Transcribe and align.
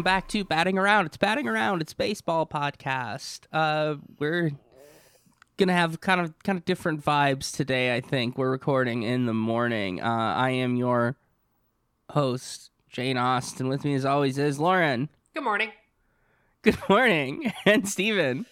welcome 0.00 0.14
back 0.14 0.28
to 0.28 0.44
Batting 0.44 0.78
Around. 0.78 1.04
It's 1.04 1.18
Batting 1.18 1.46
Around. 1.46 1.82
It's 1.82 1.92
baseball 1.92 2.46
podcast. 2.46 3.40
Uh, 3.52 3.96
we're 4.18 4.50
gonna 5.58 5.74
have 5.74 6.00
kind 6.00 6.22
of 6.22 6.32
kind 6.42 6.56
of 6.58 6.64
different 6.64 7.04
vibes 7.04 7.54
today. 7.54 7.94
I 7.94 8.00
think 8.00 8.38
we're 8.38 8.50
recording 8.50 9.02
in 9.02 9.26
the 9.26 9.34
morning. 9.34 10.00
Uh, 10.00 10.06
I 10.06 10.52
am 10.52 10.74
your 10.76 11.16
host, 12.08 12.70
Jane 12.88 13.18
Austen. 13.18 13.68
With 13.68 13.84
me, 13.84 13.92
as 13.94 14.06
always, 14.06 14.38
is 14.38 14.58
Lauren. 14.58 15.10
Good 15.34 15.44
morning. 15.44 15.70
Good 16.62 16.78
morning, 16.88 17.52
and 17.66 17.86
Steven. 17.86 18.46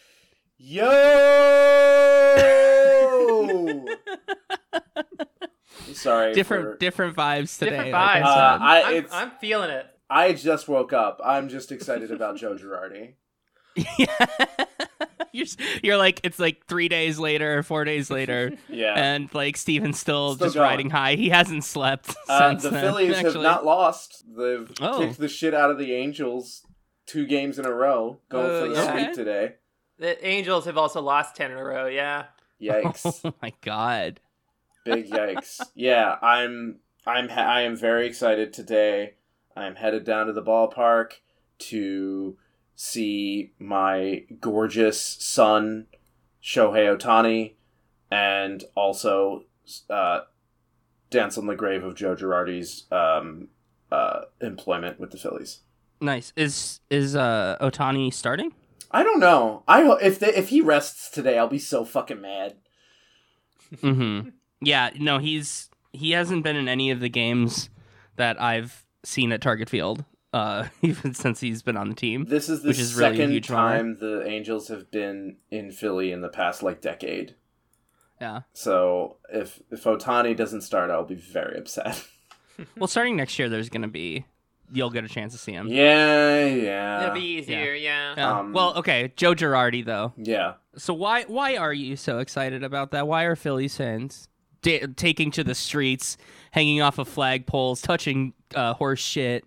Yo! 0.58 0.84
Sorry. 5.94 6.34
Different 6.34 6.64
for- 6.72 6.76
different 6.76 7.16
vibes 7.16 7.58
today. 7.58 7.70
Different 7.70 7.92
like 7.92 8.16
I 8.16 8.20
vibes. 8.20 8.26
Uh, 8.26 8.58
I- 8.60 8.82
I'm, 8.98 9.06
I'm 9.12 9.30
feeling 9.40 9.70
it. 9.70 9.86
I 10.10 10.32
just 10.32 10.68
woke 10.68 10.92
up. 10.92 11.20
I'm 11.24 11.48
just 11.48 11.70
excited 11.72 12.10
about 12.10 12.36
Joe 12.36 12.54
Girardi. 12.56 13.14
yeah. 13.98 14.26
you're, 15.32 15.46
you're 15.82 15.96
like 15.98 16.20
it's 16.24 16.38
like 16.38 16.66
three 16.66 16.88
days 16.88 17.18
later 17.18 17.62
four 17.62 17.84
days 17.84 18.10
later 18.10 18.50
Yeah. 18.68 18.94
and 18.96 19.32
like 19.34 19.56
steven's 19.56 19.98
still, 20.00 20.34
Still 20.34 20.46
just 20.46 20.54
going. 20.56 20.68
riding 20.68 20.90
high 20.90 21.14
he 21.14 21.28
hasn't 21.28 21.62
slept 21.64 22.14
Uh, 22.28 22.50
since 22.50 22.62
the 22.64 22.70
then, 22.70 22.80
Phillies 22.82 23.16
have 23.18 23.34
not 23.34 23.64
lost. 23.64 24.24
They've 24.26 24.68
Oh. 24.80 24.98
kicked 24.98 25.18
the 25.18 25.28
shit 25.28 25.54
out 25.54 25.70
of 25.70 25.78
the 25.78 25.94
Angels 25.94 26.62
two 27.06 27.26
games 27.26 27.58
in 27.58 27.66
a 27.66 27.72
row, 27.72 28.18
going 28.28 28.46
Oh, 28.46 28.60
for 28.62 28.68
the 28.68 28.74
yeah. 28.74 28.92
sweep 28.92 29.12
today. 29.14 29.54
The 29.98 30.26
Angels 30.26 30.64
have 30.64 30.76
also 30.78 31.00
lost 31.02 31.36
10 31.36 31.52
in 31.52 31.58
a 31.58 31.64
row, 31.64 31.86
yeah. 31.86 32.24
Yikes. 32.60 33.20
oh 33.24 33.34
my 33.42 33.52
god 33.62 34.20
Big 34.84 35.10
yikes. 35.10 35.60
Yeah, 35.74 36.16
I'm 36.22 36.80
I'm 37.06 37.28
ha- 37.28 37.42
I 37.42 37.60
am 37.62 37.76
very 37.76 38.06
excited 38.06 38.52
today. 38.52 39.14
I'm 39.62 39.76
headed 39.76 40.04
down 40.04 40.26
to 40.26 40.32
the 40.32 40.42
ballpark 40.42 41.12
to 41.58 42.36
see 42.74 43.52
my 43.58 44.24
gorgeous 44.40 45.00
son 45.00 45.86
Shohei 46.42 46.96
Ohtani 46.96 47.54
and 48.10 48.64
also 48.74 49.44
uh, 49.90 50.20
dance 51.10 51.36
on 51.36 51.46
the 51.46 51.56
grave 51.56 51.84
of 51.84 51.94
Joe 51.96 52.14
Girardi's 52.14 52.84
um, 52.92 53.48
uh, 53.90 54.22
employment 54.40 55.00
with 55.00 55.10
the 55.10 55.18
Phillies. 55.18 55.60
nice 56.00 56.32
is 56.36 56.80
is 56.90 57.16
uh 57.16 57.56
ohtani 57.60 58.12
starting 58.14 58.52
I 58.90 59.02
don't 59.02 59.20
know. 59.20 59.64
I 59.68 59.82
if 60.00 60.18
they, 60.18 60.34
if 60.34 60.48
he 60.48 60.62
rests 60.62 61.10
today, 61.10 61.36
I'll 61.36 61.48
be 61.48 61.58
so 61.58 61.84
fucking 61.84 62.20
mad. 62.22 62.54
mm-hmm 63.76 64.30
yeah 64.60 64.90
no 64.98 65.18
he's 65.18 65.68
he 65.92 66.12
hasn't 66.12 66.42
been 66.42 66.56
in 66.56 66.68
any 66.68 66.90
of 66.90 67.00
the 67.00 67.08
games 67.08 67.68
that 68.16 68.40
i've 68.40 68.84
seen 69.08 69.32
at 69.32 69.40
target 69.40 69.68
field 69.70 70.04
uh 70.32 70.66
even 70.82 71.14
since 71.14 71.40
he's 71.40 71.62
been 71.62 71.76
on 71.76 71.88
the 71.88 71.94
team 71.94 72.24
This 72.26 72.48
is 72.48 72.62
the 72.62 72.68
Which 72.68 72.78
is 72.78 72.94
really 72.94 73.08
a 73.08 73.12
second 73.16 73.30
huge 73.32 73.48
bummer. 73.48 73.76
time 73.78 73.96
the 73.98 74.26
Angels 74.26 74.68
have 74.68 74.90
been 74.90 75.36
in 75.50 75.70
Philly 75.72 76.12
in 76.12 76.20
the 76.20 76.28
past 76.28 76.62
like 76.62 76.80
decade. 76.82 77.34
yeah 78.20 78.40
So 78.52 79.16
if 79.32 79.60
if 79.70 79.84
Ohtani 79.84 80.36
doesn't 80.36 80.60
start, 80.62 80.90
I'll 80.90 81.04
be 81.04 81.14
very 81.14 81.58
upset. 81.58 82.06
well 82.76 82.86
starting 82.88 83.16
next 83.16 83.38
year 83.38 83.48
there's 83.48 83.68
gonna 83.70 83.88
be 83.88 84.26
you'll 84.70 84.90
get 84.90 85.02
a 85.04 85.08
chance 85.08 85.32
to 85.32 85.38
see 85.38 85.52
him 85.52 85.68
yeah, 85.68 86.44
yeah, 86.44 87.02
It'll 87.04 87.14
be 87.14 87.20
easier, 87.38 87.72
yeah. 87.72 88.14
Yeah. 88.16 88.38
Um, 88.40 88.52
well 88.52 88.74
okay 88.76 89.12
joe 89.16 89.32
girardi 89.34 89.82
though 89.84 90.12
yeah. 90.18 90.54
So 90.76 90.92
why 90.92 91.22
why 91.24 91.56
are 91.56 91.72
you 91.72 91.96
so 91.96 92.18
excited 92.18 92.62
about 92.62 92.90
that? 92.90 93.08
Why 93.08 93.22
are 93.24 93.34
Phillies 93.34 93.76
fans 93.76 94.28
da- 94.62 94.86
taking 94.94 95.30
to 95.32 95.42
the 95.42 95.54
streets, 95.54 96.18
hanging 96.50 96.82
off 96.82 96.98
of 96.98 97.08
flagpoles, 97.08 97.82
touching 97.82 98.34
uh, 98.54 98.74
horse 98.74 99.00
shit? 99.00 99.44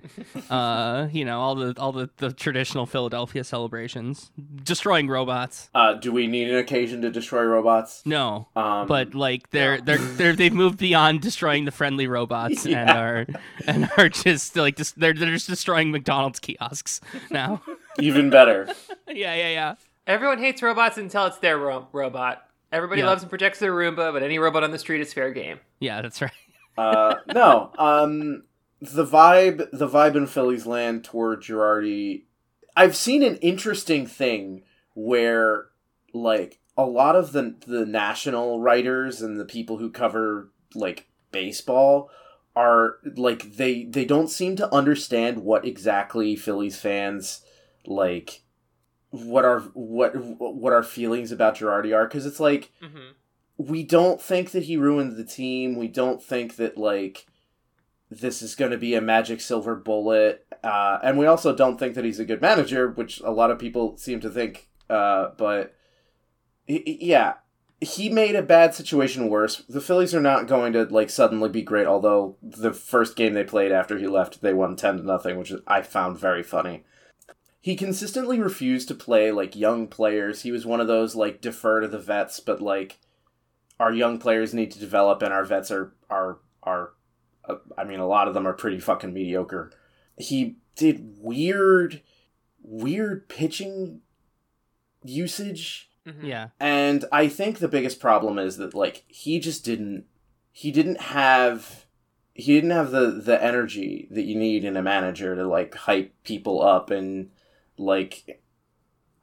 Uh, 0.50 1.07
you 1.12 1.25
know 1.25 1.39
all 1.39 1.56
the 1.56 1.73
all 1.79 1.91
the, 1.91 2.09
the 2.17 2.31
traditional 2.31 2.85
Philadelphia 2.85 3.44
celebrations, 3.44 4.31
destroying 4.63 5.07
robots. 5.07 5.69
Uh, 5.73 5.94
do 5.94 6.12
we 6.12 6.28
need 6.28 6.50
an 6.50 6.57
occasion 6.57 7.01
to 7.01 7.09
destroy 7.11 7.44
robots? 7.44 8.01
No, 8.06 8.47
Um, 8.56 8.88
but 8.88 9.13
like 9.16 9.50
they're 9.51 9.79
they're 9.81 9.97
they're 9.97 10.34
they've 10.34 10.53
moved 10.53 10.78
beyond 10.78 11.22
destroying 11.22 11.66
the 11.66 11.72
friendly 11.72 12.07
robots 12.07 12.66
and 12.66 12.90
are 12.90 13.25
and 13.67 13.90
are 13.97 14.09
just 14.09 14.56
like 14.56 14.75
just 14.78 15.00
they're 15.00 15.13
they're 15.13 15.31
just 15.34 15.47
destroying 15.50 15.91
McDonald's 15.91 16.40
kiosks 16.40 17.01
now. 17.29 17.61
even 18.00 18.29
better. 18.29 18.67
yeah, 19.07 19.35
yeah, 19.35 19.50
yeah. 19.50 19.75
Everyone 20.07 20.40
hates 20.40 20.61
robots 20.61 20.97
until 20.97 21.25
it's 21.28 21.38
their 21.38 21.57
ro- 21.57 21.88
robot. 21.91 22.44
Everybody 22.72 23.01
Yeah. 23.01 23.07
loves 23.07 23.22
and 23.22 23.29
protects 23.29 23.59
their 23.59 23.73
Roomba, 23.73 24.13
but 24.13 24.23
any 24.23 24.40
robot 24.40 24.63
on 24.63 24.72
the 24.72 24.79
street 24.79 25.01
is 25.01 25.13
fair 25.13 25.31
game. 25.31 25.59
Yeah, 25.79 26.01
that's 26.01 26.22
right. 26.22 26.31
Uh, 26.78 27.16
no, 27.34 27.72
um, 27.78 28.44
the 28.81 29.05
vibe, 29.05 29.69
the 29.71 29.87
vibe 29.87 30.15
in 30.15 30.27
Philly's 30.27 30.65
land 30.65 31.03
toward 31.03 31.41
Girardi. 31.43 32.23
I've 32.75 32.95
seen 32.95 33.21
an 33.21 33.37
interesting 33.37 34.07
thing 34.07 34.63
where, 34.93 35.67
like, 36.13 36.59
a 36.77 36.85
lot 36.85 37.15
of 37.15 37.31
the 37.31 37.55
the 37.67 37.85
national 37.85 38.59
writers 38.59 39.21
and 39.21 39.39
the 39.39 39.45
people 39.45 39.77
who 39.77 39.91
cover 39.91 40.51
like 40.73 41.07
baseball 41.31 42.09
are 42.55 42.95
like 43.15 43.55
they 43.55 43.83
they 43.83 44.05
don't 44.05 44.29
seem 44.29 44.55
to 44.55 44.73
understand 44.73 45.43
what 45.43 45.65
exactly 45.65 46.35
Phillies 46.35 46.77
fans 46.79 47.43
like 47.85 48.41
what 49.09 49.43
our 49.43 49.59
what 49.73 50.13
what 50.15 50.71
our 50.73 50.81
feelings 50.83 51.31
about 51.31 51.57
Girardi 51.57 51.93
are 51.95 52.07
because 52.07 52.25
it's 52.25 52.39
like 52.39 52.71
Mm-hmm. 52.81 53.11
we 53.57 53.83
don't 53.83 54.21
think 54.21 54.51
that 54.51 54.63
he 54.63 54.77
ruined 54.77 55.17
the 55.17 55.25
team. 55.25 55.75
We 55.77 55.89
don't 55.89 56.23
think 56.23 56.55
that 56.55 56.77
like 56.77 57.27
this 58.11 58.41
is 58.41 58.55
going 58.55 58.72
to 58.72 58.77
be 58.77 58.94
a 58.94 59.01
magic 59.01 59.39
silver 59.39 59.73
bullet, 59.73 60.45
uh, 60.63 60.99
and 61.01 61.17
we 61.17 61.25
also 61.25 61.55
don't 61.55 61.79
think 61.79 61.95
that 61.95 62.03
he's 62.03 62.19
a 62.19 62.25
good 62.25 62.41
manager, 62.41 62.91
which 62.91 63.22
a 63.22 63.31
lot 63.31 63.49
of 63.49 63.57
people 63.57 63.97
seem 63.97 64.19
to 64.19 64.29
think. 64.29 64.67
Uh, 64.89 65.29
but 65.38 65.73
he- 66.67 66.97
yeah, 66.99 67.35
he 67.79 68.09
made 68.09 68.35
a 68.35 68.44
bad 68.44 68.75
situation 68.75 69.29
worse. 69.29 69.63
The 69.69 69.79
Phillies 69.79 70.13
are 70.13 70.22
not 70.22 70.45
going 70.45 70.73
to 70.73 70.83
like 70.83 71.09
suddenly 71.09 71.49
be 71.49 71.61
great. 71.61 71.88
Although 71.88 72.35
the 72.44 72.73
first 72.73 73.16
game 73.16 73.33
they 73.33 73.45
played 73.45 73.72
after 73.72 73.97
he 73.97 74.07
left, 74.07 74.41
they 74.41 74.53
won 74.53 74.75
ten 74.75 74.97
to 74.97 75.03
nothing, 75.03 75.38
which 75.38 75.53
I 75.66 75.81
found 75.81 76.19
very 76.19 76.43
funny. 76.43 76.83
He 77.61 77.75
consistently 77.75 78.39
refused 78.39 78.89
to 78.89 78.95
play 78.95 79.31
like 79.31 79.55
young 79.55 79.88
players. 79.88 80.41
He 80.41 80.51
was 80.51 80.66
one 80.66 80.81
of 80.81 80.88
those 80.88 81.16
like 81.16 81.39
defer 81.41 81.79
to 81.79 81.88
the 81.88 81.97
vets, 81.99 82.41
but 82.41 82.61
like 82.61 82.99
our 83.79 83.93
young 83.93 84.19
players 84.19 84.53
need 84.53 84.72
to 84.72 84.79
develop, 84.79 85.22
and 85.22 85.33
our 85.33 85.45
vets 85.45 85.72
are 85.72 85.93
are 86.09 86.39
are. 86.63 86.91
Uh, 87.46 87.56
I 87.78 87.84
mean, 87.84 88.00
a 88.00 88.07
lot 88.07 88.28
of 88.28 88.34
them 88.34 88.47
are 88.47 88.53
pretty 88.53 88.79
fucking 88.79 89.13
mediocre. 89.13 89.72
He 90.18 90.57
did 90.75 91.18
weird, 91.19 92.02
weird 92.63 93.28
pitching 93.29 94.02
usage, 95.03 95.88
Mm-hmm. 96.03 96.25
Yeah. 96.25 96.47
and 96.59 97.06
I 97.12 97.28
think 97.28 97.59
the 97.59 97.68
biggest 97.68 98.00
problem 98.00 98.40
is 98.40 98.57
that 98.57 98.74
like 98.74 99.03
he 99.07 99.40
just 99.40 99.63
didn't 99.63 100.06
he 100.52 100.72
didn't 100.72 101.00
have 101.00 101.85
he 102.34 102.56
didn't 102.56 102.72
have 102.72 102.90
the 102.90 103.22
the 103.24 103.44
energy 103.44 104.08
that 104.09 104.23
you 104.23 104.35
need 104.35 104.66
in 104.66 104.75
a 104.75 104.81
manager 104.81 105.35
to 105.35 105.47
like 105.47 105.75
hype 105.75 106.12
people 106.23 106.59
up 106.59 106.90
and 106.90 107.29
like 107.78 108.41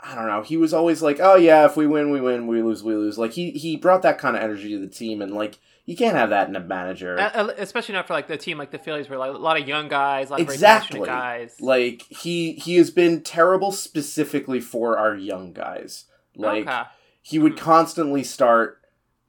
I 0.01 0.15
don't 0.15 0.27
know. 0.29 0.43
He 0.43 0.57
was 0.57 0.73
always 0.73 1.03
like, 1.03 1.19
"Oh 1.21 1.37
yeah, 1.37 1.65
if 1.65 1.77
we 1.77 1.87
win, 1.87 2.11
we 2.11 2.21
win. 2.21 2.47
We 2.47 2.63
lose, 2.63 2.83
we 2.85 2.95
lose." 2.95 3.19
Like 3.19 3.33
he 3.33 3.51
he 3.51 3.77
brought 3.77 4.03
that 4.03 4.19
kind 4.19 4.37
of 4.37 4.43
energy 4.43 4.71
to 4.71 4.79
the 4.79 4.87
team, 4.87 5.21
and 5.21 5.33
like 5.33 5.59
you 5.87 5.97
can't 5.97 6.17
have 6.17 6.31
that 6.31 6.49
in 6.49 6.55
a 6.55 6.61
manager. 6.61 7.17
Especially 7.17 7.95
not 7.95 8.07
for 8.07 8.13
like 8.13 8.29
the 8.29 8.37
team 8.37 8.59
like 8.59 8.71
the 8.71 8.79
Phillies, 8.79 9.09
where 9.09 9.19
like 9.19 9.35
a 9.35 9.39
lot 9.39 9.61
of 9.61 9.67
young 9.67 9.89
guys, 9.89 10.29
a 10.29 10.33
lot 10.33 10.41
of 10.41 10.47
very 10.47 10.55
exactly. 10.55 11.07
guys. 11.07 11.57
Like 11.61 12.03
he 12.11 12.53
he 12.53 12.77
has 12.77 12.91
been 12.91 13.23
terrible 13.23 13.73
specifically 13.73 14.61
for 14.61 14.99
our 14.99 15.17
young 15.17 15.53
guys. 15.53 16.05
Like 16.37 16.69
okay. 16.69 16.83
he 17.21 17.39
would 17.41 17.53
Hmm. 17.59 17.65
constantly 17.65 18.23
start 18.23 18.81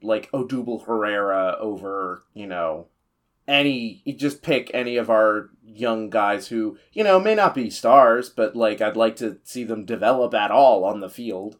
like 0.02 0.30
Odubel 0.30 0.84
Herrera 0.86 1.56
over, 1.58 2.22
you 2.32 2.46
know, 2.46 2.86
any 3.50 4.02
just 4.16 4.42
pick 4.42 4.70
any 4.72 4.96
of 4.96 5.10
our 5.10 5.50
young 5.64 6.08
guys 6.10 6.48
who, 6.48 6.78
you 6.92 7.02
know, 7.04 7.18
may 7.20 7.34
not 7.34 7.54
be 7.54 7.68
stars, 7.70 8.28
but 8.30 8.54
like 8.56 8.80
I'd 8.80 8.96
like 8.96 9.16
to 9.16 9.38
see 9.44 9.64
them 9.64 9.84
develop 9.84 10.32
at 10.34 10.50
all 10.50 10.84
on 10.84 11.00
the 11.00 11.08
field. 11.10 11.56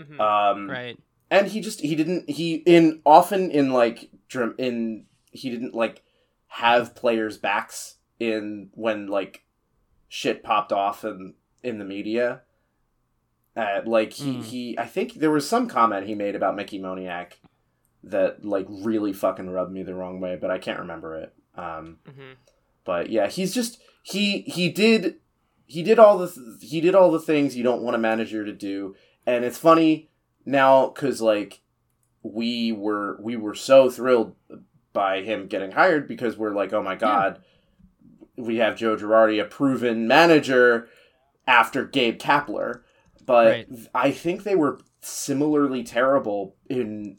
Mhm. 0.00 0.18
Um 0.20 0.70
Right. 0.70 0.96
and 1.30 1.48
he 1.48 1.60
just 1.60 1.80
he 1.80 1.94
didn't 1.94 2.28
he 2.30 2.54
in 2.66 3.00
often 3.04 3.50
in 3.50 3.72
like 3.72 4.10
in 4.58 5.06
he 5.30 5.50
didn't 5.50 5.74
like 5.74 6.02
have 6.48 6.94
players 6.94 7.38
backs 7.38 7.96
in 8.18 8.70
when 8.74 9.06
like 9.08 9.44
shit 10.08 10.42
popped 10.42 10.72
off 10.72 11.04
in 11.04 11.34
in 11.62 11.78
the 11.78 11.84
media 11.84 12.42
uh, 13.56 13.80
like 13.86 14.12
he, 14.14 14.34
Mm. 14.38 14.42
he 14.44 14.78
i 14.78 14.86
think 14.86 15.14
there 15.14 15.30
was 15.30 15.48
some 15.48 15.68
comment 15.68 16.06
he 16.06 16.14
made 16.14 16.34
about 16.34 16.56
mickey 16.56 16.78
moniak 16.80 17.34
that 18.06 18.44
like 18.44 18.66
really 18.68 19.12
fucking 19.12 19.48
rubbed 19.50 19.72
me 19.72 19.82
the 19.82 19.94
wrong 19.94 20.20
way 20.20 20.36
but 20.40 20.50
i 20.50 20.58
can't 20.58 20.78
remember 20.80 21.16
it 21.16 21.32
um 21.56 21.98
Mhm. 22.06 22.34
but 22.84 23.08
yeah 23.10 23.26
he's 23.28 23.54
just 23.54 23.78
he 24.02 24.40
he 24.42 24.68
did 24.70 25.16
he 25.66 25.82
did 25.82 25.98
all 25.98 26.18
the 26.18 26.28
th- 26.28 26.70
he 26.70 26.80
did 26.80 26.94
all 26.94 27.10
the 27.10 27.18
things 27.20 27.56
you 27.56 27.62
don't 27.62 27.82
want 27.82 27.94
a 27.96 27.98
manager 27.98 28.44
to 28.44 28.52
do 28.52 28.94
and 29.26 29.44
it's 29.44 29.58
funny 29.58 30.10
now 30.44 30.88
because 30.88 31.20
like 31.22 31.60
we 32.22 32.72
were 32.72 33.18
we 33.22 33.36
were 33.36 33.54
so 33.54 33.88
thrilled 33.90 34.34
by 34.92 35.22
him 35.22 35.46
getting 35.46 35.70
hired 35.72 36.06
because 36.06 36.36
we're 36.36 36.54
like 36.54 36.72
oh 36.72 36.82
my 36.82 36.94
god 36.96 37.40
we 38.36 38.56
have 38.56 38.76
joe 38.76 38.96
girardi 38.96 39.40
a 39.40 39.44
proven 39.44 40.06
manager 40.08 40.88
after 41.46 41.84
Gabe 41.84 42.18
Kapler, 42.18 42.80
but 43.26 43.46
Right. 43.46 43.68
I 43.94 44.10
think 44.12 44.44
they 44.44 44.54
were 44.56 44.80
similarly 45.02 45.82
terrible 45.84 46.56
in 46.70 47.16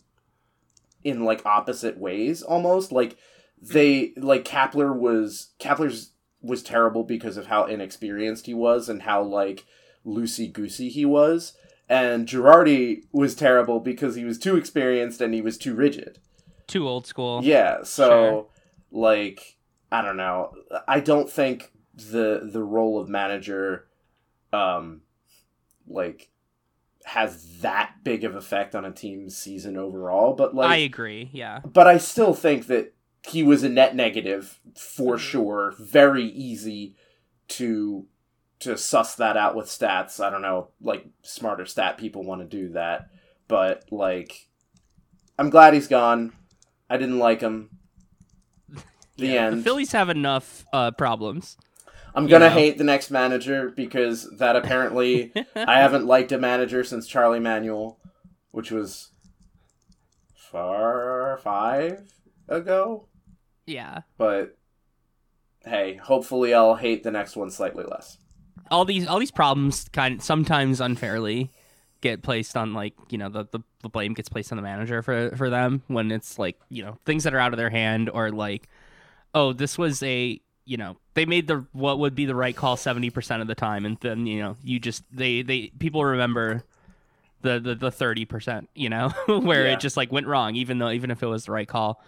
in 1.05 1.23
like 1.23 1.45
opposite 1.45 1.97
ways 1.97 2.41
almost. 2.41 2.91
Like 2.91 3.15
they 3.61 4.11
like 4.17 4.43
Kapler 4.43 4.93
was 4.93 5.53
Kapler's 5.59 6.11
was 6.41 6.61
terrible 6.61 7.03
because 7.03 7.37
of 7.37 7.47
how 7.47 7.63
inexperienced 7.65 8.45
he 8.47 8.53
was 8.53 8.89
and 8.89 9.03
how 9.03 9.23
like 9.23 9.63
loosey 10.05 10.51
goosey 10.51 10.89
he 10.89 11.05
was. 11.05 11.53
And 11.87 12.27
Girardi 12.27 13.03
was 13.11 13.35
terrible 13.35 13.79
because 13.79 14.15
he 14.15 14.25
was 14.25 14.39
too 14.39 14.57
experienced 14.57 15.21
and 15.21 15.33
he 15.33 15.41
was 15.41 15.57
too 15.57 15.75
rigid. 15.75 16.17
Too 16.67 16.87
old 16.87 17.05
school. 17.05 17.41
Yeah, 17.43 17.83
so 17.83 18.09
Sure. 18.09 18.47
like 18.91 19.57
I 19.91 20.01
don't 20.01 20.17
know. 20.17 20.51
I 20.87 20.99
don't 20.99 21.29
think 21.29 21.71
the 21.93 22.49
the 22.51 22.63
role 22.63 22.99
of 22.99 23.07
manager 23.07 23.87
um 24.51 25.01
like 25.87 26.29
has 27.05 27.59
that 27.61 27.93
big 28.03 28.23
of 28.23 28.35
effect 28.35 28.75
on 28.75 28.83
a 28.85 28.91
team's 28.91 29.37
season 29.37 29.77
overall, 29.77 30.33
but 30.33 30.53
like 30.55 30.69
I 30.69 30.77
agree. 30.77 31.29
Yeah. 31.33 31.59
but 31.63 31.87
I 31.87 31.97
still 31.97 32.33
think 32.33 32.67
that 32.67 32.93
he 33.27 33.41
was 33.43 33.63
a 33.63 33.69
net 33.69 33.95
negative 33.95 34.59
for 34.75 35.15
Mhm. 35.15 35.19
sure. 35.19 35.73
Very 35.79 36.25
easy 36.25 36.95
to 37.49 38.07
to 38.59 38.77
suss 38.77 39.15
that 39.15 39.35
out 39.37 39.55
with 39.55 39.67
stats. 39.67 40.23
I 40.23 40.29
don't 40.29 40.41
know, 40.41 40.69
like 40.81 41.05
smarter 41.21 41.65
stat 41.65 41.97
people 41.97 42.23
want 42.23 42.41
to 42.41 42.47
do 42.47 42.69
that, 42.73 43.09
but 43.47 43.83
like 43.91 44.47
I'm 45.37 45.49
glad 45.49 45.73
he's 45.73 45.87
gone. 45.87 46.31
I 46.89 46.97
didn't 46.97 47.19
like 47.19 47.41
him. 47.41 47.69
The 49.17 49.27
Yeah, 49.27 49.45
end. 49.47 49.59
The 49.59 49.63
Phillies 49.63 49.91
have 49.93 50.09
enough 50.09 50.65
uh, 50.73 50.91
problems. 50.91 51.57
I'm 52.15 52.27
gonna 52.27 52.45
you 52.45 52.49
know. 52.49 52.55
hate 52.55 52.77
the 52.77 52.83
next 52.85 53.11
manager 53.11 53.69
because 53.75 54.29
that 54.37 54.55
apparently 54.55 55.33
I 55.55 55.79
haven't 55.79 56.05
liked 56.07 56.31
a 56.31 56.37
manager 56.37 56.83
since 56.83 57.07
Charlie 57.07 57.39
Manuel, 57.41 57.99
which 58.51 58.71
was 58.71 59.09
far 60.35 61.39
five 61.43 62.01
ago. 62.47 63.07
yeah. 63.65 64.01
But 64.17 64.57
hey, 65.65 65.95
hopefully 65.95 66.53
I'll 66.53 66.75
hate 66.75 67.03
the 67.03 67.11
next 67.11 67.35
one 67.35 67.51
slightly 67.51 67.83
less. 67.83 68.17
all 68.71 68.85
these 68.85 69.07
all 69.07 69.19
these 69.19 69.31
problems 69.31 69.87
kind 69.91 70.15
of, 70.19 70.23
sometimes 70.23 70.79
unfairly 70.79 71.51
get 72.01 72.21
placed 72.21 72.55
on 72.55 72.73
like 72.73 72.93
you 73.09 73.17
know 73.17 73.29
the, 73.29 73.45
the 73.51 73.59
the 73.81 73.89
blame 73.89 74.13
gets 74.13 74.29
placed 74.29 74.51
on 74.51 74.57
the 74.57 74.61
manager 74.61 75.01
for 75.01 75.35
for 75.35 75.49
them 75.49 75.81
when 75.87 76.11
it's 76.11 76.37
like 76.37 76.57
you 76.69 76.83
know 76.83 76.97
things 77.05 77.23
that 77.23 77.33
are 77.33 77.39
out 77.39 77.51
of 77.53 77.57
their 77.57 77.69
hand 77.69 78.09
or 78.09 78.31
like 78.31 78.67
oh 79.33 79.53
this 79.53 79.77
was 79.77 80.03
a 80.03 80.39
you 80.65 80.77
know 80.77 80.97
they 81.13 81.25
made 81.25 81.47
the 81.47 81.65
what 81.73 81.99
would 81.99 82.15
be 82.15 82.25
the 82.25 82.35
right 82.35 82.55
call 82.55 82.75
70% 82.75 83.41
of 83.41 83.47
the 83.47 83.55
time 83.55 83.85
and 83.85 83.97
then 84.01 84.25
you 84.25 84.39
know 84.41 84.55
you 84.63 84.79
just 84.79 85.03
they 85.11 85.41
they 85.41 85.71
people 85.79 86.03
remember 86.03 86.63
the 87.41 87.59
the, 87.59 87.75
the 87.75 87.89
30% 87.91 88.67
you 88.75 88.89
know 88.89 89.09
where 89.27 89.65
Yeah. 89.67 89.73
it 89.73 89.79
just 89.79 89.95
like 89.97 90.11
went 90.11 90.27
wrong 90.27 90.55
even 90.55 90.79
though 90.79 90.89
even 90.89 91.11
if 91.11 91.21
it 91.21 91.27
was 91.27 91.45
the 91.45 91.51
right 91.51 91.67
call 91.67 92.01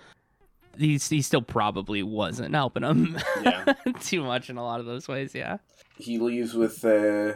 he, 0.78 0.98
he 0.98 1.22
still 1.22 1.42
probably 1.42 2.04
wasn't 2.04 2.54
helping 2.54 2.84
them 2.84 3.18
Yeah. 3.42 3.74
too 4.02 4.24
much 4.24 4.50
in 4.50 4.58
a 4.58 4.64
lot 4.64 4.80
of 4.80 4.86
those 4.86 5.08
ways 5.08 5.34
yeah 5.36 5.58
He 5.98 6.18
leaves 6.18 6.54
with 6.54 6.84
uh, 6.84 7.34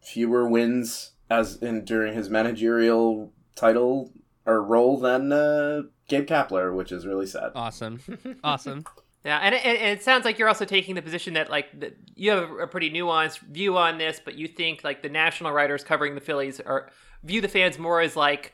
fewer 0.00 0.48
wins 0.48 1.12
as 1.30 1.56
in 1.56 1.84
during 1.84 2.14
his 2.14 2.28
managerial 2.28 3.32
title 3.54 4.12
or 4.44 4.62
role 4.62 4.98
than 4.98 5.32
uh, 5.32 5.82
Gabe 6.08 6.26
Kapler, 6.26 6.74
which 6.74 6.90
is 6.92 7.06
really 7.06 7.26
sad. 7.26 7.52
awesome 7.54 8.00
awesome 8.44 8.84
Yeah, 9.24 9.38
and 9.38 9.54
it, 9.54 9.64
and 9.64 9.76
it 9.98 10.02
sounds 10.02 10.24
like 10.24 10.38
you're 10.38 10.48
also 10.48 10.64
taking 10.64 10.94
the 10.96 11.02
position 11.02 11.34
that 11.34 11.48
like 11.50 11.78
that 11.80 11.96
you 12.16 12.30
have 12.32 12.50
a 12.60 12.66
pretty 12.66 12.90
nuanced 12.90 13.38
view 13.40 13.76
on 13.78 13.98
this, 13.98 14.20
but 14.24 14.34
you 14.34 14.48
think 14.48 14.82
like 14.82 15.02
the 15.02 15.08
national 15.08 15.52
writers 15.52 15.84
covering 15.84 16.14
the 16.16 16.20
Phillies 16.20 16.58
are 16.60 16.90
view 17.22 17.40
the 17.40 17.48
fans 17.48 17.78
more 17.78 18.00
as 18.00 18.16
like 18.16 18.52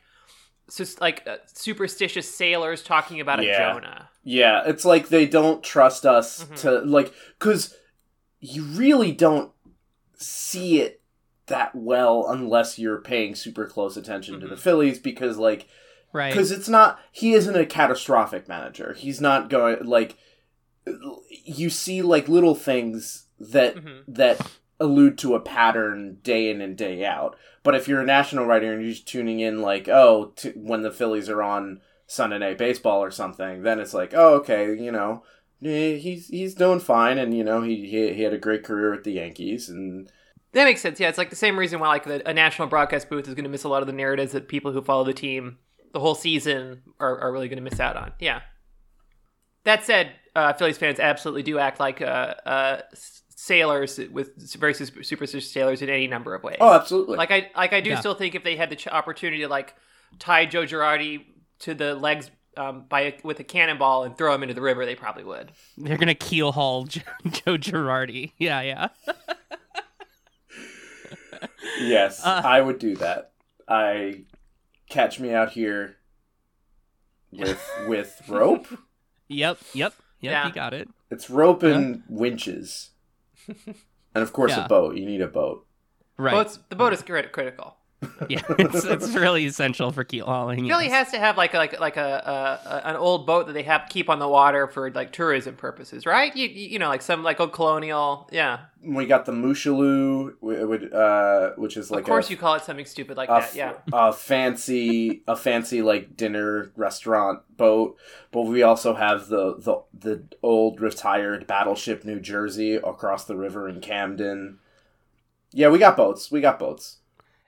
sus- 0.69 1.01
like 1.01 1.27
uh, 1.27 1.37
superstitious 1.47 2.33
sailors 2.33 2.83
talking 2.83 3.19
about 3.21 3.41
a 3.41 3.45
Jonah. 3.45 4.11
Yeah, 4.25 4.63
it's 4.67 4.85
like 4.85 5.09
they 5.09 5.25
don't 5.25 5.63
trust 5.65 6.05
us 6.05 6.45
Mhm. 6.45 6.57
to 6.61 6.71
like 6.81 7.15
cuz 7.39 7.75
you 8.41 8.63
really 8.65 9.11
don't 9.13 9.53
see 10.17 10.81
it 10.81 11.01
that 11.47 11.75
well 11.75 12.27
unless 12.29 12.79
you're 12.79 13.01
paying 13.01 13.35
super 13.35 13.65
close 13.67 13.97
attention 13.97 14.39
to 14.41 14.47
the 14.47 14.55
Mhm. 14.57 14.59
Phillies 14.61 14.99
because 14.99 15.39
like 15.39 15.67
right 16.13 16.31
because 16.31 16.51
it's 16.51 16.69
not 16.69 17.01
he 17.11 17.33
isn't 17.33 17.57
a 17.57 17.65
catastrophic 17.65 18.47
manager. 18.49 18.93
He's 18.99 19.21
not 19.21 19.49
going 19.49 19.83
like 19.87 20.17
you 21.45 21.71
see 21.71 22.03
like 22.03 22.29
little 22.29 22.55
things 22.55 23.27
that 23.39 23.77
Mhm. 23.77 24.03
that 24.09 24.41
allude 24.81 25.19
to 25.19 25.35
a 25.35 25.41
pattern 25.41 26.19
day 26.23 26.51
in 26.51 26.61
and 26.61 26.77
day 26.77 27.05
out. 27.05 27.37
But 27.65 27.75
if 27.75 27.89
you're 27.89 28.01
a 28.01 28.07
national 28.07 28.47
writer 28.47 28.73
and 28.73 28.81
you're 28.83 28.93
just 28.93 29.09
tuning 29.09 29.41
in 29.41 29.61
like, 29.61 29.89
oh, 29.89 30.33
to, 30.37 30.51
when 30.53 30.83
the 30.83 30.93
Phillies 30.93 31.29
are 31.29 31.43
on 31.43 31.81
Sunday 32.07 32.39
Night 32.39 32.59
Baseball 32.59 33.03
or 33.03 33.11
something, 33.11 33.63
then 33.63 33.81
it's 33.81 33.93
like, 33.93 34.15
oh, 34.15 34.35
okay, 34.37 34.75
you 34.77 34.93
know, 34.93 35.25
he's 35.61 36.29
he's 36.29 36.55
doing 36.55 36.79
fine, 36.81 37.19
and 37.19 37.37
you 37.37 37.43
know, 37.45 37.63
he 37.63 37.87
he, 37.89 38.13
he 38.15 38.23
had 38.23 38.33
a 38.33 38.39
great 38.39 38.63
career 38.65 38.93
with 38.93 39.05
the 39.05 39.13
Yankees, 39.13 39.69
and 39.69 40.11
That 40.53 40.65
makes 40.65 40.81
sense. 40.81 40.99
Yeah, 41.01 41.09
it's 41.09 41.19
like 41.19 41.31
the 41.31 41.37
same 41.37 41.59
reason 41.59 41.81
why 41.81 41.89
like 41.89 42.05
the, 42.05 42.27
a 42.29 42.33
national 42.33 42.69
broadcast 42.69 43.11
booth 43.11 43.27
is 43.29 43.35
going 43.35 43.45
to 43.45 43.51
miss 43.51 43.65
a 43.65 43.69
lot 43.69 43.83
of 43.83 43.87
the 43.87 43.93
narratives 43.93 44.33
that 44.33 44.49
people 44.49 44.73
who 44.73 44.81
follow 44.81 45.05
the 45.05 45.13
team 45.13 45.59
the 45.93 46.01
whole 46.01 46.15
season 46.15 46.83
are, 47.01 47.19
are 47.19 47.33
really 47.33 47.49
going 47.49 47.63
to 47.63 47.69
miss 47.71 47.81
out 47.81 47.97
on. 47.97 48.13
Yeah. 48.21 48.41
That 49.65 49.85
said, 49.85 50.13
uh, 50.35 50.53
Phillies 50.55 50.79
fans 50.79 50.99
absolutely 51.01 51.43
do 51.43 51.59
act 51.59 51.81
like 51.81 52.01
uh, 52.03 52.35
uh, 52.47 52.81
sailors 53.31 53.99
with 54.13 54.31
very 54.59 54.75
superstitious 54.75 55.51
sailors 55.51 55.83
in 55.83 55.89
any 55.89 56.07
number 56.07 56.35
of 56.35 56.43
ways. 56.43 56.57
oh, 56.61 56.73
absolutely, 56.75 57.17
like 57.17 57.31
I 57.31 57.51
like 57.57 57.73
I 57.73 57.81
do 57.81 57.91
Yeah. 57.91 58.01
still 58.01 58.15
think 58.15 58.35
if 58.35 58.45
they 58.45 58.57
had 58.57 58.71
the 58.71 58.77
ch- 58.77 58.89
opportunity 58.89 59.43
to 59.43 59.49
like 59.49 59.75
tie 60.19 60.47
Joe 60.47 60.63
Girardi 60.65 61.25
to 61.61 61.75
the 61.75 61.95
legs 61.95 62.31
um, 62.57 62.85
by 62.89 63.01
a, 63.03 63.13
with 63.23 63.39
a 63.41 63.45
cannonball 63.45 64.05
and 64.05 64.17
throw 64.19 64.35
him 64.35 64.43
into 64.43 64.55
the 64.55 64.61
river, 64.63 64.85
they 64.85 64.95
probably 64.97 65.25
would. 65.25 65.53
They're 65.77 65.97
gonna 65.99 66.15
keel 66.15 66.53
haul 66.53 66.85
Joe, 66.85 67.03
Joe 67.31 67.57
Girardi. 67.59 68.33
Yeah, 68.39 68.61
yeah. 68.63 68.89
yes, 71.81 72.25
uh, 72.25 72.43
I 72.45 72.61
would 72.61 72.79
do 72.79 72.97
that. 72.97 73.33
I 73.69 74.25
catch 74.89 75.21
me 75.21 75.33
out 75.33 75.51
here 75.53 75.97
with 77.33 77.63
with 77.87 78.21
rope. 78.29 78.67
Yep, 79.31 79.59
yep, 79.75 79.93
yep. 80.21 80.33
Yeah. 80.33 80.47
You 80.47 80.53
got 80.53 80.75
it. 80.75 80.89
It's 81.11 81.31
rope 81.31 81.63
and 81.63 82.03
winches, 82.09 82.91
and 83.49 84.23
of 84.23 84.33
course 84.33 84.53
Yeah. 84.53 84.67
a 84.67 84.69
boat. 84.69 84.97
You 84.97 85.07
need 85.07 85.21
a 85.23 85.27
boat. 85.29 85.65
Right. 86.19 86.33
Boats, 86.33 86.59
the 86.69 86.77
boat 86.77 86.93
is 86.93 87.03
crit- 87.03 87.33
critical. 87.33 87.77
yeah, 88.29 88.41
it's, 88.61 88.85
it's 88.85 89.15
really 89.15 89.45
essential 89.45 89.91
for 89.91 90.05
keel 90.05 90.25
hauling. 90.25 90.69
Philly 90.69 90.85
yes. 90.85 90.93
has 90.93 91.11
to 91.11 91.19
have 91.19 91.37
like 91.37 91.53
a, 91.53 91.57
like 91.57 91.81
like 91.81 91.97
a, 91.97 92.01
a, 92.65 92.69
a 92.69 92.89
an 92.91 92.97
old 92.97 93.27
boat 93.27 93.49
that 93.49 93.55
they 93.55 93.65
have 93.65 93.87
keep 93.89 94.09
on 94.09 94.21
the 94.21 94.29
water 94.29 94.69
for 94.69 94.89
like 94.93 95.13
tourism 95.13 95.57
purposes, 95.57 96.07
right? 96.07 96.35
You 96.37 96.47
you 96.47 96.69
you 96.69 96.79
know 96.79 96.89
like 96.89 97.03
some 97.03 97.25
like 97.25 97.41
old 97.41 97.53
colonial, 97.53 98.29
yeah. 98.31 98.61
We 98.81 99.07
got 99.07 99.27
the 99.27 99.33
Moshulu, 99.33 100.35
which, 100.41 100.93
uh, 100.93 101.51
which 101.57 101.77
is 101.77 101.91
like 101.91 102.03
of 102.03 102.07
course, 102.07 102.29
a, 102.29 102.31
you 102.31 102.37
call 102.37 102.55
it 102.55 102.63
something 102.63 102.87
stupid 102.87 103.17
like 103.17 103.29
a, 103.29 103.41
that, 103.41 103.55
yeah. 103.57 103.73
a 103.93 104.13
fancy 104.13 105.25
a 105.27 105.35
fancy 105.35 105.83
like 105.83 106.17
dinner 106.17 106.71
restaurant 106.77 107.41
boat. 107.57 107.97
But 108.31 108.43
we 108.43 108.63
also 108.63 108.95
have 108.95 109.27
the 109.27 109.57
the 109.59 109.83
the 109.93 110.23
old 110.41 110.81
retired 110.81 111.49
battleship 111.49 112.05
New 112.05 112.21
Jersey 112.21 112.75
across 112.75 113.25
the 113.25 113.37
river 113.37 113.69
in 113.69 113.81
Camden. 113.81 114.61
Yeah, 115.51 115.71
we 115.71 115.81
got 115.81 115.97
boats. 115.97 116.31
We 116.31 116.41
got 116.41 116.61
boats. 116.61 116.99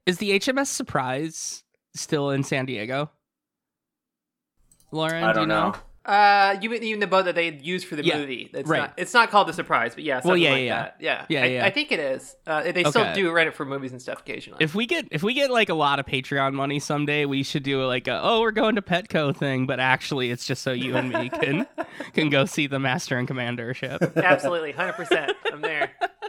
Is 0.06 0.18
the 0.18 0.30
HMS 0.38 0.66
Surprise 0.66 1.62
still 1.94 2.30
in 2.30 2.42
San 2.42 2.66
Diego? 2.66 3.10
Lauren, 4.92 5.22
I 5.22 5.32
do 5.32 5.40
you 5.40 5.46
don't 5.46 5.48
know. 5.48 5.74
Uh, 6.04 6.56
you 6.62 6.70
mean 6.70 6.82
even 6.82 6.98
the 6.98 7.06
boat 7.06 7.26
that 7.26 7.34
they 7.34 7.52
used 7.52 7.86
for 7.86 7.94
the 7.94 8.04
Yeah, 8.04 8.18
movie? 8.18 8.50
It's 8.54 8.68
right. 8.68 8.78
not. 8.78 8.94
It's 8.96 9.12
not 9.12 9.30
called 9.30 9.48
the 9.48 9.52
surprise, 9.52 9.94
but 9.94 10.02
yeah, 10.02 10.20
something 10.20 10.42
yeah, 10.42 10.50
like 10.50 10.64
yeah, 10.64 10.82
that. 10.82 10.96
Yeah, 10.98 11.26
Yeah, 11.28 11.42
I, 11.42 11.46
yeah. 11.46 11.66
I 11.66 11.70
think 11.70 11.92
it 11.92 12.00
is. 12.00 12.34
Uh, 12.46 12.72
they 12.72 12.82
still 12.84 13.12
do 13.14 13.30
rent 13.30 13.48
it 13.48 13.54
for 13.54 13.66
movies 13.66 13.92
and 13.92 14.00
stuff 14.00 14.20
occasionally. 14.20 14.58
If 14.64 14.74
we 14.74 14.86
get 14.86 15.06
if 15.10 15.22
we 15.22 15.34
get 15.34 15.50
like 15.50 15.68
a 15.68 15.74
lot 15.74 16.00
of 16.00 16.06
Patreon 16.06 16.54
money 16.54 16.80
someday, 16.80 17.26
we 17.26 17.42
should 17.42 17.62
do 17.62 17.84
like 17.84 18.08
a 18.08 18.18
oh 18.22 18.40
we're 18.40 18.50
going 18.50 18.76
to 18.76 18.82
Petco 18.82 19.36
thing, 19.36 19.66
but 19.66 19.78
actually 19.78 20.30
it's 20.30 20.46
just 20.46 20.62
so 20.62 20.72
you 20.72 20.96
and 20.96 21.10
me 21.10 21.28
can 21.28 21.66
can 22.14 22.30
go 22.30 22.46
see 22.46 22.66
the 22.66 22.78
Master 22.78 23.18
and 23.18 23.28
Commander 23.28 23.74
ship. 23.74 24.02
Absolutely, 24.16 24.72
hundred 24.72 24.94
percent. 24.94 25.32
I'm 25.52 25.60
there. 25.60 25.92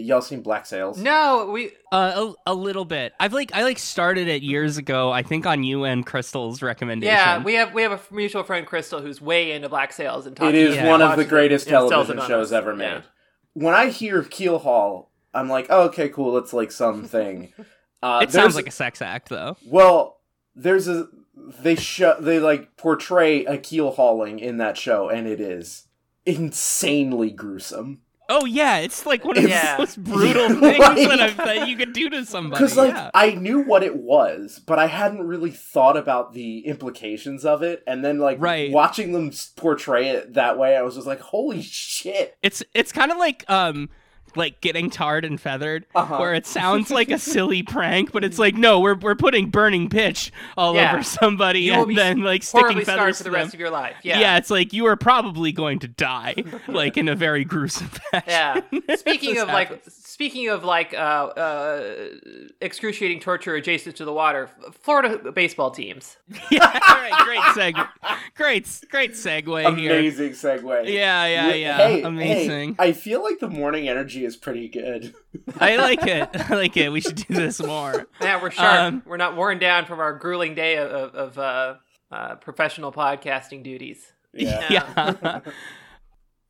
Y'all 0.00 0.20
seen 0.20 0.42
Black 0.42 0.66
Sails? 0.66 0.98
No, 0.98 1.50
we. 1.52 1.70
Uh, 1.92 2.32
a, 2.46 2.52
a 2.52 2.54
little 2.54 2.84
bit. 2.84 3.12
I've 3.18 3.32
like 3.32 3.54
I 3.54 3.62
like 3.62 3.78
started 3.78 4.28
it 4.28 4.42
years 4.42 4.76
ago. 4.76 5.10
I 5.12 5.22
think 5.22 5.46
on 5.46 5.62
you 5.64 5.84
and 5.84 6.04
Crystal's 6.04 6.62
recommendation. 6.62 7.14
Yeah, 7.14 7.42
we 7.42 7.54
have 7.54 7.72
we 7.74 7.82
have 7.82 7.92
a 7.92 8.00
mutual 8.14 8.42
friend, 8.42 8.66
Crystal, 8.66 9.00
who's 9.00 9.20
way 9.20 9.52
into 9.52 9.68
Black 9.68 9.92
Sails 9.92 10.26
and 10.26 10.36
It 10.36 10.40
talking. 10.40 10.54
is 10.56 10.74
Yeah. 10.76 10.88
one 10.88 11.02
of 11.02 11.16
the 11.16 11.24
greatest 11.24 11.66
and 11.66 11.72
sells 11.72 11.90
television 11.90 12.26
shows 12.26 12.52
ever 12.52 12.74
made. 12.74 12.84
Yeah. 12.86 13.00
When 13.54 13.74
I 13.74 13.88
hear 13.88 14.22
keel 14.22 14.58
haul, 14.58 15.10
I'm 15.32 15.48
like, 15.48 15.66
oh, 15.70 15.84
okay, 15.84 16.08
cool. 16.08 16.36
It's 16.38 16.52
like 16.52 16.70
something. 16.72 17.52
Uh, 18.02 18.20
it 18.22 18.30
sounds 18.30 18.54
like 18.54 18.66
a 18.68 18.70
sex 18.70 19.00
act 19.00 19.30
though. 19.30 19.56
Well, 19.66 20.18
there's 20.54 20.86
a 20.86 21.08
they 21.60 21.74
show 21.74 22.14
they 22.20 22.38
like 22.38 22.76
portray 22.76 23.44
a 23.46 23.56
keel 23.56 23.90
hauling 23.90 24.38
in 24.38 24.58
that 24.58 24.76
show, 24.76 25.08
and 25.08 25.26
it 25.26 25.40
is 25.40 25.88
insanely 26.26 27.30
gruesome. 27.30 28.02
Oh 28.28 28.44
yeah, 28.44 28.78
it's 28.78 29.06
like 29.06 29.24
one 29.24 29.36
of 29.36 29.44
the 29.44 29.74
most 29.78 30.02
brutal 30.02 30.48
Right. 30.48 30.76
things 30.96 31.08
that, 31.08 31.20
I've, 31.20 31.36
that 31.36 31.68
you 31.68 31.76
could 31.76 31.92
do 31.92 32.10
to 32.10 32.24
somebody. 32.26 32.62
Because 32.62 32.76
like 32.76 32.92
yeah. 32.94 33.10
I 33.14 33.32
knew 33.32 33.60
what 33.60 33.82
it 33.82 33.96
was, 33.96 34.60
but 34.66 34.78
I 34.78 34.86
hadn't 34.86 35.26
really 35.26 35.50
thought 35.50 35.96
about 35.96 36.32
the 36.32 36.66
implications 36.66 37.44
of 37.44 37.62
it. 37.62 37.82
And 37.86 38.04
then 38.04 38.18
like 38.18 38.38
Right. 38.40 38.70
watching 38.72 39.12
them 39.12 39.30
portray 39.56 40.08
it 40.08 40.34
that 40.34 40.58
way, 40.58 40.76
I 40.76 40.82
was 40.82 40.94
just 40.96 41.06
like, 41.06 41.20
"Holy 41.20 41.62
shit!" 41.62 42.36
It's 42.42 42.62
it's 42.74 42.92
kind 42.92 43.12
of 43.12 43.18
like 43.18 43.44
um 43.48 43.88
like 44.36 44.60
getting 44.60 44.90
tarred 44.90 45.24
and 45.24 45.40
feathered, 45.40 45.86
Uh-huh. 45.94 46.18
where 46.18 46.34
it 46.34 46.46
sounds 46.58 46.90
like 46.90 47.10
a 47.10 47.18
silly 47.18 47.62
prank, 47.62 48.12
but 48.12 48.24
it's 48.24 48.38
like 48.38 48.54
no, 48.54 48.80
we're 48.80 48.94
we're 48.96 49.14
putting 49.14 49.50
burning 49.50 49.88
pitch 49.88 50.32
all 50.56 50.74
Yeah. 50.74 50.92
over 50.92 51.02
somebody 51.02 51.60
You 51.62 51.74
and 51.74 51.96
then 51.96 52.22
like 52.22 52.42
sticking 52.42 52.82
feathers 52.84 53.18
for 53.18 53.24
to 53.24 53.30
the 53.30 53.36
rest 53.36 53.54
of 53.54 53.60
your 53.60 53.70
life. 53.70 53.96
Yeah. 54.02 54.20
Yeah. 54.20 54.36
it's 54.36 54.50
like 54.50 54.72
you 54.72 54.86
are 54.86 54.96
probably 54.96 55.52
going 55.52 55.78
to 55.80 55.88
die, 55.88 56.34
like 56.68 56.96
in 56.96 57.08
a 57.08 57.14
very 57.14 57.44
gruesome 57.44 57.88
fashion. 57.88 58.22
Yeah. 58.88 58.94
Speaking 58.96 59.38
of 59.38 59.48
like, 59.48 59.68
happens. 59.68 60.05
Speaking 60.16 60.48
of 60.48 60.64
like, 60.64 60.94
uh, 60.94 60.96
uh, 60.96 62.08
excruciating 62.62 63.20
torture 63.20 63.54
adjacent 63.54 63.96
to 63.96 64.04
the 64.06 64.14
water, 64.14 64.48
Florida 64.80 65.30
baseball 65.30 65.70
teams. 65.70 66.16
yeah, 66.50 66.64
all 66.64 66.96
right, 66.96 67.12
great 67.26 67.74
segue, 67.74 67.88
great 68.34 68.80
great 68.90 69.12
segue 69.12 69.76
here. 69.76 69.92
Amazing 69.92 70.30
segue. 70.30 70.90
Yeah, 70.90 71.26
yeah, 71.26 71.48
Wait, 71.48 71.60
yeah, 71.60 71.76
hey, 71.76 72.02
amazing. 72.02 72.76
hey, 72.78 72.88
I 72.88 72.92
feel 72.92 73.22
like 73.22 73.40
the 73.40 73.50
morning 73.50 73.90
energy 73.90 74.24
is 74.24 74.38
pretty 74.38 74.68
good. 74.68 75.14
I 75.60 75.76
like 75.76 76.06
it. 76.06 76.30
I 76.50 76.54
like 76.54 76.78
it. 76.78 76.90
We 76.90 77.02
should 77.02 77.16
do 77.16 77.34
this 77.34 77.62
more. 77.62 78.06
Yeah, 78.22 78.40
we're 78.40 78.52
sharp. 78.52 78.94
Um, 78.94 79.02
we're 79.04 79.18
not 79.18 79.36
worn 79.36 79.58
down 79.58 79.84
from 79.84 80.00
our 80.00 80.14
grueling 80.14 80.54
day 80.54 80.78
of, 80.78 80.90
of, 80.92 81.14
of 81.14 81.38
uh, 81.38 81.74
uh, 82.10 82.36
professional 82.36 82.90
podcasting 82.90 83.62
duties. 83.62 84.12
Yeah. 84.32 84.66
Yeah. 84.70 85.40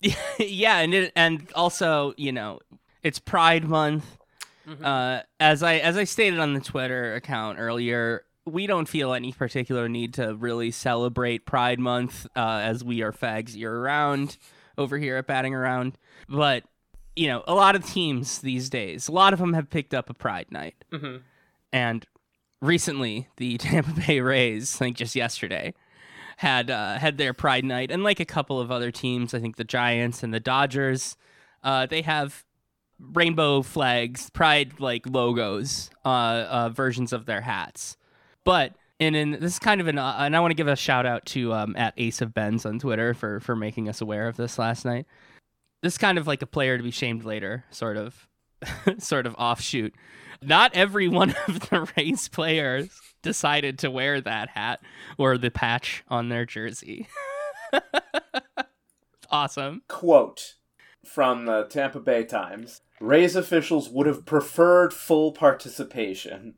Yeah. 0.03 0.15
yeah, 0.39 0.79
and 0.81 0.95
it, 0.95 1.13
and 1.17 1.51
also, 1.55 2.13
you 2.17 2.31
know, 2.31 2.61
it's 3.07 3.19
Pride 3.21 3.65
month. 3.65 4.19
Mhm. 4.67 4.85
Uh, 4.85 5.23
as 5.39 5.63
I 5.63 5.75
as 5.77 5.97
I 5.97 6.05
stated 6.05 6.41
on 6.41 6.55
the 6.55 6.61
Twitter 6.61 7.15
account 7.15 7.59
earlier, 7.61 8.25
we 8.45 8.67
don't 8.67 8.89
feel 8.89 9.13
any 9.15 9.33
particular 9.33 9.89
need 9.89 10.13
to 10.15 10.35
really 10.35 10.71
celebrate 10.73 11.47
Pride 11.47 11.79
month 11.79 12.27
uh, 12.35 12.61
as 12.65 12.83
we 12.83 13.01
are 13.03 13.13
fags 13.13 13.55
year 13.55 13.81
round 13.81 14.37
over 14.77 14.99
here 14.99 15.17
at 15.17 15.27
Batting 15.27 15.55
Around. 15.55 15.97
But 16.29 16.65
you 17.15 17.29
know, 17.29 17.45
a 17.47 17.55
lot 17.55 17.77
of 17.77 17.87
teams 17.87 18.41
these 18.41 18.69
days, 18.69 19.09
a 19.09 19.13
lot 19.13 19.33
of 19.33 19.39
them 19.39 19.53
have 19.55 19.71
picked 19.71 19.95
up 19.95 20.11
a 20.11 20.15
Pride 20.15 20.51
night. 20.51 20.75
hmm 20.93 21.19
And 21.73 22.05
recently, 22.61 23.29
the 23.37 23.57
Tampa 23.59 24.01
Bay 24.07 24.21
Rays, 24.21 24.75
I 24.77 24.79
think 24.79 24.97
just 24.97 25.15
yesterday, 25.15 25.75
had 26.39 26.71
uh, 26.71 26.99
had 26.99 27.19
their 27.19 27.33
Pride 27.33 27.65
Night, 27.65 27.91
and 27.93 28.03
like 28.03 28.19
a 28.21 28.25
couple 28.27 28.61
of 28.61 28.71
other 28.73 28.91
teams, 28.91 29.33
I 29.33 29.39
think 29.39 29.57
the 29.57 29.65
Giants 29.65 30.23
and 30.25 30.35
the 30.35 30.41
Dodgers, 30.41 31.17
uh, 31.63 31.87
they 31.87 32.03
have 32.03 32.45
rainbow 33.01 33.63
flags, 33.63 34.31
Pride 34.31 34.81
like 34.81 35.07
logos, 35.07 35.91
uh, 36.05 36.09
uh, 36.09 36.69
versions 36.71 37.13
of 37.13 37.27
their 37.27 37.41
hats. 37.41 37.97
But 38.45 38.75
and 38.99 39.15
in 39.15 39.33
this 39.33 39.55
is 39.55 39.59
kind 39.59 39.81
of 39.81 39.89
an, 39.89 39.99
uh, 39.99 40.17
and 40.19 40.37
I 40.37 40.41
want 40.41 40.51
to 40.53 40.57
give 40.57 40.69
a 40.69 40.77
shout 40.77 41.07
out 41.07 41.27
to 41.27 41.53
um, 41.53 41.77
at 41.77 41.95
Ace 41.97 42.21
of 42.21 42.33
Benz 42.33 42.65
on 42.65 42.79
Twitter 42.79 43.15
for 43.15 43.41
for 43.41 43.57
making 43.57 43.89
us 43.89 44.01
aware 44.01 44.29
of 44.29 44.37
this 44.37 44.59
last 44.59 44.85
night. 44.85 45.07
This 45.83 45.95
is 45.95 45.99
kind 45.99 46.19
of 46.19 46.27
like 46.27 46.43
a 46.43 46.47
player 46.47 46.77
to 46.77 46.83
be 46.83 46.91
shamed 46.91 47.25
later, 47.25 47.65
sort 47.71 47.97
of, 47.97 48.29
sort 48.99 49.27
of 49.27 49.35
offshoot 49.39 49.95
not 50.43 50.75
every 50.75 51.09
one 51.09 51.35
of 51.49 51.69
the 51.69 51.93
Rays 51.97 52.29
players 52.29 52.91
decided 53.23 53.79
to 53.81 53.91
wear 53.91 54.21
that 54.21 54.51
hat 54.51 54.81
or 55.19 55.39
the 55.39 55.51
patch 55.51 56.05
on 56.09 56.29
their 56.29 56.45
jersey. 56.45 57.09
awesome. 59.31 59.83
Quote 59.89 60.55
from 61.05 61.47
the 61.47 61.65
Tampa 61.65 62.01
Bay 62.01 62.25
Times 62.25 62.81
Rays 63.01 63.37
officials 63.37 63.89
would 63.89 64.07
have 64.07 64.25
preferred 64.25 64.93
full 64.93 65.33
participation, 65.33 66.55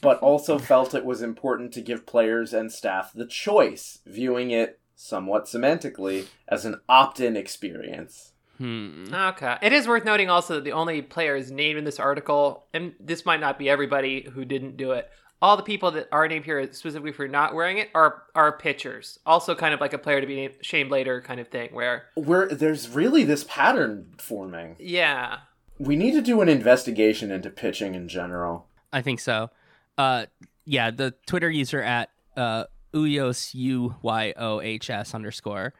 but 0.00 0.18
also 0.20 0.58
felt 0.58 0.94
it 0.94 1.04
was 1.04 1.22
important 1.22 1.72
to 1.74 1.82
give 1.82 2.06
players 2.06 2.52
and 2.52 2.72
staff 2.72 3.12
the 3.12 3.26
choice, 3.26 3.98
viewing 4.06 4.50
it 4.50 4.80
somewhat 4.94 5.44
semantically 5.44 6.26
as 6.48 6.64
an 6.64 6.80
opt 6.88 7.20
in 7.20 7.36
experience. 7.36 8.32
Hmm. 8.56 9.04
Okay. 9.12 9.56
It 9.60 9.74
is 9.74 9.86
worth 9.86 10.06
noting 10.06 10.30
also 10.30 10.54
that 10.54 10.64
the 10.64 10.72
only 10.72 11.02
players 11.02 11.50
named 11.50 11.78
in 11.78 11.84
this 11.84 12.00
article, 12.00 12.66
and 12.72 12.94
this 12.98 13.26
might 13.26 13.40
not 13.40 13.58
be 13.58 13.68
everybody 13.68 14.28
who 14.32 14.46
didn't 14.46 14.78
do 14.78 14.92
it, 14.92 15.10
all 15.42 15.58
the 15.58 15.62
people 15.62 15.90
that 15.90 16.08
are 16.10 16.26
named 16.26 16.46
here 16.46 16.62
specifically 16.72 17.12
for 17.12 17.28
not 17.28 17.54
wearing 17.54 17.76
it 17.76 17.90
are 17.94 18.22
are 18.34 18.56
pitchers. 18.56 19.18
Also, 19.26 19.54
kind 19.54 19.74
of 19.74 19.80
like 19.80 19.92
a 19.92 19.98
player 19.98 20.22
to 20.22 20.26
be 20.26 20.36
named, 20.36 20.54
shamed 20.62 20.90
later 20.90 21.20
kind 21.20 21.40
of 21.40 21.48
thing. 21.48 21.68
Where 21.74 22.06
Where 22.14 22.48
there's 22.48 22.88
really 22.88 23.24
this 23.24 23.44
pattern 23.44 24.14
forming. 24.16 24.76
yeah, 24.78 25.40
We 25.78 25.96
need 25.96 26.12
to 26.12 26.22
do 26.22 26.40
an 26.40 26.48
investigation 26.48 27.30
into 27.30 27.50
pitching 27.50 27.94
in 27.94 28.08
general. 28.08 28.66
I 28.92 29.02
think 29.02 29.20
so. 29.20 29.50
Uh, 29.98 30.26
yeah, 30.64 30.90
the 30.90 31.14
Twitter 31.26 31.50
user 31.50 31.82
at 31.82 32.10
uh, 32.36 32.64
Uyos 32.94 33.54
U 33.54 33.96
Y 34.02 34.32
O 34.36 34.60
H 34.60 34.90
S 34.90 35.14
underscore 35.14 35.74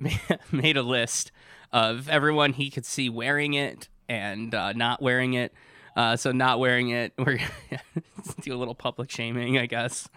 made 0.52 0.76
a 0.76 0.82
list 0.82 1.32
of 1.72 2.08
everyone 2.08 2.52
he 2.52 2.70
could 2.70 2.86
see 2.86 3.08
wearing 3.08 3.54
it 3.54 3.88
and 4.08 4.54
uh, 4.54 4.72
not 4.72 5.02
wearing 5.02 5.34
it. 5.34 5.52
Uh, 5.96 6.16
so 6.16 6.30
not 6.30 6.60
wearing 6.60 6.90
it, 6.90 7.12
we're 7.18 7.36
gonna 7.36 8.04
do 8.40 8.54
a 8.54 8.56
little 8.56 8.76
public 8.76 9.10
shaming, 9.10 9.58
I 9.58 9.66
guess. 9.66 10.08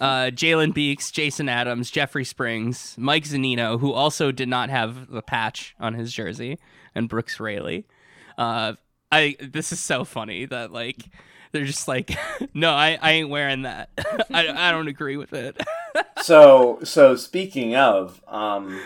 Uh, 0.00 0.30
Jalen 0.32 0.72
Beeks, 0.72 1.10
Jason 1.10 1.50
Adams, 1.50 1.90
Jeffrey 1.90 2.24
Springs, 2.24 2.94
Mike 2.98 3.24
Zunino, 3.24 3.78
who 3.78 3.92
also 3.92 4.32
did 4.32 4.48
not 4.48 4.70
have 4.70 5.10
the 5.10 5.22
patch 5.22 5.74
on 5.78 5.94
his 5.94 6.12
jersey, 6.12 6.58
and 6.94 7.08
Brooks 7.08 7.38
Raley. 7.38 7.86
Uh, 8.38 8.74
I 9.12 9.36
this 9.40 9.72
is 9.72 9.80
so 9.80 10.04
funny 10.04 10.46
that 10.46 10.72
like 10.72 11.10
they're 11.52 11.64
just 11.64 11.88
like, 11.88 12.16
no, 12.54 12.70
I, 12.70 12.98
I 13.00 13.12
ain't 13.12 13.28
wearing 13.28 13.62
that. 13.62 13.90
I, 14.32 14.48
I 14.48 14.70
don't 14.70 14.88
agree 14.88 15.16
with 15.18 15.34
it. 15.34 15.60
so 16.22 16.78
so 16.82 17.16
speaking 17.16 17.74
of 17.74 18.22
um 18.28 18.80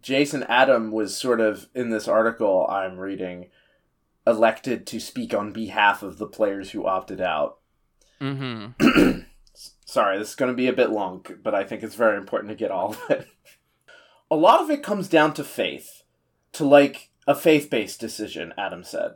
jason 0.00 0.42
adam 0.44 0.90
was 0.90 1.16
sort 1.16 1.40
of 1.40 1.68
in 1.74 1.90
this 1.90 2.08
article 2.08 2.66
i'm 2.68 2.98
reading 2.98 3.46
elected 4.26 4.86
to 4.86 4.98
speak 4.98 5.34
on 5.34 5.52
behalf 5.52 6.02
of 6.02 6.18
the 6.18 6.26
players 6.26 6.70
who 6.70 6.86
opted 6.86 7.20
out 7.20 7.58
mm-hmm. 8.20 9.20
sorry 9.84 10.18
this 10.18 10.30
is 10.30 10.34
going 10.34 10.50
to 10.50 10.56
be 10.56 10.66
a 10.66 10.72
bit 10.72 10.90
long 10.90 11.24
but 11.42 11.54
i 11.54 11.62
think 11.62 11.82
it's 11.82 11.94
very 11.94 12.16
important 12.16 12.50
to 12.50 12.56
get 12.56 12.70
all 12.70 12.90
of 12.90 13.10
it 13.10 13.28
a 14.30 14.36
lot 14.36 14.60
of 14.60 14.70
it 14.70 14.82
comes 14.82 15.08
down 15.08 15.32
to 15.34 15.44
faith 15.44 16.02
to 16.52 16.64
like 16.64 17.10
a 17.26 17.34
faith-based 17.34 18.00
decision 18.00 18.52
adam 18.56 18.82
said 18.82 19.14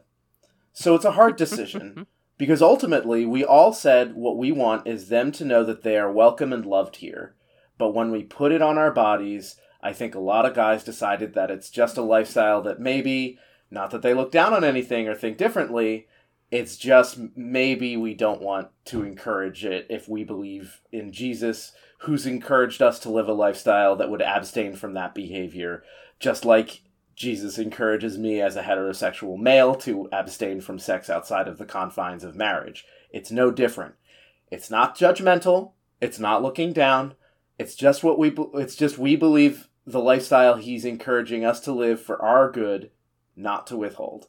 so 0.73 0.95
it's 0.95 1.05
a 1.05 1.13
hard 1.13 1.37
decision 1.37 2.07
because 2.39 2.63
ultimately 2.63 3.27
we 3.27 3.45
all 3.45 3.73
said 3.73 4.15
what 4.15 4.39
we 4.39 4.53
want 4.53 4.87
is 4.87 5.09
them 5.09 5.33
to 5.33 5.45
know 5.45 5.65
that 5.65 5.83
they 5.83 5.99
are 5.99 6.11
welcome 6.11 6.53
and 6.53 6.65
loved 6.65 6.97
here. 6.97 7.35
But 7.77 7.95
when 7.95 8.13
we 8.13 8.23
put 8.23 8.53
it 8.53 8.63
on 8.63 8.79
our 8.79 8.93
bodies, 8.93 9.57
I 9.83 9.93
think 9.93 10.15
a 10.15 10.21
lot 10.21 10.47
of 10.47 10.55
guys 10.55 10.85
decided 10.85 11.35
that 11.35 11.51
it's 11.51 11.69
just 11.69 11.97
a 11.97 12.03
lifestyle 12.03 12.63
that 12.63 12.81
maybe, 12.81 13.39
not 13.73 13.91
that 13.91 14.03
they 14.03 14.15
look 14.15 14.31
down 14.31 14.55
on 14.55 14.63
anything 14.63 15.09
or 15.09 15.17
think 15.17 15.37
differently, 15.37 16.07
it's 16.51 16.77
just 16.77 17.19
maybe 17.37 17.97
we 17.97 18.15
don't 18.15 18.41
want 18.41 18.69
to 18.87 19.03
encourage 19.03 19.65
it 19.65 19.87
if 19.91 20.09
we 20.09 20.23
believe 20.23 20.81
in 20.93 21.13
Jesus, 21.13 21.73
who's 22.03 22.25
encouraged 22.25 22.81
us 22.81 23.01
to 23.01 23.11
live 23.11 23.29
a 23.29 23.33
lifestyle 23.33 23.97
that 23.97 24.11
would 24.11 24.23
abstain 24.23 24.77
from 24.77 24.95
that 24.95 25.15
behavior, 25.15 25.83
just 26.21 26.45
like 26.45 26.83
Jesus 27.19 27.59
encourages 27.59 28.17
me 28.17 28.41
as 28.41 28.55
a 28.55 28.63
heterosexual 28.63 29.37
male 29.37 29.75
to 29.75 30.09
abstain 30.13 30.61
from 30.61 30.79
sex 30.79 31.11
outside 31.11 31.49
of 31.49 31.59
the 31.59 31.67
confines 31.67 32.23
of 32.23 32.37
marriage. 32.37 32.87
It's 33.11 33.33
no 33.33 33.51
different. 33.51 33.97
It's 34.53 34.71
not 34.71 34.97
judgmental. 34.97 35.73
It's 36.01 36.21
not 36.21 36.45
looking 36.45 36.73
down. 36.73 37.15
It's 37.59 37.75
just 37.75 38.05
what 38.05 38.21
we. 38.21 38.33
It's 38.55 38.77
just 38.77 38.99
we 38.99 39.17
believe 39.17 39.69
the 39.85 39.99
lifestyle 39.99 40.59
he's 40.59 40.85
encouraging 40.85 41.45
us 41.45 41.59
to 41.61 41.73
live 41.73 42.01
for 42.01 42.23
our 42.23 42.53
good, 42.53 42.93
not 43.35 43.67
to 43.67 43.77
withhold. 43.77 44.29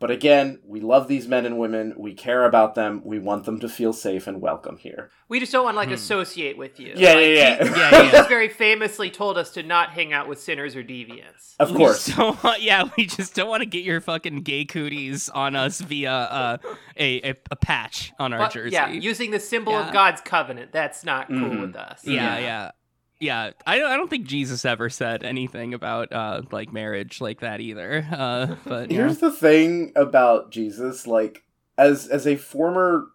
But 0.00 0.12
again, 0.12 0.60
we 0.64 0.80
love 0.80 1.08
these 1.08 1.26
men 1.26 1.44
and 1.44 1.58
women. 1.58 1.92
We 1.96 2.14
care 2.14 2.44
about 2.44 2.76
them. 2.76 3.02
We 3.04 3.18
want 3.18 3.44
them 3.46 3.58
to 3.60 3.68
feel 3.68 3.92
safe 3.92 4.26
and 4.28 4.40
welcome 4.40 4.76
here. 4.78 5.10
we 5.30 5.38
just 5.40 5.52
don't 5.52 5.64
want 5.64 5.74
to 5.74 5.78
like 5.78 5.88
Hmm. 5.88 5.94
associate 5.94 6.56
with 6.56 6.80
you. 6.80 6.94
Yeah, 6.96 7.12
Like, 7.14 7.26
yeah, 7.26 7.32
yeah. 7.32 7.62
Je- 7.64 7.70
Yeah, 7.70 7.90
yeah. 7.92 8.02
Jesus 8.04 8.26
very 8.28 8.48
famously 8.48 9.10
told 9.10 9.36
us 9.36 9.50
to 9.50 9.62
not 9.62 9.90
hang 9.90 10.12
out 10.14 10.26
with 10.28 10.40
sinners 10.40 10.74
or 10.74 10.82
deviants. 10.82 11.54
Of 11.58 11.74
course. 11.74 12.06
just 12.06 12.16
don't 12.16 12.42
want- 12.44 12.62
yeah, 12.62 12.84
we 12.96 13.04
just 13.06 13.34
don't 13.34 13.48
want 13.48 13.60
to 13.60 13.66
get 13.66 13.84
your 13.84 14.00
fucking 14.00 14.42
gay 14.42 14.64
cooties 14.64 15.28
on 15.28 15.54
us 15.56 15.80
via 15.82 16.10
uh, 16.12 16.56
a, 16.98 17.30
a 17.30 17.34
a 17.50 17.56
patch 17.56 18.12
on 18.18 18.32
our 18.32 18.38
But, 18.38 18.52
jersey. 18.52 18.72
yeah, 18.74 18.88
using 18.88 19.30
the 19.32 19.40
symbol 19.40 19.72
Yeah. 19.74 19.88
of 19.88 19.92
God's 19.92 20.20
covenant. 20.22 20.72
That's 20.72 21.04
not 21.04 21.28
cool 21.28 21.36
Mhm. 21.38 21.60
with 21.60 21.76
us. 21.76 22.00
yeah, 22.06 22.38
yeah, 22.38 22.70
yeah. 23.20 23.50
I 23.66 23.78
don't, 23.78 23.90
I 23.90 23.96
don't 23.96 24.10
think 24.10 24.26
Jesus 24.26 24.64
ever 24.64 24.88
said 24.90 25.22
anything 25.22 25.74
about 25.74 26.12
uh, 26.12 26.42
like 26.50 26.72
marriage 26.72 27.20
like 27.20 27.40
that 27.40 27.60
either. 27.60 28.06
Uh, 28.10 28.56
but 28.64 28.90
yeah. 28.90 28.98
Here's 28.98 29.18
the 29.18 29.32
thing 29.32 29.92
about 29.96 30.50
Jesus, 30.50 31.06
like 31.06 31.44
as 31.76 32.06
as 32.06 32.26
a 32.26 32.36
former 32.36 33.08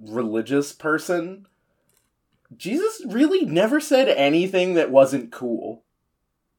religious 0.00 0.72
person, 0.72 1.46
Jesus 2.56 3.02
really 3.06 3.44
never 3.44 3.80
said 3.80 4.08
anything 4.08 4.74
that 4.74 4.90
wasn't 4.90 5.32
cool. 5.32 5.84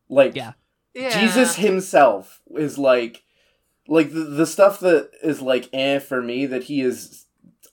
Like 0.10 0.36
Yeah. 0.36 0.54
Yeah. 0.94 1.20
Jesus 1.20 1.56
himself 1.56 2.42
is 2.56 2.78
like 2.78 3.24
like 3.88 4.14
the, 4.14 4.22
the 4.22 4.48
stuff 4.48 4.80
that 4.80 5.12
is 5.22 5.42
like 5.42 5.70
eh 5.74 6.00
for 6.00 6.22
me 6.22 6.46
that 6.46 6.64
he 6.64 6.82
is 6.82 7.26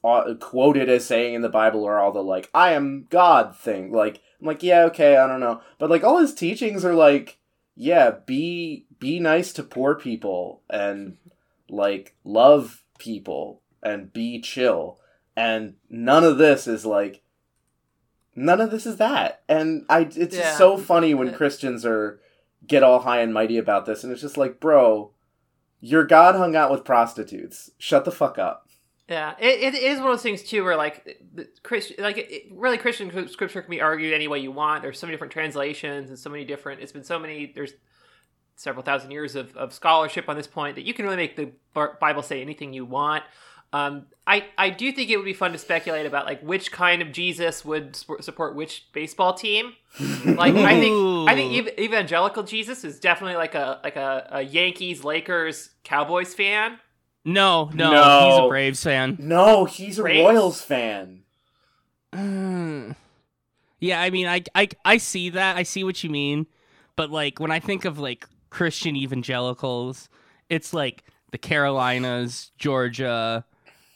uh, 0.05 0.35
quoted 0.41 0.88
as 0.88 1.05
saying 1.05 1.35
in 1.35 1.43
the 1.43 1.49
Bible 1.49 1.85
are 1.85 2.00
all 2.00 2.12
the 2.12 2.23
like 2.23 2.50
I 2.52 2.73
am 2.73 3.07
God 3.09 3.57
thing. 3.57 3.93
Like 3.93 4.21
I'm 4.43 4.47
like 4.49 4.63
yeah 4.65 4.83
okay 4.87 5.17
I 5.17 5.27
don't 5.29 5.41
know, 5.41 5.61
but 5.79 5.89
like 5.89 6.03
all 6.03 6.19
his 6.19 6.35
teachings 6.35 6.85
are 6.85 6.95
like 6.95 7.39
yeah 7.77 8.11
be 8.27 8.87
be 8.99 9.21
nice 9.21 9.53
to 9.55 9.63
poor 9.63 9.95
people 9.95 10.63
and 10.69 11.17
like 11.71 12.17
love 12.25 12.83
people 12.99 13.63
and 13.83 14.13
be 14.13 14.41
chill. 14.41 14.99
And 15.37 15.75
none 15.89 16.25
of 16.25 16.39
this 16.39 16.67
is 16.67 16.85
like 16.85 17.23
none 18.35 18.61
of 18.61 18.71
this 18.73 18.85
is 18.85 18.97
that. 18.97 19.43
And 19.49 19.87
i 19.89 20.01
it's 20.15 20.37
Yeah. 20.37 20.57
so 20.57 20.77
funny 20.77 21.15
when 21.15 21.33
christians 21.33 21.87
are 21.87 22.21
get 22.67 22.83
all 22.83 23.01
high 23.01 23.21
and 23.21 23.33
mighty 23.33 23.59
about 23.59 23.87
this 23.87 24.03
and 24.05 24.13
it's 24.13 24.23
just 24.23 24.37
like 24.37 24.61
bro 24.61 25.11
your 25.81 26.05
god 26.05 26.35
hung 26.37 26.55
out 26.57 26.71
with 26.71 26.85
prostitutes. 26.85 27.71
Shut 27.79 28.05
the 28.05 28.13
fuck 28.13 28.39
up 28.39 28.62
Yeah, 29.09 29.35
it, 29.39 29.75
it 29.75 29.75
is 29.75 29.99
one 29.99 30.11
of 30.11 30.13
those 30.15 30.23
things 30.23 30.43
too, 30.43 30.65
where 30.65 30.77
like 30.77 31.21
the 31.35 31.49
Christian, 31.63 31.97
like 32.03 32.19
it, 32.19 32.45
really 32.53 32.79
Christian 32.79 33.29
scripture 33.29 33.61
can 33.61 33.71
be 33.71 33.81
argued 33.81 34.15
any 34.15 34.29
way 34.29 34.39
you 34.39 34.53
want. 34.53 34.83
There's 34.83 34.99
so 34.99 35.07
many 35.07 35.15
different 35.15 35.33
translations 35.33 36.09
and 36.09 36.19
so 36.19 36.31
many 36.31 36.45
different. 36.45 36.81
It's 36.81 36.93
been 36.93 37.05
so 37.05 37.19
many. 37.19 37.53
There's 37.53 37.73
several 38.55 38.85
thousand 38.85 39.11
years 39.11 39.35
of, 39.35 39.57
of 39.57 39.73
scholarship 39.73 40.29
on 40.29 40.37
this 40.37 40.47
point 40.47 40.77
that 40.77 40.85
you 40.85 40.95
can 40.95 41.05
really 41.05 41.17
make 41.17 41.37
the 41.37 41.53
Bible 41.75 42.23
say 42.23 42.41
anything 42.41 42.73
you 42.73 42.85
want. 42.85 43.25
Um, 43.73 44.07
I 44.27 44.47
I 44.59 44.71
do 44.71 44.93
think 44.93 45.11
it 45.11 45.17
would 45.17 45.25
be 45.25 45.33
fun 45.33 45.53
to 45.53 45.59
speculate 45.59 46.05
about 46.05 46.27
like 46.27 46.43
which 46.43 46.71
kind 46.71 47.01
of 47.01 47.11
Jesus 47.11 47.65
would 47.65 47.97
support 47.97 48.55
which 48.55 48.87
baseball 48.93 49.35
team. 49.35 49.73
Like 50.25 50.55
I 50.55 50.79
think 50.79 51.29
I 51.29 51.35
think 51.35 51.69
ev- 51.69 51.79
evangelical 51.79 52.43
Jesus 52.43 52.85
is 52.85 53.01
definitely 53.01 53.37
like 53.37 53.55
a 53.55 53.81
like 53.83 53.97
a, 53.97 54.29
a 54.31 54.43
Yankees, 54.43 55.05
Lakers, 55.05 55.71
Cowboys 55.85 56.35
fan. 56.35 56.79
No, 57.25 57.71
no, 57.73 57.91
No. 57.93 58.31
he's 58.31 58.45
a 58.45 58.49
Braves 58.49 58.83
fan. 58.83 59.17
no 59.21 59.64
he's 59.64 59.99
a 59.99 60.02
Braves? 60.02 60.25
royals 60.25 60.61
fan 60.62 61.21
yeah, 63.81 64.00
I 64.00 64.11
mean, 64.11 64.26
I, 64.26 64.43
I, 64.55 64.69
I 64.85 64.97
see 64.99 65.31
that. 65.31 65.57
I 65.57 65.62
see 65.62 65.83
what 65.83 66.05
you 66.05 66.11
mean. 66.11 66.47
But 66.95 67.11
like 67.11 67.41
when 67.41 67.50
I 67.50 67.59
think 67.59 67.85
of 67.85 67.99
like 67.99 68.29
Christian 68.50 68.97
evangelicals, 68.97 70.09
it's 70.50 70.75
like 70.75 71.05
the 71.31 71.38
Carolinas, 71.38 72.52
Georgia, 72.59 73.45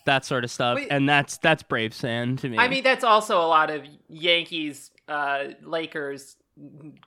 that 0.06 0.24
sort 0.24 0.44
of 0.44 0.50
stuff, 0.50 0.76
Wait. 0.76 0.88
and 0.90 1.06
that's 1.08 1.36
that's 1.38 1.62
Braves 1.62 2.00
fan 2.00 2.36
to 2.38 2.48
me. 2.48 2.56
I 2.56 2.68
mean, 2.68 2.82
that's 2.82 3.04
also 3.04 3.38
a 3.38 3.46
lot 3.46 3.70
of 3.70 3.84
Yankees, 4.08 4.90
uh, 5.08 5.48
Lakers, 5.62 6.36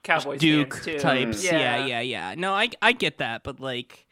Cowboys 0.04 0.38
Duke 0.38 0.74
fans 0.74 0.84
too. 0.84 0.98
types. 1.00 1.44
Yeah. 1.44 1.58
Yeah. 1.58 1.86
yeah, 1.86 2.00
yeah, 2.00 2.34
No, 2.38 2.52
I 2.54 2.70
I 2.80 2.92
get 2.92 3.18
that, 3.18 3.42
but 3.42 3.58
like, 3.58 4.06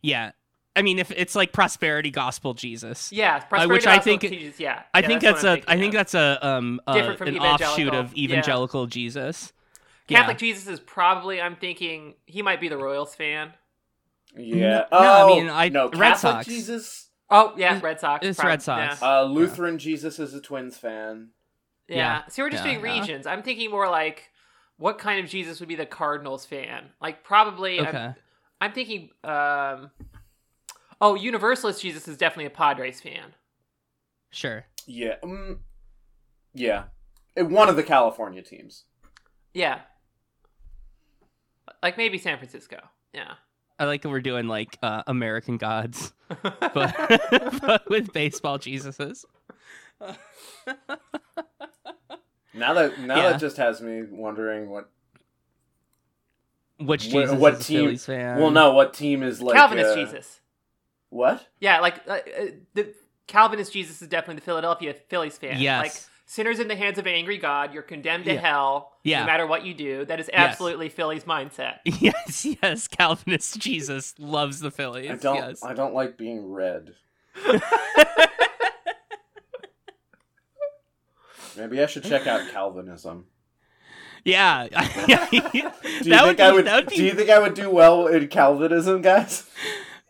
yeah. 0.00 0.30
I 0.76 0.82
mean, 0.82 0.98
if 0.98 1.10
it's 1.10 1.34
like 1.34 1.52
prosperity 1.52 2.10
gospel 2.10 2.52
Jesus, 2.54 3.10
Yeah, 3.12 3.36
Uh, 3.36 3.40
prosperity 3.40 3.72
which 3.72 3.86
I 3.86 3.98
think- 3.98 4.20
teaches- 4.20 4.60
yeah, 4.60 4.82
I 4.94 5.00
yeah, 5.00 5.06
think 5.06 5.22
that's, 5.22 5.42
that's, 5.42 5.64
a 5.66 5.70
I 5.70 5.76
think 5.78 5.94
of. 5.94 5.98
that's 5.98 6.14
a 6.14 6.46
um 6.46 6.80
uh, 6.86 6.92
Different 6.94 7.18
from 7.18 7.28
an 7.28 7.38
offshoot 7.38 7.60
evangelical. 7.78 7.98
of 8.00 8.16
Yeah. 8.16 8.24
evangelical 8.24 8.86
Jesus. 8.86 9.52
Catholic 10.08 10.36
yeah. 10.40 10.46
Jesus 10.48 10.68
is 10.68 10.78
probably. 10.80 11.40
I'm 11.40 11.56
thinking 11.56 12.14
he 12.26 12.42
might 12.42 12.60
be 12.60 12.68
the 12.68 12.76
Royals 12.76 13.14
fan. 13.14 13.54
yeah 14.36 14.84
No, 14.92 14.98
I 14.98 15.22
oh 15.22 15.36
mean, 15.36 15.48
I- 15.50 15.68
no 15.70 15.84
Red 15.88 15.92
Catholic 16.12 16.18
Sox. 16.18 16.46
jesus 16.46 17.08
Oh 17.30 17.54
yeah, 17.56 17.68
It's- 17.68 17.82
Red 17.82 18.00
Sox. 18.00 18.24
it's 18.26 18.38
prob- 18.38 18.48
Red 18.48 18.62
Sox. 18.62 19.00
Yeah. 19.02 19.08
uh 19.20 19.22
lutheran 19.24 19.78
jesus 19.78 20.18
is 20.18 20.34
a 20.34 20.40
twins 20.40 20.76
fan 20.78 21.30
yeah. 21.88 21.96
Yeah. 21.96 22.22
So 22.28 22.42
we're 22.42 22.50
just 22.50 22.64
Yeah, 22.64 22.72
doing 22.74 22.84
yeah. 22.84 22.92
regions. 23.00 23.26
I'm 23.28 23.42
thinking 23.44 23.70
more 23.70 23.88
like 23.88 24.30
what 24.76 24.98
kind 24.98 25.24
of 25.24 25.30
Jesus 25.30 25.60
would 25.60 25.68
be 25.68 25.76
the 25.76 25.86
Cardinals 25.86 26.44
fan? 26.44 26.90
Like 27.00 27.22
probably. 27.22 27.78
I'm- 27.78 27.88
Okay. 27.88 28.14
I'm, 28.60 28.72
thinking. 28.72 29.10
Um, 29.22 29.90
oh, 31.00 31.14
Universalist 31.14 31.80
Jesus 31.82 32.06
is 32.08 32.16
definitely 32.16 32.46
a 32.46 32.50
Padres 32.50 33.00
fan. 33.00 33.34
Sure. 34.30 34.64
yeah 34.86 35.14
um, 35.22 35.60
yeah 36.54 36.84
Uh, 37.38 37.44
one 37.46 37.68
of 37.68 37.76
the 37.76 37.82
california 37.82 38.42
teams 38.42 38.84
Yeah. 39.54 39.80
Like 41.82 41.96
maybe 41.96 42.18
San 42.18 42.36
Francisco. 42.38 42.78
Yeah. 43.12 43.34
I 43.78 43.84
like 43.84 44.02
that 44.02 44.08
we're 44.08 44.20
doing 44.20 44.46
like 44.48 44.78
uh, 44.82 45.02
American 45.06 45.56
gods, 45.58 46.12
but, 46.42 46.70
but 47.60 47.88
with 47.90 48.12
baseball 48.12 48.58
Jesuses. 48.58 49.24
now 52.54 52.72
that 52.74 52.98
now 53.00 53.16
Yeah. 53.16 53.30
that 53.32 53.40
just 53.40 53.56
has 53.58 53.80
me 53.80 54.02
wondering 54.10 54.68
what 54.70 54.90
Which 56.78 57.06
Wh- 57.06 57.10
Jesus 57.10 57.38
what 57.38 57.54
is 57.54 57.60
a 57.60 57.64
team- 57.64 57.96
fan? 57.96 58.40
well 58.40 58.50
no 58.50 58.72
what 58.72 58.94
team 58.94 59.22
is 59.22 59.40
like 59.42 59.56
Calvinist 59.56 59.90
uh, 59.90 59.94
Jesus. 59.96 60.40
What 61.16 61.46
Yeah, 61.60 61.80
like 61.80 62.00
uh, 62.06 62.12
uh, 62.12 62.46
the 62.74 62.94
Calvinist 63.26 63.72
Jesus 63.72 64.00
is 64.02 64.08
definitely 64.08 64.36
the 64.36 64.42
Philadelphia 64.44 64.94
Phillies 65.08 65.36
fan. 65.38 65.60
Yes. 65.60 65.82
Like 65.82 65.92
sinners 66.26 66.58
in 66.60 66.68
the 66.68 66.76
hands 66.76 66.98
of 66.98 67.06
an 67.06 67.14
angry 67.14 67.38
God, 67.38 67.72
you're 67.74 67.82
condemned 67.82 68.24
to 68.26 68.34
Yeah. 68.34 68.40
hell 68.40 68.92
Yeah. 69.02 69.20
no 69.20 69.26
matter 69.26 69.46
what 69.46 69.64
you 69.64 69.74
do. 69.74 70.04
That 70.04 70.20
is 70.20 70.28
Yes. 70.32 70.50
absolutely 70.50 70.88
Philly's 70.88 71.24
mindset. 71.24 71.78
Yes, 71.84 72.44
yes. 72.62 72.86
Calvinist 72.88 73.58
Jesus 73.58 74.14
loves 74.18 74.60
the 74.60 74.70
Phillies. 74.70 75.10
I 75.10 75.14
don't 75.16 75.36
Yes. 75.36 75.62
I 75.64 75.72
don't 75.74 75.94
like 75.94 76.16
being 76.16 76.50
red. 76.52 76.94
Maybe 81.56 81.82
I 81.82 81.86
should 81.86 82.04
check 82.04 82.26
out 82.26 82.50
Calvinism. 82.52 83.26
Yeah. 84.24 84.66
Do 84.68 84.76
you 84.76 85.62
that 85.62 85.74
think 85.82 86.26
would 86.26 86.36
be, 86.36 86.42
I 86.42 86.52
would, 86.52 86.66
that 86.66 86.76
would 86.76 86.88
be 86.88 86.96
Do 86.96 87.04
you 87.04 87.12
think 87.14 87.30
I 87.30 87.38
would 87.38 87.54
do 87.54 87.70
well 87.70 88.06
in 88.08 88.28
Calvinism, 88.28 89.00
guys? 89.00 89.48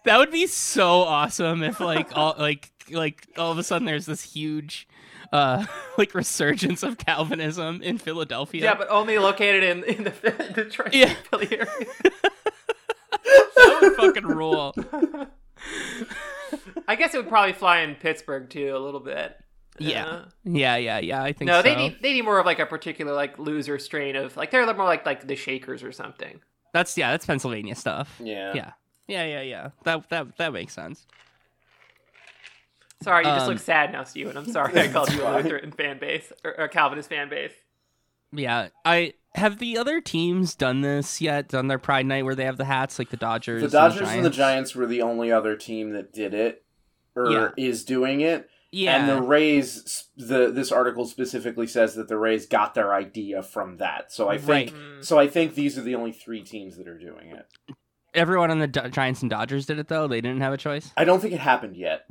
That 0.07 0.19
would 0.19 0.31
be 0.31 0.47
so 0.47 1.03
awesome 1.03 1.62
if 1.62 1.79
like 1.81 2.16
all 2.16 2.35
like 2.38 2.71
like 2.90 3.27
all 3.37 3.53
of 3.53 3.59
a 3.59 3.62
sudden 3.62 3.85
there's 3.85 4.07
this 4.07 4.23
huge 4.23 4.88
uh 5.33 5.66
like 5.99 6.14
resurgence 6.14 6.83
of 6.83 6.99
Calvinism 6.99 7.83
in 7.83 7.99
Philadelphia. 7.99 8.62
Yeah, 8.64 8.75
but 8.75 8.88
only 8.88 9.19
located 9.19 9.62
in, 9.62 9.85
in 9.85 10.05
the, 10.05 10.12
the 10.23 10.64
Detroit 10.64 10.95
Yeah. 10.95 11.12
Philly 11.31 11.49
area. 11.53 11.66
that 13.57 13.79
would 13.83 13.95
fucking 13.97 14.27
rule. 14.27 14.75
I 16.88 16.95
guess 16.95 17.14
it 17.14 17.19
would 17.19 17.29
probably 17.29 17.53
fly 17.53 17.81
in 17.81 17.97
Pittsburgh 17.97 18.49
too 18.49 18.75
a 18.77 18.79
little 18.79 19.01
bit. 19.01 19.37
Yeah. 19.79 20.27
Yeah, 20.45 20.77
yeah, 20.77 20.99
yeah. 21.01 21.23
I 21.23 21.33
think 21.33 21.49
no, 21.49 21.59
so. 21.59 21.62
they 21.62 21.75
need 21.75 21.97
they 22.01 22.12
need 22.12 22.23
more 22.23 22.38
of 22.38 22.47
like 22.47 22.61
a 22.61 22.66
particular 22.66 23.12
like 23.12 23.38
loser 23.38 23.79
strain 23.79 24.16
of 24.16 24.37
like 24.37 24.51
they're 24.51 24.62
a 24.62 24.66
little 24.66 24.79
more 24.79 24.87
like 24.87 25.05
like 25.05 25.27
the 25.27 25.37
Shakers 25.37 25.83
or 25.83 25.92
something. 25.92 26.40
That's 26.73 26.97
yeah, 26.97 27.11
that's 27.11 27.27
Pennsylvania 27.27 27.75
stuff. 27.75 28.14
Yeah. 28.23 28.53
Yeah. 28.55 28.73
Yeah, 29.09 29.25
yeah, 29.25 29.42
yeah. 29.42 29.71
That 29.85 30.09
that 30.11 30.37
that 30.38 30.53
makes 30.53 30.73
sense. 30.75 31.07
Sorry, 33.03 33.25
you 33.27 33.31
just 33.31 33.42
Um, 33.45 33.51
look 33.51 33.59
sad 33.59 33.92
now, 33.92 34.05
Steven. 34.05 34.37
I'm 34.37 34.51
sorry 34.51 34.79
I 34.81 34.88
called 34.88 35.12
you 35.12 35.23
a 35.27 35.29
Lutheran 35.37 35.71
fan 35.71 35.99
base 35.99 36.33
or, 36.45 36.59
or 36.59 36.69
Calvinist 36.69 37.09
fan 37.11 37.29
base. 37.29 37.53
Yeah. 38.33 38.69
I 38.85 39.12
have 39.35 39.59
the 39.59 39.77
other 39.77 40.01
teams 40.01 40.55
done 40.55 40.81
this 40.81 41.21
yet? 41.21 41.49
Done 41.49 41.69
their 41.69 41.79
Pride 41.79 42.07
Night 42.07 42.25
where 42.25 42.35
they 42.35 42.47
have 42.47 42.57
the 42.57 42.64
hats 42.64 42.99
like 42.99 43.11
the 43.11 43.19
Dodgers. 43.19 43.62
The 43.62 43.69
Dodgers 43.69 44.09
and 44.09 44.25
the 44.25 44.31
Giants? 44.31 44.37
Giants 44.37 44.75
were 44.75 44.87
the 44.87 45.03
only 45.03 45.31
other 45.31 45.57
team 45.57 45.92
that 45.92 46.12
did 46.12 46.33
it 46.33 46.64
or 47.14 47.31
Yeah. 47.31 47.49
is 47.59 47.85
doing 47.85 48.23
it. 48.23 48.49
Yeah. 48.73 48.97
And 48.97 49.09
the 49.09 49.23
Rays 49.23 50.09
the 50.16 50.51
this 50.51 50.73
article 50.73 51.05
specifically 51.05 51.66
says 51.66 51.95
that 51.97 52.09
the 52.09 52.19
Rays 52.19 52.47
got 52.47 52.73
their 52.75 52.95
idea 52.95 53.42
from 53.42 53.77
that. 53.77 54.11
So 54.11 54.29
I 54.31 54.38
think 54.38 54.49
Right. 54.49 54.73
Mm. 54.75 55.05
so 55.05 55.19
I 55.19 55.29
think 55.29 55.55
these 55.55 55.77
are 55.79 55.83
the 55.83 55.95
only 55.95 56.12
3 56.12 56.42
teams 56.42 56.79
that 56.79 56.88
are 56.88 56.99
doing 56.99 57.29
it. 57.31 57.47
Everyone 58.16 58.50
on 58.50 58.59
the 58.59 58.66
Do- 58.66 58.88
Giants 58.88 59.20
and 59.22 59.31
Dodgers 59.31 59.66
did 59.66 59.79
it 59.79 59.88
though. 59.88 60.09
They 60.09 60.20
didn't 60.20 60.40
have 60.40 60.52
a 60.52 60.57
choice. 60.57 60.92
I 60.96 61.05
don't 61.05 61.20
think 61.20 61.33
it 61.35 61.40
happened 61.40 61.76
yet. 61.76 62.07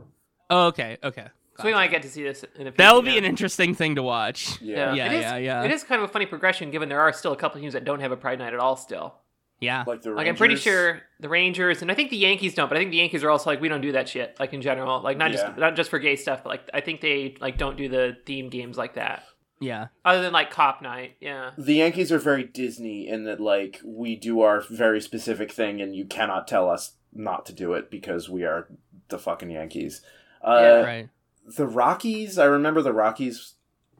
Oh, 0.49 0.67
okay. 0.67 0.97
Okay. 1.03 1.27
So 1.57 1.63
we 1.65 1.73
might 1.73 1.89
get 1.89 2.01
to 2.03 2.09
see 2.09 2.21
this 2.23 2.43
in 2.55 2.67
a 2.67 2.71
few 2.71 2.77
That 2.77 2.93
will 2.93 3.01
be 3.01 3.11
yeah. 3.13 3.19
an 3.19 3.25
interesting 3.25 3.73
thing 3.75 3.95
to 3.95 4.03
watch. 4.03 4.61
Yeah. 4.61 4.93
Yeah, 4.93 5.05
It 5.11 5.15
is- 5.15 5.21
yeah, 5.21 5.37
yeah. 5.37 5.63
It 5.63 5.71
is 5.71 5.83
kind 5.83 6.01
of 6.03 6.09
a 6.09 6.11
funny 6.11 6.25
progression 6.25 6.69
given 6.69 6.89
there 6.89 6.99
are 6.99 7.13
still 7.13 7.31
a 7.31 7.37
couple 7.37 7.59
teams 7.61 7.73
that 7.73 7.85
don't 7.85 8.01
have 8.01 8.11
a 8.11 8.17
Pride 8.17 8.39
Night 8.39 8.53
at 8.53 8.59
all 8.59 8.75
still. 8.75 9.15
Yeah. 9.61 9.85
Like 9.87 10.01
the 10.01 10.11
Like 10.11 10.27
I'm 10.27 10.35
pretty 10.35 10.57
sure 10.57 11.01
the 11.21 11.29
Rangers 11.29 11.81
and 11.81 11.89
I 11.89 11.93
think 11.95 12.09
the 12.09 12.17
Yankees 12.17 12.53
don't, 12.55 12.67
but 12.67 12.75
I 12.77 12.81
think 12.81 12.91
the 12.91 12.97
Yankees 12.97 13.23
are 13.23 13.29
also 13.29 13.49
like 13.49 13.61
we 13.61 13.69
don't 13.69 13.79
do 13.81 13.93
that 13.93 14.09
shit 14.09 14.35
like 14.37 14.53
in 14.53 14.61
general, 14.61 15.01
like 15.01 15.17
not 15.17 15.31
Yeah. 15.31 15.37
just 15.37 15.57
not 15.57 15.75
just 15.77 15.89
for 15.89 15.97
gay 15.97 16.17
stuff, 16.17 16.43
but 16.43 16.49
like 16.49 16.69
I 16.73 16.81
think 16.81 16.99
they 16.99 17.35
like 17.39 17.57
don't 17.57 17.77
do 17.77 17.87
the 17.87 18.17
theme 18.25 18.49
games 18.49 18.77
like 18.77 18.95
that. 18.95 19.23
Yeah. 19.65 19.87
Other 20.05 20.21
than 20.21 20.31
like 20.33 20.51
Cop 20.51 20.81
Night, 20.81 21.15
yeah. 21.19 21.51
The 21.57 21.75
Yankees 21.75 22.11
are 22.11 22.19
very 22.19 22.43
Disney 22.43 23.07
in 23.07 23.23
that 23.25 23.39
like 23.39 23.81
we 23.83 24.15
do 24.15 24.41
our 24.41 24.61
very 24.61 25.01
specific 25.01 25.51
thing 25.51 25.81
and 25.81 25.95
you 25.95 26.05
cannot 26.05 26.47
tell 26.47 26.69
us 26.69 26.93
not 27.13 27.45
to 27.47 27.53
do 27.53 27.73
it 27.73 27.89
because 27.89 28.29
we 28.29 28.43
are 28.43 28.67
the 29.09 29.17
fucking 29.17 29.49
Yankees. 29.49 30.01
Uh, 30.43 30.59
Yeah. 30.61 30.81
right. 30.81 31.09
The 31.57 31.67
Rockies, 31.67 32.37
I 32.39 32.45
remember 32.45 32.81
the 32.81 32.93
Rockies. 32.93 33.53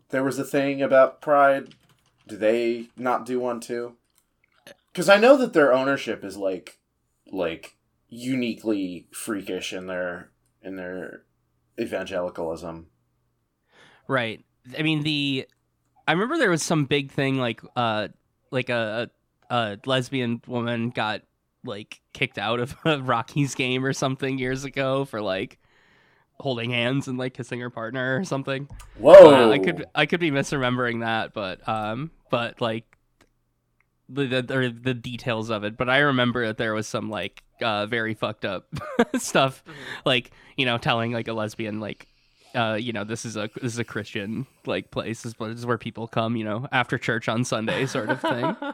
There 0.09 0.23
was 0.23 0.39
a 0.39 0.43
thing 0.43 0.81
about 0.81 1.21
Pride. 1.21 1.73
Do 2.27 2.37
they 2.37 2.87
not 2.97 3.25
do 3.25 3.39
one 3.39 3.59
too? 3.59 3.95
Because 4.91 5.09
I 5.09 5.17
know 5.17 5.35
that 5.37 5.53
their 5.53 5.73
ownership 5.73 6.23
is 6.23 6.37
like, 6.37 6.79
like 7.31 7.75
uniquely 8.07 9.07
freakish 9.11 9.73
in 9.73 9.87
their 9.87 10.29
in 10.61 10.75
their 10.75 11.23
evangelicalism. 11.79 12.87
Right. 14.07 14.43
I 14.77 14.81
mean 14.81 15.03
the 15.03 15.47
I 16.07 16.11
remember 16.11 16.37
there 16.37 16.49
was 16.49 16.63
some 16.63 16.85
big 16.85 17.11
thing 17.11 17.37
like 17.37 17.61
uh 17.75 18.09
like 18.51 18.69
a 18.69 19.09
a, 19.49 19.77
lesbian 19.85 20.41
woman 20.47 20.89
got 20.89 21.21
like 21.63 22.01
kicked 22.13 22.37
out 22.37 22.59
of 22.59 22.75
a 22.85 23.01
Rockies 23.01 23.55
game 23.55 23.85
or 23.85 23.93
something 23.93 24.37
years 24.37 24.63
ago 24.63 25.05
for 25.05 25.21
like 25.21 25.59
holding 26.39 26.71
hands 26.71 27.07
and 27.07 27.17
like 27.17 27.33
kissing 27.33 27.59
her 27.59 27.69
partner 27.69 28.17
or 28.19 28.23
something. 28.23 28.67
Whoa! 28.97 29.33
Uh, 29.33 29.49
I 29.51 29.59
could 29.59 29.85
I 29.95 30.05
could 30.05 30.19
be 30.19 30.31
misremembering 30.31 31.01
that, 31.01 31.33
but 31.33 31.67
um, 31.67 32.11
but 32.29 32.61
like 32.61 32.97
the 34.09 34.41
the, 34.41 34.55
or 34.55 34.69
the 34.69 34.93
details 34.93 35.49
of 35.49 35.63
it. 35.63 35.77
But 35.77 35.89
I 35.89 35.99
remember 35.99 36.45
that 36.47 36.57
there 36.57 36.73
was 36.73 36.87
some 36.87 37.09
like 37.09 37.43
uh 37.61 37.85
very 37.85 38.13
fucked 38.13 38.45
up 38.45 38.67
stuff, 39.17 39.63
like 40.05 40.31
you 40.57 40.65
know 40.65 40.77
telling 40.77 41.11
like 41.11 41.27
a 41.27 41.33
lesbian 41.33 41.79
like. 41.79 42.07
Uh, 42.55 42.75
you 42.75 42.93
know, 42.93 43.03
this 43.03 43.25
is 43.25 43.35
a 43.35 43.49
this 43.61 43.73
is 43.73 43.79
a 43.79 43.83
Christian 43.83 44.47
like 44.65 44.89
place. 44.91 45.23
This 45.23 45.35
is, 45.39 45.65
where 45.65 45.77
people 45.77 46.07
come. 46.07 46.35
You 46.35 46.45
know, 46.45 46.67
after 46.71 46.97
church 46.97 47.27
on 47.27 47.43
Sunday, 47.43 47.85
sort 47.85 48.09
of 48.09 48.21
thing. 48.21 48.55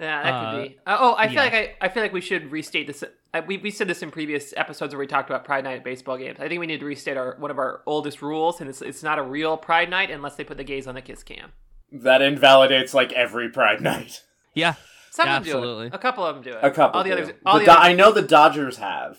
Yeah, 0.00 0.22
that 0.22 0.32
Uh, 0.32 0.52
could 0.52 0.68
be. 0.68 0.78
Uh, 0.86 0.96
oh, 1.00 1.14
I 1.18 1.26
feel 1.26 1.34
yeah. 1.34 1.42
like 1.42 1.54
I, 1.54 1.74
I 1.80 1.88
feel 1.88 2.02
like 2.04 2.12
we 2.12 2.20
should 2.20 2.52
restate 2.52 2.86
this. 2.86 3.02
Uh, 3.34 3.42
we, 3.46 3.56
we 3.58 3.72
said 3.72 3.88
this 3.88 4.00
in 4.00 4.12
previous 4.12 4.54
episodes 4.56 4.94
where 4.94 5.00
we 5.00 5.08
talked 5.08 5.28
about 5.28 5.44
Pride 5.44 5.64
Night 5.64 5.78
at 5.78 5.82
baseball 5.84 6.16
games. 6.16 6.38
I 6.38 6.46
think 6.48 6.60
we 6.60 6.66
need 6.68 6.78
to 6.80 6.86
restate 6.86 7.16
our 7.16 7.34
one 7.40 7.50
of 7.50 7.58
our 7.58 7.82
oldest 7.84 8.22
rules, 8.22 8.60
and 8.60 8.70
it's 8.70 8.80
it's 8.80 9.02
not 9.02 9.18
a 9.18 9.22
real 9.22 9.56
Pride 9.56 9.90
Night 9.90 10.12
unless 10.12 10.36
they 10.36 10.44
put 10.44 10.56
the 10.56 10.62
gays 10.62 10.86
on 10.86 10.94
the 10.94 11.02
kiss 11.02 11.24
cam. 11.24 11.50
that 11.90 12.22
invalidates 12.22 12.94
like 12.94 13.12
every 13.12 13.48
Pride 13.48 13.80
night. 13.80 14.22
Yeah, 14.54 14.74
Some 15.10 15.26
Yeah, 15.26 15.36
of 15.38 15.44
them 15.44 15.62
do 15.62 15.80
it. 15.80 15.94
A 15.94 15.98
couple 15.98 16.24
of 16.24 16.36
them 16.36 16.44
do 16.44 16.50
it. 16.50 16.58
A 16.62 16.70
couple. 16.70 16.98
All 16.98 17.02
the 17.04 17.10
do. 17.10 17.16
others. 17.22 17.34
All 17.44 17.54
The 17.54 17.58
the, 17.60 17.64
Do- 17.64 17.70
others. 17.72 17.84
I 17.84 17.92
know 17.94 18.12
the 18.12 18.22
Dodgers 18.22 18.76
have 18.76 19.18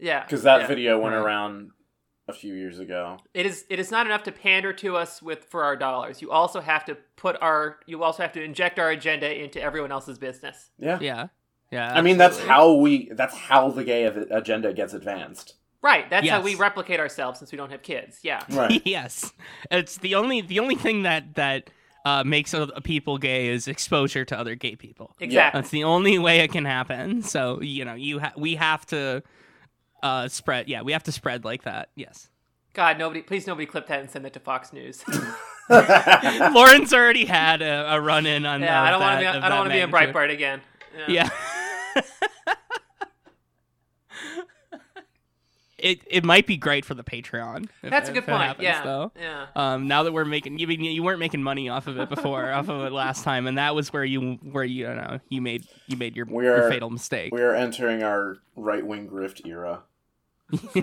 Yeah, 0.00 0.24
because 0.24 0.42
that 0.42 0.62
yeah. 0.62 0.66
video 0.66 0.98
went 0.98 1.14
Right. 1.14 1.22
around 1.22 1.70
a 2.28 2.32
few 2.32 2.54
years 2.54 2.78
ago. 2.78 3.18
It 3.34 3.46
is 3.46 3.64
it 3.70 3.78
is 3.78 3.90
not 3.90 4.06
enough 4.06 4.24
to 4.24 4.32
pander 4.32 4.72
to 4.74 4.96
us 4.96 5.22
with 5.22 5.44
for 5.44 5.64
our 5.64 5.76
dollars. 5.76 6.20
You 6.20 6.30
also 6.30 6.60
have 6.60 6.84
to 6.86 6.96
put 7.16 7.36
our 7.40 7.78
you 7.86 8.02
also 8.02 8.22
have 8.22 8.32
to 8.32 8.42
inject 8.42 8.78
our 8.78 8.90
agenda 8.90 9.42
into 9.42 9.60
everyone 9.60 9.92
else's 9.92 10.18
business. 10.18 10.70
Yeah. 10.78 10.98
yeah, 11.00 11.28
yeah. 11.70 11.92
I 11.92 12.02
mean, 12.02 12.16
that's 12.16 12.38
how 12.38 12.74
we. 12.74 13.10
That's 13.12 13.36
how 13.36 13.70
the 13.70 13.84
gay 13.84 14.04
agenda 14.04 14.72
gets 14.72 14.94
advanced. 14.94 15.54
Right. 15.82 16.08
That's 16.10 16.28
how 16.28 16.40
we 16.40 16.56
replicate 16.56 16.98
ourselves 16.98 17.38
since 17.38 17.52
we 17.52 17.58
don't 17.58 17.70
have 17.70 17.82
kids. 17.82 18.18
Yeah. 18.22 18.42
Right. 18.50 18.82
yes, 18.84 19.32
it's 19.70 19.98
the 19.98 20.16
only 20.16 20.40
the 20.40 20.58
only 20.58 20.74
thing 20.74 21.02
that 21.02 21.34
that 21.36 21.70
uh, 22.04 22.24
makes 22.24 22.54
a, 22.54 22.62
a 22.62 22.80
people 22.80 23.18
gay 23.18 23.48
is 23.48 23.68
exposure 23.68 24.24
to 24.24 24.38
other 24.38 24.56
gay 24.56 24.74
people. 24.74 25.14
Exactly. 25.20 25.60
That's 25.60 25.70
the 25.70 25.84
only 25.84 26.18
way 26.18 26.40
it 26.40 26.50
can 26.50 26.64
happen. 26.64 27.22
So 27.22 27.60
you 27.60 27.84
know, 27.84 27.94
you 27.94 28.18
ha- 28.18 28.32
we 28.36 28.56
have 28.56 28.84
to 28.86 29.22
uh, 30.06 30.28
spread. 30.28 30.68
Yeah, 30.68 30.82
we 30.82 30.92
have 30.92 31.02
to 31.04 31.12
spread 31.12 31.44
like 31.44 31.62
that. 31.64 31.90
Yes. 31.94 32.28
God, 32.74 32.98
nobody, 32.98 33.22
please 33.22 33.46
nobody 33.46 33.66
clip 33.66 33.86
that 33.88 34.00
and 34.00 34.10
send 34.10 34.26
it 34.26 34.32
to 34.34 34.40
Fox 34.40 34.72
News. 34.72 35.02
Lauren's 35.70 36.92
already 36.92 37.24
had 37.24 37.62
a, 37.62 37.94
a 37.94 38.00
run 38.00 38.26
in 38.26 38.44
on. 38.46 38.60
yeah, 38.60 38.82
I 38.82 38.90
don't 38.90 39.00
want 39.00 39.18
to 39.20 39.24
that- 39.24 39.32
be. 39.32 39.38
I 39.40 39.48
don't 39.48 39.58
want 39.58 39.70
to 39.70 39.74
be 39.74 39.80
in 39.80 39.90
magnitude. 39.90 40.14
Breitbart 40.14 40.32
again. 40.32 40.60
Yeah. 41.08 41.28
it 45.78 46.00
it 46.06 46.24
might 46.24 46.46
be 46.46 46.56
great 46.56 46.84
for 46.84 46.94
the 46.94 47.04
Patreon. 47.04 47.68
if- 47.82 47.90
That's 47.90 48.08
a 48.08 48.12
good 48.12 48.24
point. 48.24 48.42
happens, 48.42 48.64
yeah. 48.64 48.82
Though. 48.82 49.12
Yeah. 49.18 49.46
Um, 49.54 49.88
now 49.88 50.02
that 50.04 50.12
we're 50.12 50.24
making 50.24 50.58
you, 50.58 50.66
you 50.68 51.02
weren't 51.02 51.18
making 51.20 51.42
money 51.42 51.68
off 51.68 51.86
of 51.86 51.98
it 51.98 52.08
before, 52.08 52.50
off 52.52 52.68
of 52.68 52.84
it 52.86 52.92
last 52.92 53.24
time, 53.24 53.46
and 53.46 53.58
that 53.58 53.74
was 53.74 53.92
where 53.92 54.04
you 54.04 54.34
where 54.52 54.64
you, 54.64 54.88
you 54.88 54.94
know 54.94 55.18
you 55.28 55.42
made 55.42 55.66
you 55.86 55.96
made 55.96 56.16
your, 56.16 56.26
We 56.26 56.44
your 56.44 56.68
fatal 56.70 56.90
mistake. 56.90 57.32
we 57.34 57.42
are 57.42 57.54
entering 57.54 58.02
our 58.02 58.38
right 58.54 58.84
wing 58.86 59.08
grift 59.08 59.46
era. 59.46 59.82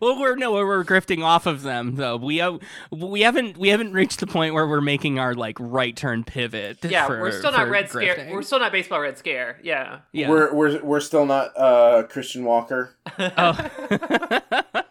well, 0.00 0.20
we're 0.20 0.36
no, 0.36 0.52
we're 0.52 0.84
grifting 0.84 1.24
off 1.24 1.46
of 1.46 1.62
them 1.62 1.96
though. 1.96 2.16
We 2.16 2.36
have 2.38 2.60
we 2.90 3.22
haven't 3.22 3.56
we 3.56 3.68
haven't 3.68 3.92
reached 3.94 4.20
the 4.20 4.26
point 4.26 4.52
where 4.52 4.66
we're 4.66 4.82
making 4.82 5.18
our 5.18 5.34
like 5.34 5.56
right 5.58 5.96
turn 5.96 6.24
pivot. 6.24 6.84
Yeah, 6.84 7.06
for- 7.06 7.20
we're 7.20 7.32
still 7.32 7.52
not 7.52 7.66
for 7.66 7.70
Red 7.70 7.88
Scare. 7.88 8.28
We're 8.30 8.42
still 8.42 8.58
not 8.58 8.72
baseball 8.72 9.00
Red 9.00 9.16
Scare. 9.16 9.58
Yeah. 9.62 10.00
yeah. 10.12 10.28
We're 10.28 10.52
we're 10.52 10.82
we're 10.82 11.00
still 11.00 11.24
not 11.24 11.56
uh, 11.56 12.02
Christian 12.08 12.44
Walker. 12.44 12.96
oh. 13.18 13.70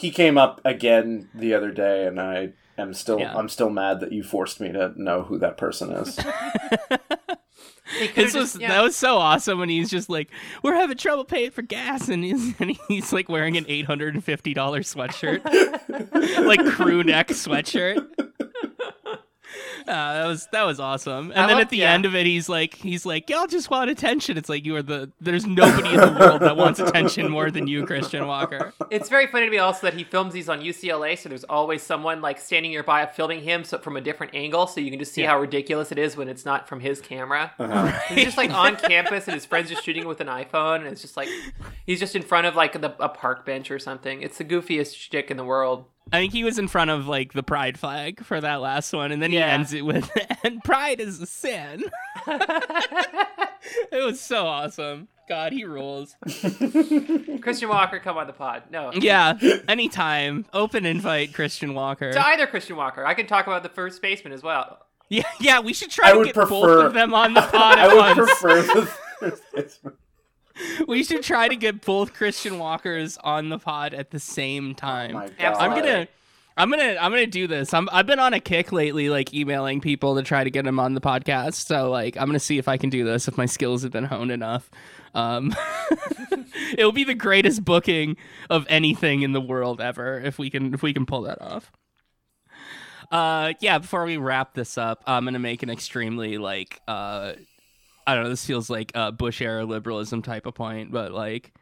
He 0.00 0.10
came 0.10 0.36
up 0.36 0.60
again 0.64 1.28
the 1.34 1.54
other 1.54 1.70
day, 1.70 2.06
and 2.06 2.20
I 2.20 2.52
am 2.78 2.94
still 2.94 3.18
Yeah. 3.18 3.36
I'm 3.36 3.48
still 3.48 3.70
mad 3.70 4.00
that 4.00 4.12
you 4.12 4.22
forced 4.22 4.60
me 4.60 4.72
to 4.72 4.92
know 4.96 5.22
who 5.22 5.38
that 5.38 5.56
person 5.56 5.92
is. 5.92 6.18
He 7.98 8.08
could've 8.08 8.32
This 8.32 8.34
was 8.34 8.56
yeah. 8.58 8.68
that 8.68 8.82
was 8.82 8.96
so 8.96 9.16
awesome 9.18 9.58
when 9.58 9.68
he's 9.68 9.90
just 9.90 10.08
like, 10.08 10.30
"We're 10.62 10.74
having 10.74 10.96
trouble 10.96 11.24
paying 11.24 11.50
for 11.50 11.62
gas," 11.62 12.08
and 12.08 12.24
he's 12.24 12.54
and 12.58 12.76
he's 12.88 13.12
like 13.12 13.28
wearing 13.28 13.56
an 13.56 13.66
eight 13.68 13.84
hundred 13.84 14.14
and 14.14 14.24
fifty 14.24 14.54
dollars 14.54 14.92
sweatshirt, 14.92 15.44
like 16.46 16.64
crew 16.66 17.04
neck 17.04 17.28
sweatshirt. 17.28 18.06
Uh, 19.94 20.14
that 20.14 20.26
was 20.26 20.46
that 20.52 20.62
was 20.64 20.80
awesome. 20.80 21.30
And 21.30 21.40
I 21.40 21.46
then 21.46 21.56
love- 21.56 21.60
at 21.64 21.68
the 21.70 21.76
yeah. 21.78 21.92
end 21.92 22.06
of 22.06 22.14
it, 22.14 22.24
he's 22.24 22.48
like, 22.48 22.74
he's 22.74 23.04
like, 23.04 23.28
"Y'all 23.28 23.46
just 23.46 23.70
want 23.70 23.90
attention." 23.90 24.38
It's 24.38 24.48
like 24.48 24.64
you 24.64 24.74
are 24.76 24.82
the 24.82 25.12
there's 25.20 25.46
nobody 25.46 25.90
in 25.90 26.00
the 26.00 26.16
world 26.18 26.40
that 26.40 26.56
wants 26.56 26.80
attention 26.80 27.30
more 27.30 27.50
than 27.50 27.66
you, 27.66 27.84
Christian 27.84 28.26
Walker. 28.26 28.72
It's 28.90 29.10
very 29.10 29.26
funny 29.26 29.44
to 29.44 29.50
me 29.50 29.58
also 29.58 29.82
that 29.86 29.92
he 29.94 30.02
films 30.04 30.32
these 30.32 30.48
on 30.48 30.60
UCLA, 30.60 31.18
so 31.18 31.28
there's 31.28 31.44
always 31.44 31.82
someone 31.82 32.22
like 32.22 32.38
standing 32.38 32.70
nearby 32.70 33.04
filming 33.04 33.42
him 33.42 33.62
so 33.62 33.78
from 33.78 33.96
a 33.96 34.00
different 34.00 34.34
angle, 34.34 34.66
so 34.66 34.80
you 34.80 34.90
can 34.90 34.98
just 34.98 35.12
see 35.12 35.20
Yeah. 35.22 35.30
how 35.32 35.40
ridiculous 35.40 35.92
it 35.92 35.98
is 35.98 36.16
when 36.16 36.28
it's 36.28 36.46
not 36.46 36.66
from 36.66 36.80
his 36.80 37.00
camera. 37.02 37.52
Uh-huh. 37.58 37.92
He's 38.08 38.24
just 38.24 38.38
like 38.38 38.50
on 38.52 38.76
campus 38.76 39.26
and 39.26 39.34
his 39.34 39.44
friends 39.44 39.68
just 39.68 39.84
shooting 39.84 40.06
with 40.06 40.20
an 40.22 40.28
iPhone, 40.28 40.76
and 40.76 40.86
it's 40.86 41.02
just 41.02 41.16
like 41.16 41.28
he's 41.86 42.00
just 42.00 42.16
in 42.16 42.22
front 42.22 42.46
of 42.46 42.56
like 42.56 42.80
the, 42.80 42.94
a 43.00 43.08
park 43.10 43.44
bench 43.44 43.70
or 43.70 43.78
something. 43.78 44.22
It's 44.22 44.38
the 44.38 44.44
goofiest 44.44 44.96
shtick 44.96 45.30
in 45.30 45.36
the 45.36 45.44
world. 45.44 45.84
I 46.12 46.18
think 46.18 46.32
he 46.32 46.44
was 46.44 46.58
in 46.58 46.68
front 46.68 46.90
of 46.90 47.06
like 47.08 47.32
the 47.32 47.42
pride 47.42 47.78
flag 47.78 48.24
for 48.24 48.40
that 48.40 48.60
last 48.60 48.92
one, 48.92 49.10
and 49.10 49.22
then 49.22 49.32
Yeah. 49.32 49.46
he 49.46 49.52
ends 49.52 49.72
it 49.72 49.82
with 49.84 50.10
"and 50.44 50.62
pride 50.62 51.00
is 51.00 51.20
a 51.20 51.26
sin." 51.26 51.84
it 52.26 54.04
was 54.04 54.20
so 54.20 54.46
awesome. 54.46 55.08
God, 55.28 55.52
he 55.52 55.64
rules. 55.64 56.16
Christian 57.40 57.70
Walker, 57.70 57.98
come 57.98 58.18
on 58.18 58.26
the 58.26 58.34
pod. 58.34 58.64
No, 58.70 58.92
Yeah, 58.92 59.38
anytime. 59.66 60.44
Open 60.52 60.84
invite, 60.84 61.32
Christian 61.32 61.72
Walker. 61.74 62.12
to 62.12 62.26
either 62.28 62.46
Christian 62.46 62.76
Walker. 62.76 63.06
I 63.06 63.14
can 63.14 63.26
talk 63.26 63.46
about 63.46 63.62
the 63.62 63.70
first 63.70 64.02
baseman 64.02 64.34
as 64.34 64.42
well. 64.42 64.80
Yeah, 65.08 65.22
yeah. 65.40 65.60
We 65.60 65.72
should 65.72 65.90
try 65.90 66.08
I 66.10 66.12
to 66.12 66.18
would 66.18 66.26
get 66.26 66.34
both 66.34 66.48
prefer- 66.48 66.86
of 66.86 66.92
them 66.92 67.14
on 67.14 67.32
the 67.34 67.40
pod 67.40 67.78
I 67.78 67.88
would 67.88 67.96
once. 67.96 68.18
prefer 68.18 68.62
the 68.62 68.86
first 69.20 69.80
We 70.88 71.02
should 71.02 71.22
try 71.22 71.48
to 71.48 71.56
get 71.56 71.84
both 71.84 72.14
Christian 72.14 72.58
Walkers 72.58 73.18
on 73.18 73.48
the 73.48 73.58
pod 73.58 73.94
at 73.94 74.10
the 74.10 74.20
same 74.20 74.74
time. 74.74 75.10
Oh 75.10 75.20
my 75.20 75.28
God. 75.28 75.56
I'm 75.56 75.70
gonna. 75.70 76.08
I'm 76.56 76.70
gonna 76.70 76.96
I'm 77.00 77.10
gonna 77.10 77.26
do 77.26 77.48
this. 77.48 77.74
I'm 77.74 77.88
I've 77.90 78.06
been 78.06 78.20
on 78.20 78.32
a 78.32 78.38
kick 78.38 78.70
lately, 78.70 79.10
like 79.10 79.34
emailing 79.34 79.80
people 79.80 80.14
to 80.14 80.22
try 80.22 80.44
to 80.44 80.50
get 80.50 80.64
them 80.64 80.78
on 80.78 80.94
the 80.94 81.00
podcast. 81.00 81.54
So 81.54 81.90
like 81.90 82.16
I'm 82.16 82.26
gonna 82.26 82.38
see 82.38 82.58
if 82.58 82.68
I 82.68 82.76
can 82.76 82.90
do 82.90 83.04
this 83.04 83.26
if 83.26 83.36
my 83.36 83.46
skills 83.46 83.82
have 83.82 83.90
been 83.90 84.04
honed 84.04 84.30
enough. 84.30 84.70
Um, 85.14 85.54
it'll 86.78 86.92
be 86.92 87.02
the 87.02 87.14
greatest 87.14 87.64
booking 87.64 88.16
of 88.50 88.66
anything 88.68 89.22
in 89.22 89.32
the 89.32 89.40
world 89.40 89.80
ever 89.80 90.20
if 90.20 90.38
we 90.38 90.48
can 90.48 90.74
if 90.74 90.82
we 90.82 90.94
can 90.94 91.06
pull 91.06 91.22
that 91.22 91.42
off. 91.42 91.72
Uh, 93.10 93.54
yeah. 93.58 93.78
Before 93.78 94.04
we 94.04 94.16
wrap 94.16 94.54
this 94.54 94.78
up, 94.78 95.02
I'm 95.08 95.24
gonna 95.24 95.40
make 95.40 95.64
an 95.64 95.70
extremely 95.70 96.38
like 96.38 96.80
uh, 96.86 97.32
I 98.06 98.14
don't 98.14 98.24
know. 98.24 98.30
This 98.30 98.44
feels 98.44 98.68
like 98.70 98.92
a 98.94 99.10
Bush 99.12 99.40
era 99.40 99.64
liberalism 99.64 100.22
type 100.22 100.46
of 100.46 100.54
point, 100.54 100.90
but 100.92 101.12
like. 101.12 101.52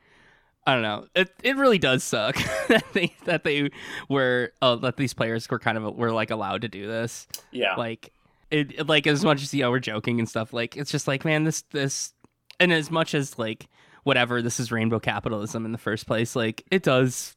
I 0.65 0.75
don't 0.75 0.83
know. 0.83 1.07
It 1.17 1.29
it 1.43 1.57
really 1.57 1.79
does 1.79 2.05
suck 2.05 2.37
that 2.69 2.85
they 2.93 3.13
that 3.25 3.43
they 3.43 3.71
were 4.09 4.53
uh, 4.63 4.77
that 4.77 4.97
these 4.97 5.13
players 5.13 5.51
were 5.51 5.59
kind 5.59 5.77
of 5.77 5.97
were 5.97 6.13
like 6.13 6.31
allowed 6.31 6.61
to 6.63 6.69
do 6.69 6.87
this. 6.87 7.27
Yeah. 7.51 7.75
Like 7.75 8.13
it, 8.53 8.71
it- 8.79 8.87
like 8.87 9.09
as 9.09 9.25
much 9.25 9.43
as 9.43 9.53
you 9.53 9.63
know 9.63 9.73
we're 9.73 9.81
joking 9.81 10.21
and 10.21 10.29
stuff. 10.29 10.53
Like 10.53 10.77
it's 10.77 10.93
just 10.93 11.09
like 11.09 11.25
man, 11.25 11.43
this 11.43 11.63
this 11.73 12.13
and 12.61 12.73
as 12.73 12.93
much 12.93 13.13
as 13.13 13.41
like 13.41 13.67
whatever 14.05 14.41
this 14.41 14.61
is 14.61 14.71
rainbow 14.71 15.01
capitalism 15.01 15.65
in 15.67 15.73
the 15.73 15.79
first 15.79 16.07
place. 16.07 16.37
Like 16.37 16.63
it 16.71 16.85
does 16.85 17.35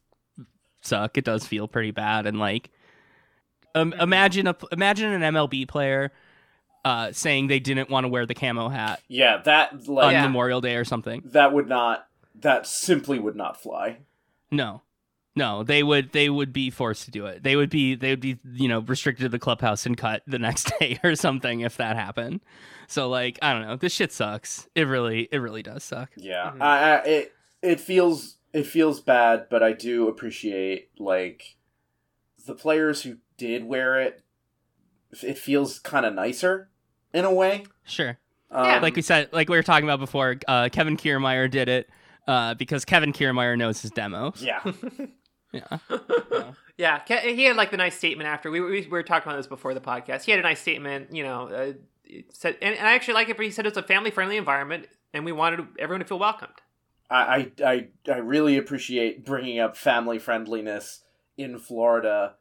suck. 0.82 1.18
It 1.18 1.24
does 1.24 1.44
feel 1.44 1.66
pretty 1.66 1.90
bad. 1.90 2.26
And 2.26 2.38
like 2.38 2.70
um, 3.74 3.92
imagine 3.94 4.46
a 4.46 4.54
imagine 4.70 5.12
an 5.20 5.34
MLB 5.34 5.66
player 5.66 6.12
uh, 6.86 7.10
saying 7.12 7.48
they 7.48 7.58
didn't 7.58 7.90
want 7.90 8.04
to 8.04 8.08
wear 8.08 8.26
the 8.26 8.34
camo 8.34 8.68
hat 8.68 9.02
yeah, 9.08 9.38
that 9.44 9.72
on 9.88 10.12
Yeah. 10.12 10.22
Memorial 10.22 10.60
Day 10.60 10.76
or 10.76 10.84
something. 10.84 11.22
that 11.26 11.52
would 11.52 11.68
not 11.68 12.06
that 12.36 12.66
simply 12.66 13.18
would 13.18 13.34
not 13.34 13.60
fly. 13.60 13.98
No. 14.50 14.82
No, 15.34 15.64
they 15.64 15.82
would 15.82 16.12
they 16.12 16.30
would 16.30 16.52
be 16.52 16.70
forced 16.70 17.04
to 17.06 17.10
do 17.10 17.26
it. 17.26 17.42
They 17.42 17.56
would 17.56 17.68
be 17.70 17.94
they 17.94 18.10
would 18.10 18.20
be, 18.20 18.38
you 18.52 18.68
know, 18.68 18.78
restricted 18.80 19.24
to 19.24 19.28
the 19.28 19.38
clubhouse 19.38 19.84
and 19.84 19.96
cut 19.96 20.22
the 20.26 20.38
next 20.38 20.72
day 20.80 20.98
or 21.04 21.14
something 21.16 21.60
if 21.60 21.76
that 21.78 21.96
happened. 21.96 22.40
So 22.86 23.08
like, 23.08 23.38
I 23.42 23.52
don't 23.52 23.62
know. 23.62 23.76
This 23.76 23.92
shit 23.92 24.12
sucks. 24.12 24.68
It 24.74 24.86
really 24.86 25.28
it 25.32 25.38
really 25.38 25.62
does 25.62 25.82
suck. 25.84 26.10
Yeah, 26.16 26.52
Mhm. 26.54 26.62
I, 26.62 26.78
I, 26.78 26.96
it 27.04 27.32
it 27.62 27.80
feels 27.80 28.36
it 28.52 28.64
feels 28.66 29.00
bad, 29.00 29.48
but 29.50 29.62
I 29.62 29.72
do 29.72 30.08
appreciate 30.08 30.88
like 30.98 31.56
the 32.46 32.54
players 32.54 33.02
who 33.02 33.16
did 33.36 33.64
wear 33.64 34.00
it. 34.00 34.22
It 35.22 35.36
feels 35.38 35.78
kind 35.78 36.06
of 36.06 36.14
nicer 36.14 36.70
in 37.16 37.24
a 37.24 37.32
way. 37.32 37.64
Sure. 37.84 38.18
Um, 38.50 38.64
Yeah. 38.66 38.78
Like 38.80 38.94
we 38.96 39.02
said 39.02 39.28
like 39.32 39.48
we 39.48 39.56
were 39.56 39.62
talking 39.62 39.84
about 39.88 39.98
before, 40.00 40.36
uh, 40.46 40.68
Kevin 40.70 40.96
Kiermaier 40.96 41.50
did 41.50 41.68
it 41.68 41.88
uh, 42.28 42.54
because 42.54 42.84
Kevin 42.84 43.12
Kiermaier 43.12 43.56
knows 43.56 43.80
his 43.82 43.90
demos. 43.90 44.42
yeah, 44.42 44.60
Yeah. 45.52 45.78
Yeah, 46.78 46.98
Ke- 46.98 47.22
he 47.22 47.44
had 47.44 47.56
like 47.56 47.70
the 47.70 47.78
nice 47.78 47.96
statement 47.96 48.28
after. 48.28 48.50
We, 48.50 48.60
we, 48.60 48.68
we 48.82 48.86
were 48.88 49.02
talking 49.02 49.26
about 49.28 49.38
this 49.38 49.46
before 49.46 49.72
the 49.72 49.80
podcast. 49.80 50.24
He 50.24 50.30
had 50.30 50.40
a 50.40 50.42
nice 50.42 50.60
statement, 50.60 51.14
you 51.14 51.22
know. 51.22 51.48
Uh, 51.48 51.72
said, 52.34 52.58
and, 52.60 52.76
and 52.76 52.86
I 52.86 52.92
actually 52.92 53.14
like 53.14 53.30
it, 53.30 53.36
but 53.38 53.46
he 53.46 53.50
said 53.50 53.64
it's 53.66 53.78
a 53.78 53.82
family 53.82 54.10
friendly 54.10 54.36
environment, 54.36 54.86
and 55.14 55.24
we 55.24 55.32
wanted 55.32 55.66
everyone 55.78 56.00
to 56.00 56.06
feel 56.06 56.18
welcomed. 56.18 56.52
I, 57.10 57.50
I, 57.58 57.64
I, 57.66 57.88
I 58.12 58.16
really 58.18 58.58
appreciate 58.58 59.24
bringing 59.24 59.58
up 59.58 59.74
family 59.74 60.18
friendliness 60.18 61.02
in 61.38 61.58
Florida 61.58 62.34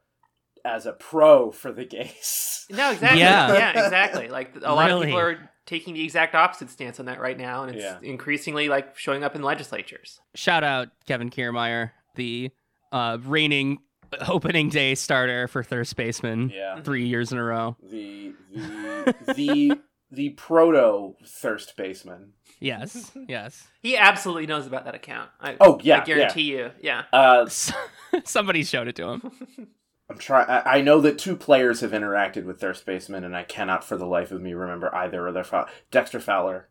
as 0.66 0.86
a 0.86 0.92
pro 0.94 1.52
for 1.52 1.72
the 1.72 1.86
gays. 1.86 2.66
No, 2.70 2.92
exactly. 2.92 3.20
Yeah. 3.20 3.54
Yeah, 3.54 3.86
exactly. 3.86 4.28
Like 4.28 4.56
a 4.64 4.74
lot 4.74 4.90
of 4.92 5.04
people 5.04 5.20
are 5.20 5.50
taking 5.68 5.94
the 5.94 6.04
exact 6.04 6.34
opposite 6.36 6.70
stance 6.70 7.00
on 7.00 7.06
that 7.06 7.20
right 7.20 7.38
now, 7.38 7.64
and 7.64 7.76
it's 7.76 7.84
Yeah. 7.84 7.98
increasingly 8.02 8.68
like 8.70 8.98
showing 8.98 9.24
up 9.24 9.36
in 9.36 9.44
legislatures. 9.44 10.20
Shout 10.36 10.64
out 10.64 10.90
Kevin 11.06 11.30
Kiermaier, 11.30 11.92
the 12.16 12.52
uh, 12.92 13.18
reigning 13.24 13.78
opening 14.28 14.70
day 14.70 14.96
starter 14.96 15.48
for 15.48 15.64
third 15.64 15.88
baseman 15.96 16.50
Yeah. 16.54 16.82
three 16.82 17.06
years 17.08 17.32
in 17.32 17.38
a 17.38 17.44
row. 17.44 17.78
The 17.84 18.34
the 18.54 19.16
the 19.36 19.80
the 20.12 20.30
proto 20.32 21.16
thirst 21.28 21.76
baseman. 21.78 22.34
Yes, 22.60 23.12
yes. 23.28 23.68
He 23.82 23.98
absolutely 23.98 24.46
knows 24.48 24.66
about 24.66 24.86
that 24.86 24.96
account. 24.96 25.30
I, 25.42 25.58
Oh 25.60 25.80
yeah, 25.84 26.02
I 26.02 26.06
guarantee 26.06 26.44
you. 26.44 26.72
Yeah. 26.82 27.04
Uh, 27.12 27.48
Somebody 28.24 28.64
showed 28.64 28.88
it 28.88 28.96
to 28.96 29.10
him. 29.10 29.32
I'm 30.10 30.18
trying. 30.20 30.46
I 30.50 30.82
know 30.82 31.02
that 31.02 31.18
two 31.18 31.36
players 31.36 31.80
have 31.82 31.92
interacted 31.92 32.46
with 32.46 32.60
their 32.60 32.76
baseman, 32.86 33.24
and 33.24 33.36
I 33.36 33.44
cannot 33.44 33.84
for 33.84 33.98
the 33.98 34.06
life 34.06 34.32
of 34.32 34.42
me 34.42 34.54
remember 34.54 34.94
either 34.94 35.26
of 35.28 35.34
their. 35.34 35.44
Fa- 35.44 35.68
Dexter 35.90 36.20
Fowler. 36.20 36.70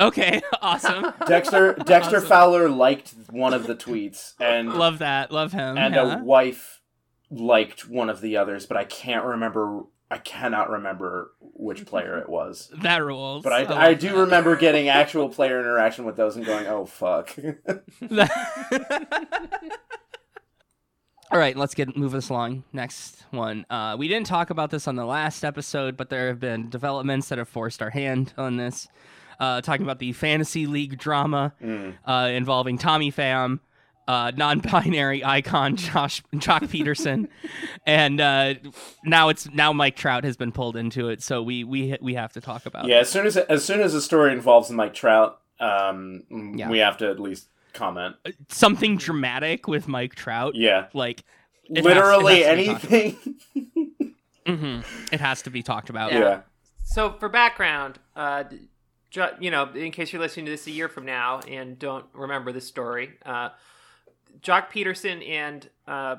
Okay, 0.00 0.40
awesome. 0.62 1.12
Dexter 1.26 1.74
Dexter 1.74 2.16
Awesome. 2.16 2.28
Fowler 2.28 2.68
liked 2.68 3.14
one 3.30 3.54
of 3.54 3.66
the 3.66 3.76
tweets, 3.76 4.34
and 4.40 4.72
Love 4.74 4.98
that. 4.98 5.30
Love 5.30 5.52
him. 5.52 5.78
and 5.78 5.94
yeah. 5.94 6.20
a 6.20 6.24
wife 6.24 6.80
liked 7.30 7.88
one 7.88 8.10
of 8.10 8.20
the 8.20 8.36
others, 8.36 8.66
but 8.66 8.76
I 8.76 8.84
can't 8.84 9.24
remember. 9.24 9.82
I 10.10 10.18
cannot 10.18 10.70
remember 10.70 11.30
which 11.40 11.86
player 11.86 12.18
it 12.18 12.28
was. 12.28 12.68
that 12.82 13.04
rules. 13.04 13.44
But 13.44 13.52
I, 13.52 13.62
love 13.62 13.78
I 13.78 13.94
do 13.94 14.08
that. 14.08 14.16
remember 14.16 14.56
getting 14.56 14.88
actual 14.88 15.28
player 15.28 15.60
interaction 15.60 16.04
with 16.04 16.16
those 16.16 16.34
and 16.34 16.44
going, 16.44 16.66
"Oh 16.66 16.84
fuck." 16.84 17.36
All 21.32 21.38
right, 21.38 21.56
let's 21.56 21.74
get 21.74 21.96
move 21.96 22.10
this 22.12 22.28
along. 22.28 22.64
Next 22.72 23.24
one. 23.30 23.64
Uh, 23.70 23.94
we 23.98 24.08
didn't 24.08 24.26
talk 24.26 24.50
about 24.50 24.70
this 24.70 24.88
on 24.88 24.96
the 24.96 25.04
last 25.04 25.44
episode, 25.44 25.96
but 25.96 26.10
there 26.10 26.26
have 26.28 26.40
been 26.40 26.68
developments 26.68 27.28
that 27.28 27.38
have 27.38 27.48
forced 27.48 27.80
our 27.82 27.90
hand 27.90 28.32
on 28.36 28.56
this. 28.56 28.88
Uh, 29.38 29.60
talking 29.60 29.84
about 29.86 30.00
the 30.00 30.12
fantasy 30.12 30.66
league 30.66 30.98
drama 30.98 31.52
Mm. 31.62 31.94
uh, 32.04 32.28
involving 32.32 32.76
Tommy 32.78 33.10
Pham, 33.12 33.60
uh, 34.08 34.32
non-binary 34.36 35.24
icon 35.24 35.76
Josh 35.76 36.20
Joc 36.34 36.62
Pederson, 36.68 37.28
and 37.86 38.20
uh, 38.20 38.54
now 39.04 39.28
it's 39.28 39.48
now 39.50 39.72
Mike 39.72 39.94
Trout 39.96 40.24
has 40.24 40.36
been 40.36 40.50
pulled 40.52 40.76
into 40.76 41.08
it. 41.10 41.22
So 41.22 41.42
we 41.44 41.62
we 41.62 41.96
we 42.02 42.14
have 42.14 42.32
to 42.32 42.40
talk 42.40 42.66
about. 42.66 42.86
It. 42.86 42.90
Yeah, 42.90 42.98
as 42.98 43.08
soon 43.08 43.24
as 43.26 43.36
as 43.36 43.64
soon 43.64 43.80
as 43.80 43.94
a 43.94 44.02
story 44.02 44.32
involves 44.32 44.68
Mike 44.70 44.94
Trout, 44.94 45.40
um, 45.60 46.24
Yeah. 46.56 46.68
we 46.68 46.78
have 46.80 46.96
to 46.98 47.08
at 47.08 47.20
least 47.20 47.48
comment. 47.72 48.16
something 48.48 48.96
dramatic 48.96 49.66
with 49.68 49.88
Mike 49.88 50.14
Trout. 50.14 50.54
Yeah, 50.54 50.86
Like 50.94 51.22
literally 51.68 52.42
has 52.42 52.56
to 52.56 52.56
be 52.56 52.66
talked 52.66 52.84
anything. 52.92 54.14
Mhm. 54.46 55.12
It 55.12 55.20
has 55.20 55.42
to 55.42 55.50
be 55.50 55.62
talked 55.62 55.90
about. 55.90 56.12
yeah. 56.12 56.18
Yeah. 56.18 56.40
So 56.84 57.12
for 57.12 57.28
background, 57.28 57.98
uh, 58.16 58.44
ju- 59.10 59.28
you 59.38 59.50
know, 59.50 59.70
in 59.72 59.92
case 59.92 60.12
you're 60.12 60.20
listening 60.22 60.46
to 60.46 60.50
this 60.52 60.66
a 60.66 60.70
year 60.72 60.88
from 60.88 61.04
now 61.06 61.40
and 61.40 61.78
don't 61.78 62.06
remember 62.12 62.50
this 62.52 62.66
story, 62.66 63.12
uh, 63.24 63.50
Joc 64.40 64.70
Pederson 64.70 65.26
and 65.28 65.68
uh, 65.86 66.16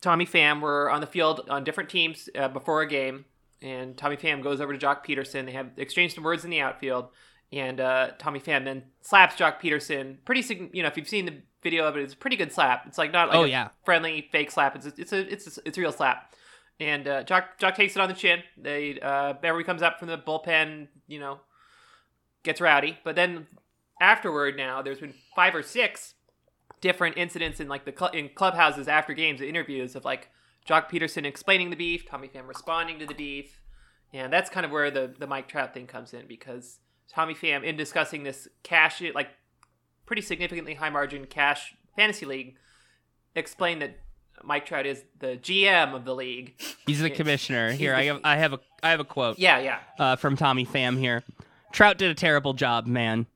Tommy 0.00 0.26
Pham 0.26 0.60
were 0.60 0.90
on 0.90 1.00
the 1.00 1.06
field 1.06 1.46
on 1.48 1.64
different 1.64 1.88
teams 1.88 2.28
uh, 2.36 2.48
before 2.48 2.82
a 2.82 2.86
game, 2.88 3.24
and 3.62 3.96
Tommy 3.96 4.16
Pham 4.16 4.42
goes 4.42 4.60
over 4.60 4.76
to 4.76 4.86
Joc 4.86 5.04
Pederson. 5.06 5.46
They 5.46 5.52
have 5.52 5.70
exchanged 5.76 6.14
some 6.16 6.24
words 6.24 6.44
in 6.44 6.50
the 6.50 6.60
outfield, 6.60 7.08
and 7.52 7.80
uh, 7.80 8.10
Tommy 8.18 8.40
Pham 8.40 8.64
then 8.64 8.84
slaps 9.02 9.36
Joc 9.36 9.60
Pederson. 9.60 10.16
Pretty, 10.24 10.42
sig- 10.42 10.70
you 10.72 10.82
know, 10.82 10.88
if 10.88 10.96
you've 10.96 11.08
seen 11.08 11.26
the 11.26 11.34
video 11.62 11.86
of 11.86 11.96
it, 11.96 12.02
it's 12.02 12.14
a 12.14 12.16
pretty 12.16 12.36
good 12.36 12.52
slap. 12.52 12.84
It's 12.86 12.98
like 12.98 13.12
not 13.12 13.28
like 13.28 13.36
Oh, 13.38 13.44
a 13.44 13.48
yeah. 13.48 13.68
friendly 13.84 14.28
fake 14.32 14.50
slap. 14.50 14.74
It's 14.76 14.86
a, 14.86 14.92
it's 14.96 15.12
a 15.12 15.32
it's 15.32 15.58
a, 15.58 15.60
it's 15.66 15.78
a 15.78 15.80
real 15.80 15.92
slap. 15.92 16.32
And 16.80 17.06
uh, 17.06 17.24
Joc 17.24 17.44
Joc 17.60 17.74
takes 17.74 17.94
it 17.96 18.00
on 18.00 18.08
the 18.08 18.14
chin. 18.14 18.40
They 18.56 18.98
uh, 19.00 19.34
Beverly 19.34 19.64
comes 19.64 19.82
up 19.82 19.98
from 19.98 20.08
the 20.08 20.18
bullpen, 20.18 20.88
you 21.06 21.20
know, 21.20 21.40
gets 22.42 22.60
rowdy. 22.60 22.98
But 23.04 23.16
then 23.16 23.46
afterward, 24.00 24.56
now 24.56 24.82
there's 24.82 24.98
been 25.00 25.14
five 25.36 25.54
or 25.54 25.62
six 25.62 26.14
different 26.80 27.16
incidents 27.16 27.60
in 27.60 27.68
like 27.68 27.84
the 27.84 27.94
cl- 27.96 28.10
in 28.12 28.30
clubhouses 28.34 28.88
after 28.88 29.12
games, 29.14 29.40
interviews 29.40 29.94
of 29.94 30.04
like 30.04 30.30
Joc 30.68 30.88
Pederson 30.90 31.24
explaining 31.24 31.70
the 31.70 31.76
beef, 31.76 32.08
Tommy 32.08 32.28
Pham 32.28 32.48
responding 32.48 32.98
to 32.98 33.06
the 33.06 33.14
beef, 33.14 33.60
and 34.12 34.32
that's 34.32 34.50
kind 34.50 34.64
of 34.66 34.72
where 34.72 34.90
the 34.90 35.14
the 35.16 35.26
Mike 35.26 35.46
Trout 35.48 35.74
thing 35.74 35.86
comes 35.86 36.12
in 36.14 36.26
because 36.26 36.78
Tommy 37.14 37.34
Pham, 37.34 37.62
in 37.62 37.76
discussing 37.76 38.22
this 38.24 38.48
cash 38.62 39.02
like 39.14 39.28
pretty 40.06 40.22
significantly 40.22 40.74
high 40.74 40.90
margin 40.90 41.26
cash 41.26 41.74
fantasy 41.96 42.26
league, 42.26 42.56
explained 43.34 43.82
that 43.82 43.98
Mike 44.42 44.66
Trout 44.66 44.86
is 44.86 45.04
the 45.20 45.36
GM 45.36 45.94
of 45.94 46.04
the 46.04 46.14
league. 46.14 46.54
He's 46.86 47.00
the 47.00 47.10
commissioner. 47.10 47.70
He's 47.70 47.78
Here, 47.80 47.92
the- 47.92 47.98
I 47.98 48.04
have 48.04 48.20
I 48.24 48.36
have 48.36 48.52
a 48.54 48.60
I 48.82 48.90
have 48.90 49.00
a 49.00 49.04
quote 49.04 49.38
Yeah, 49.38 49.58
yeah. 49.60 49.78
uh, 49.98 50.16
from 50.16 50.36
Tommy 50.36 50.64
Pham 50.66 50.98
here. 50.98 51.22
Trout 51.72 51.98
did 51.98 52.10
a 52.10 52.14
terrible 52.14 52.52
job, 52.54 52.86
man. 52.86 53.26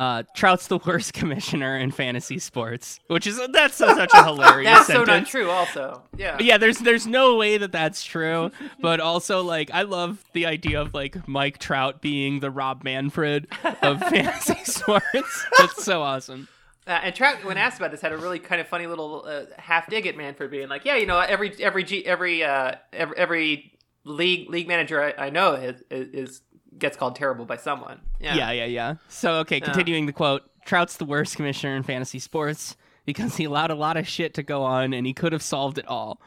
Uh, 0.00 0.22
Trout's 0.34 0.66
the 0.68 0.78
worst 0.78 1.12
commissioner 1.12 1.76
in 1.76 1.90
fantasy 1.90 2.38
sports, 2.38 2.98
which 3.08 3.26
is 3.26 3.38
that's 3.52 3.74
so, 3.74 3.86
such 3.94 4.10
a 4.14 4.24
hilarious 4.24 4.72
That's 4.72 4.86
so 4.86 5.04
sentence. 5.04 5.08
not 5.08 5.26
true. 5.26 5.50
Also, 5.50 6.02
yeah. 6.16 6.38
Yeah, 6.40 6.56
there's 6.56 6.78
there's 6.78 7.06
no 7.06 7.36
way 7.36 7.58
that 7.58 7.70
that's 7.70 8.02
true, 8.02 8.50
but 8.80 8.98
also 9.00 9.42
like 9.42 9.70
I 9.74 9.82
love 9.82 10.24
the 10.32 10.46
idea 10.46 10.80
of 10.80 10.94
like 10.94 11.28
Mike 11.28 11.58
Trout 11.58 12.00
being 12.00 12.40
the 12.40 12.50
Rob 12.50 12.82
Manfred 12.82 13.48
of 13.82 14.00
fantasy 14.08 14.64
sports. 14.64 15.46
That's 15.58 15.84
so 15.84 16.00
awesome. 16.00 16.48
Uh, 16.86 17.00
and 17.02 17.14
Trout, 17.14 17.44
when 17.44 17.58
asked 17.58 17.76
about 17.76 17.90
this, 17.90 18.00
had 18.00 18.12
a 18.12 18.16
really 18.16 18.38
kind 18.38 18.58
of 18.58 18.66
funny 18.68 18.86
little 18.86 19.26
uh, 19.26 19.42
half 19.58 19.86
dig 19.90 20.06
at 20.06 20.16
Manfred, 20.16 20.50
being 20.50 20.70
like, 20.70 20.86
"Yeah, 20.86 20.96
you 20.96 21.04
know, 21.04 21.18
every 21.18 21.52
every 21.62 21.84
G, 21.84 22.06
every 22.06 22.42
uh, 22.42 22.76
every, 22.94 23.16
every 23.18 23.78
league 24.04 24.48
league 24.48 24.66
manager 24.66 25.02
I, 25.02 25.26
I 25.26 25.30
know 25.30 25.52
is, 25.52 25.82
is 25.90 26.40
gets 26.78 26.96
called 26.96 27.16
terrible 27.16 27.44
by 27.44 27.56
someone." 27.56 28.00
Yeah, 28.20 28.34
Yeah, 28.34 28.50
yeah, 28.52 28.64
yeah. 28.66 28.94
So, 29.08 29.34
okay, 29.40 29.60
continuing 29.60 30.06
the 30.06 30.12
quote 30.12 30.42
Trout's 30.64 30.96
the 30.96 31.04
worst 31.04 31.36
commissioner 31.36 31.76
in 31.76 31.82
fantasy 31.82 32.18
sports 32.18 32.76
because 33.04 33.36
he 33.36 33.44
allowed 33.44 33.70
a 33.70 33.74
lot 33.74 33.96
of 33.96 34.06
shit 34.06 34.34
to 34.34 34.42
go 34.42 34.62
on 34.62 34.92
and 34.92 35.06
he 35.06 35.12
could 35.12 35.32
have 35.32 35.42
solved 35.42 35.78
it 35.78 35.86
all. 35.88 36.20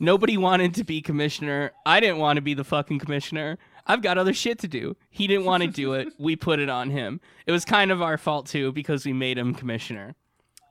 Nobody 0.00 0.36
wanted 0.36 0.74
to 0.74 0.84
be 0.84 1.02
commissioner. 1.02 1.72
I 1.84 2.00
didn't 2.00 2.18
want 2.18 2.36
to 2.36 2.42
be 2.42 2.54
the 2.54 2.64
fucking 2.64 2.98
commissioner. 2.98 3.58
I've 3.86 4.02
got 4.02 4.16
other 4.16 4.32
shit 4.32 4.58
to 4.60 4.68
do. 4.68 4.96
He 5.10 5.26
didn't 5.26 5.44
want 5.44 5.62
to 5.62 5.68
do 5.68 5.92
it. 5.94 6.08
We 6.18 6.36
put 6.36 6.58
it 6.58 6.70
on 6.70 6.90
him. 6.90 7.20
It 7.46 7.52
was 7.52 7.64
kind 7.64 7.90
of 7.90 8.00
our 8.00 8.16
fault 8.16 8.46
too 8.46 8.72
because 8.72 9.04
we 9.04 9.12
made 9.12 9.36
him 9.36 9.54
commissioner. 9.54 10.14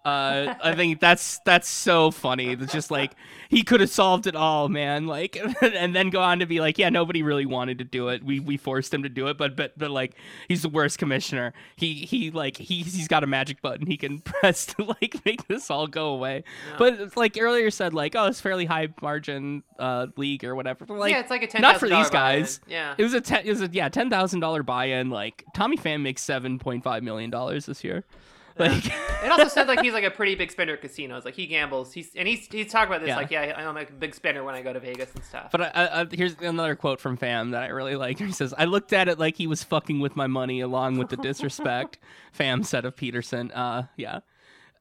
Uh, 0.05 0.53
I 0.61 0.75
think 0.75 0.99
that's 0.99 1.39
that's 1.45 1.69
so 1.69 2.11
funny. 2.11 2.49
It's 2.51 2.73
just 2.73 2.91
like 2.91 3.13
he 3.47 3.63
could 3.63 3.79
have 3.79 3.89
solved 3.89 4.27
it 4.27 4.35
all, 4.35 4.67
man. 4.67 5.07
Like, 5.07 5.37
and 5.61 5.95
then 5.95 6.09
go 6.09 6.21
on 6.21 6.39
to 6.39 6.45
be 6.45 6.59
like, 6.59 6.77
yeah, 6.77 6.89
nobody 6.89 7.23
really 7.23 7.45
wanted 7.45 7.77
to 7.77 7.85
do 7.85 8.09
it. 8.09 8.21
We 8.21 8.41
we 8.41 8.57
forced 8.57 8.93
him 8.93 9.03
to 9.03 9.09
do 9.09 9.27
it, 9.27 9.37
but 9.37 9.55
but 9.55 9.77
but 9.77 9.91
like 9.91 10.15
he's 10.49 10.61
the 10.63 10.69
worst 10.69 10.97
commissioner. 10.97 11.53
He 11.77 11.93
he 11.93 12.31
like 12.31 12.57
he 12.57 12.83
he's 12.83 13.07
got 13.07 13.23
a 13.23 13.27
magic 13.27 13.61
button 13.61 13.87
he 13.87 13.95
can 13.95 14.19
press 14.21 14.65
to 14.67 14.83
like 14.83 15.23
make 15.25 15.47
this 15.47 15.71
all 15.71 15.87
go 15.87 16.07
away. 16.07 16.43
But 16.77 17.15
like 17.15 17.37
earlier 17.39 17.71
said, 17.71 17.93
like 17.93 18.13
oh, 18.15 18.25
it's 18.25 18.41
fairly 18.41 18.65
high 18.65 18.89
margin 19.01 19.63
uh 19.79 20.07
league 20.17 20.43
or 20.43 20.53
whatever. 20.53 20.85
But, 20.85 20.97
like 20.97 21.11
yeah, 21.11 21.19
it's 21.21 21.29
like 21.29 21.43
a 21.43 21.47
ten 21.47 21.61
not 21.61 21.79
for 21.79 21.87
these 21.87 22.09
guys. 22.09 22.59
Yeah, 22.67 22.95
It 22.97 23.03
was 23.03 23.13
a 23.13 23.21
ten, 23.21 23.45
it 23.45 23.49
was 23.49 23.61
a 23.61 23.67
yeah 23.67 23.87
ten 23.87 24.09
thousand 24.09 24.41
dollar 24.41 24.63
buy 24.63 24.85
in. 24.85 25.09
Like 25.09 25.45
Tommy 25.53 25.77
Pham 25.77 26.01
makes 26.01 26.21
seven 26.21 26.59
point 26.59 26.83
five 26.83 27.03
million 27.03 27.29
dollars 27.29 27.67
this 27.67 27.85
year. 27.85 28.03
Like 28.59 28.85
it 28.85 29.31
also 29.31 29.47
sounds 29.47 29.67
like 29.67 29.81
he's 29.81 29.93
like 29.93 30.03
a 30.03 30.11
pretty 30.11 30.35
big 30.35 30.51
spender 30.51 30.73
at 30.73 30.81
casinos. 30.81 31.25
Like 31.25 31.33
he 31.33 31.47
gambles. 31.47 31.91
He's 31.91 32.11
and 32.15 32.27
he's 32.27 32.47
he's 32.51 32.71
talking 32.71 32.87
about 32.87 33.01
this 33.01 33.07
Yeah. 33.07 33.15
like, 33.17 33.31
yeah, 33.31 33.53
I'm 33.57 33.73
like 33.73 33.89
a 33.89 33.93
big 33.93 34.13
spender 34.13 34.43
when 34.43 34.53
I 34.53 34.61
go 34.61 34.71
to 34.73 34.79
Vegas 34.79 35.13
and 35.15 35.23
stuff. 35.23 35.49
But 35.51 35.75
I, 35.75 36.01
I, 36.01 36.07
here's 36.11 36.35
another 36.39 36.75
quote 36.75 36.99
from 36.99 37.17
Pham 37.17 37.51
that 37.51 37.63
I 37.63 37.67
really 37.67 37.95
like. 37.95 38.19
He 38.19 38.31
says, 38.31 38.53
"I 38.57 38.65
looked 38.65 38.93
at 38.93 39.07
it 39.07 39.17
like 39.17 39.37
he 39.37 39.47
was 39.47 39.63
fucking 39.63 39.99
with 40.01 40.15
my 40.15 40.27
money, 40.27 40.59
along 40.59 40.97
with 40.99 41.09
the 41.09 41.17
disrespect." 41.17 41.97
Pham 42.37 42.63
said 42.65 42.85
of 42.85 42.95
Pederson. 42.95 43.49
Uh, 43.55 43.83
yeah, 43.97 44.19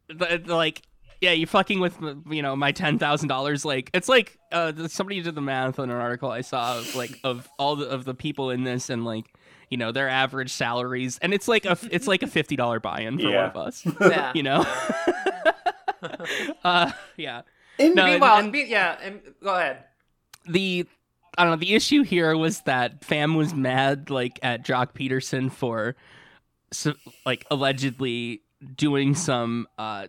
The- 0.09 0.43
the, 0.45 0.55
like, 0.55 0.83
yeah, 1.23 1.33
you're 1.33 1.47
fucking 1.47 1.81
with 1.81 1.97
you 2.29 2.43
know 2.43 2.55
my 2.57 2.73
ten 2.73 2.99
thousand 2.99 3.29
dollars. 3.29 3.65
Like, 3.65 3.91
it's 3.95 4.09
like 4.09 4.39
uh, 4.51 4.89
somebody 4.89 5.23
did 5.23 5.35
the 5.35 5.41
math 5.41 5.79
on 5.79 5.89
an 5.89 5.97
article 5.97 6.31
I 6.31 6.43
saw 6.43 6.79
of 6.79 6.95
like 6.95 7.19
of 7.25 7.49
all 7.59 7.77
the, 7.77 7.89
of 7.89 8.05
the 8.05 8.15
people 8.15 8.51
in 8.51 8.65
this 8.65 8.91
and 8.91 9.05
like 9.07 9.33
you 9.73 9.79
know 9.79 9.91
their 9.91 10.09
average 10.09 10.53
salaries, 10.53 11.19
and 11.23 11.33
it's 11.33 11.49
like 11.49 11.65
a 11.65 11.79
it's 11.91 12.07
like 12.07 12.23
a 12.23 12.27
fifty 12.27 12.57
dollar 12.57 12.79
buy-in 12.79 13.17
for 13.19 13.29
Yeah. 13.31 13.41
one 13.41 13.51
of 13.51 13.57
us. 13.57 13.87
yeah. 14.01 14.33
You 14.35 14.43
know. 14.43 14.67
uh, 16.65 16.93
yeah. 17.17 17.43
In- 17.79 17.95
No, 17.95 18.05
Meanwhile, 18.05 18.39
and- 18.39 18.53
be- 18.53 18.67
yeah, 18.69 18.99
and 19.03 19.21
go 19.43 19.55
ahead. 19.57 19.85
the 20.47 20.87
I 21.39 21.45
don't 21.45 21.53
know. 21.53 21.57
The 21.57 21.75
issue 21.75 22.03
here 22.03 22.37
was 22.37 22.61
that 22.63 23.01
Pham 23.01 23.35
was 23.37 23.55
mad 23.55 24.11
like 24.11 24.39
at 24.43 24.65
Joc 24.67 24.93
Pederson 24.93 25.51
for 25.51 25.97
so, 26.71 26.93
like 27.25 27.47
allegedly 27.51 28.43
doing 28.77 29.15
some 29.15 29.67
uh 29.79 30.09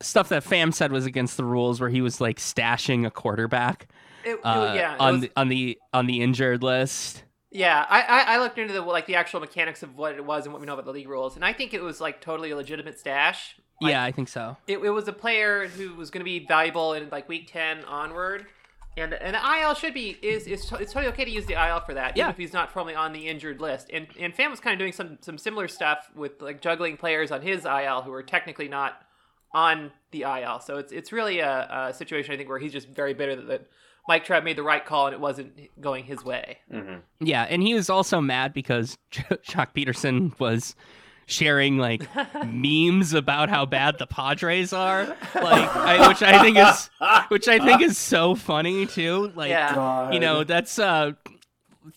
stuff 0.00 0.30
that 0.30 0.44
Pham 0.44 0.72
said 0.72 0.90
was 0.92 1.04
against 1.06 1.36
the 1.36 1.44
rules, 1.44 1.78
where 1.80 1.90
he 1.90 2.00
was 2.00 2.20
like 2.20 2.38
stashing 2.38 3.06
a 3.06 3.10
quarterback 3.10 3.88
It, 4.24 4.30
it- 4.30 4.40
uh, 4.44 4.72
yeah, 4.74 4.94
it 4.94 5.00
on 5.00 5.12
was- 5.12 5.20
the 5.22 5.32
on 5.36 5.48
the 5.48 5.78
on 5.92 6.06
the 6.06 6.22
injured 6.22 6.62
list. 6.62 7.24
Yeah, 7.52 7.84
I, 7.88 8.00
I 8.00 8.20
I 8.34 8.38
looked 8.38 8.58
into 8.58 8.72
the 8.72 8.80
like 8.80 9.06
the 9.06 9.16
actual 9.16 9.40
mechanics 9.40 9.82
of 9.82 9.96
what 9.96 10.14
it 10.14 10.24
was 10.24 10.44
and 10.46 10.52
what 10.52 10.60
we 10.60 10.66
know 10.66 10.72
about 10.72 10.86
the 10.86 10.92
league 10.92 11.08
rules, 11.08 11.36
and 11.36 11.44
I 11.44 11.52
think 11.52 11.74
it 11.74 11.82
was 11.82 12.00
like 12.00 12.20
totally 12.20 12.50
a 12.50 12.56
legitimate 12.56 12.98
stash. 12.98 13.56
Like, 13.80 13.90
yeah, 13.92 14.02
I 14.04 14.12
think 14.12 14.28
so. 14.28 14.56
it, 14.66 14.78
it 14.78 14.90
was 14.90 15.06
a 15.08 15.12
player 15.12 15.66
who 15.68 15.94
was 15.94 16.10
going 16.10 16.20
to 16.20 16.24
be 16.24 16.46
valuable 16.46 16.94
in 16.94 17.08
like 17.10 17.28
week 17.28 17.50
ten 17.52 17.84
onward, 17.84 18.46
and 18.96 19.12
and 19.12 19.34
the 19.36 19.60
IL 19.60 19.74
should 19.74 19.92
be 19.92 20.16
is 20.22 20.46
is 20.46 20.70
it's 20.80 20.92
totally 20.92 21.08
okay 21.12 21.24
to 21.26 21.30
use 21.30 21.44
the 21.46 21.54
IL 21.54 21.80
for 21.80 21.92
that, 21.94 22.16
Yeah. 22.16 22.24
even 22.24 22.30
if 22.30 22.36
he's 22.38 22.52
not 22.54 22.70
formally 22.72 22.94
on 22.94 23.12
the 23.12 23.28
injured 23.28 23.60
list. 23.60 23.90
And 23.92 24.06
and 24.18 24.34
Pham 24.34 24.50
was 24.50 24.60
kind 24.60 24.72
of 24.72 24.78
doing 24.78 24.92
some 24.92 25.18
some 25.20 25.36
similar 25.36 25.68
stuff 25.68 26.10
with 26.14 26.40
like 26.40 26.60
juggling 26.62 26.96
players 26.96 27.30
on 27.30 27.42
his 27.42 27.64
IL 27.66 28.02
who 28.02 28.12
are 28.12 28.22
technically 28.22 28.68
not 28.68 29.02
on 29.52 29.90
the 30.12 30.22
IL. 30.22 30.60
So 30.60 30.78
it's 30.78 30.92
it's 30.92 31.12
really 31.12 31.40
a, 31.40 31.88
a 31.90 31.92
situation 31.92 32.32
I 32.32 32.36
think 32.38 32.48
where 32.48 32.58
he's 32.58 32.72
just 32.72 32.88
very 32.88 33.12
bitter 33.14 33.36
that, 33.36 33.46
that 33.48 33.66
Mike 34.08 34.24
Trout 34.24 34.44
made 34.44 34.56
the 34.56 34.62
right 34.62 34.84
call 34.84 35.06
and 35.06 35.14
it 35.14 35.20
wasn't 35.20 35.52
going 35.80 36.04
his 36.04 36.24
way. 36.24 36.58
hmm 36.70 36.96
Yeah, 37.20 37.42
and 37.48 37.62
he 37.62 37.74
was 37.74 37.88
also 37.90 38.20
mad 38.20 38.52
because 38.52 38.98
Joc 39.12 39.68
Pederson 39.74 40.38
was 40.40 40.74
sharing 41.26 41.78
like 41.78 42.02
memes 42.46 43.14
about 43.14 43.48
how 43.48 43.64
bad 43.64 43.98
the 43.98 44.06
Padres 44.06 44.72
are, 44.72 45.04
like 45.34 45.76
I, 45.76 46.08
which 46.08 46.22
I 46.22 46.42
think 46.42 46.58
is 46.58 46.90
which 47.28 47.48
I 47.48 47.58
think 47.58 47.80
is 47.80 47.96
so 47.96 48.34
funny 48.34 48.86
too. 48.86 49.32
Like 49.34 49.50
Yeah. 49.50 50.10
You 50.10 50.20
know 50.20 50.44
that's 50.44 50.78
uh 50.78 51.12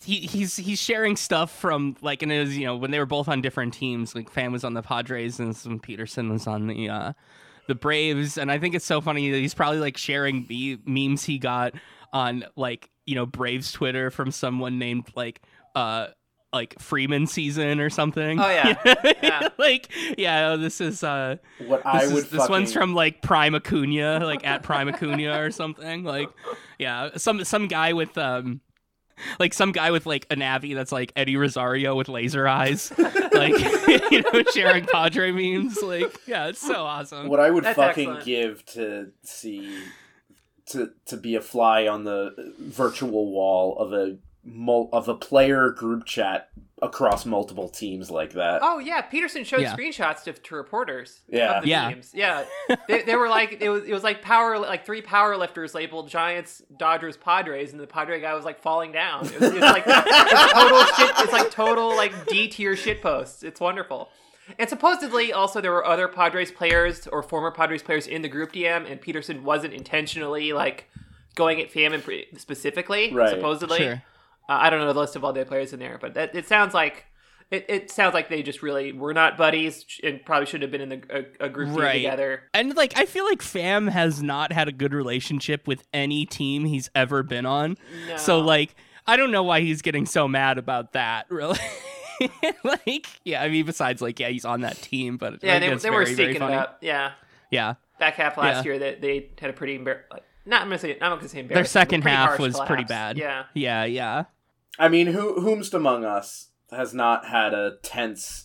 he, 0.04 0.20
he's 0.20 0.56
he's 0.56 0.80
sharing 0.80 1.16
stuff 1.16 1.50
from 1.56 1.96
like 2.02 2.22
and 2.22 2.32
it 2.32 2.40
was 2.40 2.56
you 2.56 2.66
know 2.66 2.76
when 2.76 2.90
they 2.92 2.98
were 2.98 3.06
both 3.06 3.28
on 3.28 3.40
different 3.40 3.74
teams 3.74 4.14
like 4.14 4.32
Pham 4.32 4.52
was 4.52 4.64
on 4.64 4.74
the 4.74 4.82
Padres 4.82 5.38
and 5.38 5.54
some 5.56 5.78
Pederson 5.80 6.30
was 6.30 6.46
on 6.46 6.66
the 6.68 6.88
uh 6.88 7.12
the 7.68 7.74
Braves 7.74 8.38
and 8.38 8.50
I 8.50 8.58
think 8.58 8.74
it's 8.74 8.84
so 8.84 9.00
funny 9.00 9.30
that 9.30 9.38
he's 9.38 9.54
probably 9.54 9.78
like 9.80 9.96
sharing 9.96 10.46
the 10.46 10.78
memes 10.86 11.24
he 11.24 11.38
got 11.38 11.74
on 12.12 12.44
like 12.56 12.90
you 13.06 13.14
know 13.14 13.26
Braves 13.26 13.72
Twitter 13.72 14.10
from 14.10 14.30
someone 14.30 14.78
named 14.78 15.06
like 15.14 15.40
uh 15.74 16.08
like 16.52 16.78
Freeman 16.80 17.26
season 17.26 17.80
or 17.80 17.90
something. 17.90 18.40
Oh, 18.40 18.48
yeah. 18.48 19.12
Yeah. 19.22 19.48
like 19.58 19.90
yeah, 20.16 20.50
oh, 20.52 20.56
this 20.56 20.80
is 20.80 21.02
uh 21.04 21.36
What 21.66 21.78
this, 21.78 21.86
I 21.86 22.02
is- 22.04 22.12
would 22.12 22.24
this 22.30 22.48
one's 22.48 22.72
from 22.72 22.94
like 22.94 23.20
Prime 23.20 23.54
Acuna, 23.54 24.20
like 24.24 24.46
at 24.46 24.62
Prime 24.62 24.88
Acuna 24.88 25.40
or 25.42 25.50
something. 25.50 26.04
Like, 26.04 26.30
yeah, 26.78 27.10
some 27.16 27.44
some 27.44 27.66
guy 27.68 27.92
with 27.92 28.16
um, 28.16 28.60
like 29.38 29.52
some 29.54 29.72
guy 29.72 29.90
with 29.90 30.06
like 30.06 30.26
a 30.30 30.36
Navi 30.36 30.74
that's 30.74 30.92
like 30.92 31.12
Eddie 31.16 31.36
Rosario 31.36 31.94
with 31.94 32.08
laser 32.08 32.46
eyes, 32.48 32.92
like 33.32 33.52
you 34.10 34.22
know, 34.22 34.42
sharing 34.54 34.86
Padre 34.86 35.32
memes. 35.32 35.82
Like, 35.82 36.14
yeah, 36.26 36.46
it's 36.46 36.60
so 36.60 36.84
awesome. 36.84 37.28
What 37.28 37.40
I 37.40 37.50
would 37.50 37.64
That's 37.64 37.76
fucking 37.76 38.08
excellent. 38.08 38.24
give 38.24 38.64
to 38.66 39.12
see 39.24 39.78
to 40.70 40.90
to 41.06 41.16
be 41.16 41.34
a 41.34 41.40
fly 41.40 41.86
on 41.86 42.04
the 42.04 42.52
virtual 42.58 43.30
wall 43.30 43.78
of 43.78 43.92
a 43.92 44.16
mul- 44.44 44.88
of 44.92 45.08
a 45.08 45.14
player 45.14 45.70
group 45.70 46.04
chat 46.04 46.48
across 46.82 47.24
multiple 47.24 47.68
teams 47.70 48.10
like 48.10 48.34
that. 48.34 48.60
Oh 48.62 48.78
yeah, 48.78 49.00
Pederson 49.02 49.46
showed 49.46 49.62
Yeah. 49.62 49.74
screenshots 49.74 50.22
to, 50.24 50.32
to 50.34 50.54
reporters. 50.54 51.20
Yeah. 51.28 51.58
of 51.58 51.62
the 51.64 51.70
Yeah. 51.70 51.88
teams. 51.90 52.10
yeah. 52.14 52.44
They, 52.88 53.02
they 53.02 53.16
were 53.16 53.28
like 53.28 53.58
it 53.60 53.70
was 53.70 53.84
it 53.84 53.92
was 53.92 54.04
like 54.04 54.20
power 54.22 54.58
like 54.58 54.84
three 54.84 55.00
power 55.02 55.36
lifters 55.36 55.74
labeled 55.74 56.08
Giants, 56.08 56.62
Dodgers, 56.76 57.16
Padres, 57.16 57.72
and 57.72 57.80
the 57.80 57.86
Padre 57.86 58.20
guy 58.20 58.34
was 58.34 58.44
like 58.44 58.60
falling 58.60 58.92
down. 58.92 59.26
It 59.26 59.40
was, 59.40 59.50
it's 59.52 59.60
like 59.60 59.84
it's 59.86 60.52
total 60.52 60.84
shit. 60.96 61.10
It's 61.24 61.32
like 61.32 61.50
total 61.50 61.96
like 61.96 62.26
D 62.26 62.48
tier 62.48 62.76
shit 62.76 63.00
posts. 63.02 63.42
It's 63.42 63.60
wonderful. 63.60 64.10
And 64.58 64.68
supposedly 64.68 65.32
also 65.32 65.60
there 65.60 65.72
were 65.72 65.84
other 65.86 66.08
Padres 66.08 66.50
players 66.52 67.06
or 67.06 67.22
former 67.22 67.50
Padres 67.50 67.82
players 67.82 68.06
in 68.06 68.22
the 68.22 68.28
group 68.28 68.52
DM, 68.52 68.90
and 68.90 69.00
Pederson 69.00 69.42
wasn't 69.42 69.74
intentionally 69.74 70.52
like 70.52 70.88
going 71.34 71.60
at 71.60 71.70
Pham 71.72 72.00
pre- 72.02 72.26
specifically. 72.36 73.12
Right. 73.12 73.30
Supposedly. 73.30 73.78
Sure. 73.78 74.02
Uh, 74.48 74.58
I 74.60 74.70
don't 74.70 74.78
know 74.80 74.92
the 74.92 74.98
list 75.00 75.16
of 75.16 75.24
all 75.24 75.32
the 75.32 75.44
players 75.44 75.72
in 75.72 75.80
there, 75.80 75.98
but 76.00 76.14
that, 76.14 76.34
it 76.34 76.46
sounds 76.46 76.72
like 76.74 77.06
it, 77.50 77.64
it 77.68 77.90
sounds 77.90 78.14
like 78.14 78.28
they 78.28 78.42
just 78.42 78.62
really 78.62 78.92
were 78.92 79.12
not 79.14 79.36
buddies 79.36 79.84
and 80.02 80.24
probably 80.24 80.46
should 80.46 80.62
have 80.62 80.70
been 80.70 80.80
in 80.80 80.88
the, 80.88 81.26
a, 81.40 81.46
a 81.46 81.48
group 81.48 81.68
team 81.70 81.78
Right. 81.78 81.92
together. 81.94 82.42
And 82.54 82.74
like, 82.76 82.96
I 82.96 83.04
feel 83.06 83.24
like 83.24 83.40
Pham 83.40 83.88
has 83.90 84.22
not 84.22 84.52
had 84.52 84.66
a 84.68 84.72
good 84.72 84.92
relationship 84.92 85.66
with 85.66 85.84
any 85.92 86.26
team 86.26 86.64
he's 86.64 86.90
ever 86.94 87.22
been 87.22 87.46
on. 87.46 87.76
No. 88.08 88.16
So 88.16 88.40
like, 88.40 88.74
I 89.06 89.16
don't 89.16 89.30
know 89.30 89.44
why 89.44 89.60
he's 89.60 89.80
getting 89.82 90.06
so 90.06 90.26
mad 90.26 90.58
about 90.58 90.92
that. 90.94 91.26
Really. 91.30 91.58
like, 92.64 93.06
yeah, 93.24 93.42
I 93.42 93.48
mean, 93.48 93.66
besides 93.66 94.00
like, 94.02 94.18
yeah, 94.20 94.28
he's 94.28 94.44
on 94.44 94.60
that 94.62 94.76
team, 94.76 95.16
but 95.16 95.42
yeah, 95.42 95.54
like, 95.54 95.60
they, 95.62 95.68
it's 95.72 95.82
they 95.82 95.90
were 95.90 96.04
very, 96.04 96.14
very 96.14 96.14
stinking 96.34 96.40
funny. 96.40 96.54
about 96.54 96.76
yeah 96.80 97.12
Yeah. 97.50 97.74
back 97.98 98.14
half 98.14 98.36
last 98.36 98.56
Yeah. 98.58 98.62
year 98.72 98.78
that 98.80 99.00
they 99.00 99.30
had 99.40 99.50
a 99.50 99.52
pretty 99.52 99.78
embar- 99.78 100.02
like, 100.10 100.22
not 100.44 100.62
I'm 100.62 100.68
gonna 100.68 100.78
say 100.78 100.92
I'm 100.94 101.10
not 101.10 101.16
gonna 101.18 101.28
say 101.28 101.40
embarrassing. 101.40 101.54
Their 101.54 101.64
second 101.64 102.02
half 102.02 102.28
harsh 102.30 102.40
was 102.40 102.60
pretty 102.60 102.84
bad. 102.84 103.18
Yeah, 103.18 103.44
Yeah, 103.54 103.84
yeah. 103.84 104.24
I 104.78 104.88
mean, 104.88 105.08
who 105.08 105.40
whomst 105.40 105.74
among 105.74 106.04
us 106.04 106.50
has 106.70 106.92
not 106.94 107.26
had 107.26 107.54
a 107.54 107.76
tense 107.82 108.44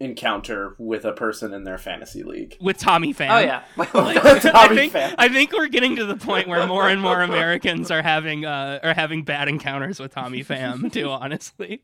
encounter 0.00 0.74
with 0.78 1.04
a 1.04 1.12
person 1.12 1.54
in 1.54 1.64
their 1.64 1.78
fantasy 1.78 2.22
league? 2.22 2.56
With 2.60 2.78
Tommy 2.78 3.14
Pham. 3.14 3.30
oh 3.30 3.38
yeah. 3.38 3.62
Like, 3.76 3.92
Tommy 3.92 4.18
I 4.54 4.68
think 4.74 4.92
Pham. 4.92 5.14
I 5.18 5.28
think 5.28 5.52
we're 5.52 5.68
getting 5.68 5.96
to 5.96 6.04
the 6.04 6.16
point 6.16 6.48
where 6.48 6.66
more 6.66 6.88
and 6.88 7.00
more 7.00 7.22
Americans 7.22 7.90
are 7.90 8.02
having 8.02 8.44
uh 8.44 8.80
are 8.82 8.94
having 8.94 9.22
bad 9.22 9.48
encounters 9.48 9.98
with 10.00 10.12
Tommy 10.14 10.44
Pham 10.44 10.92
too. 10.92 11.08
Honestly, 11.10 11.82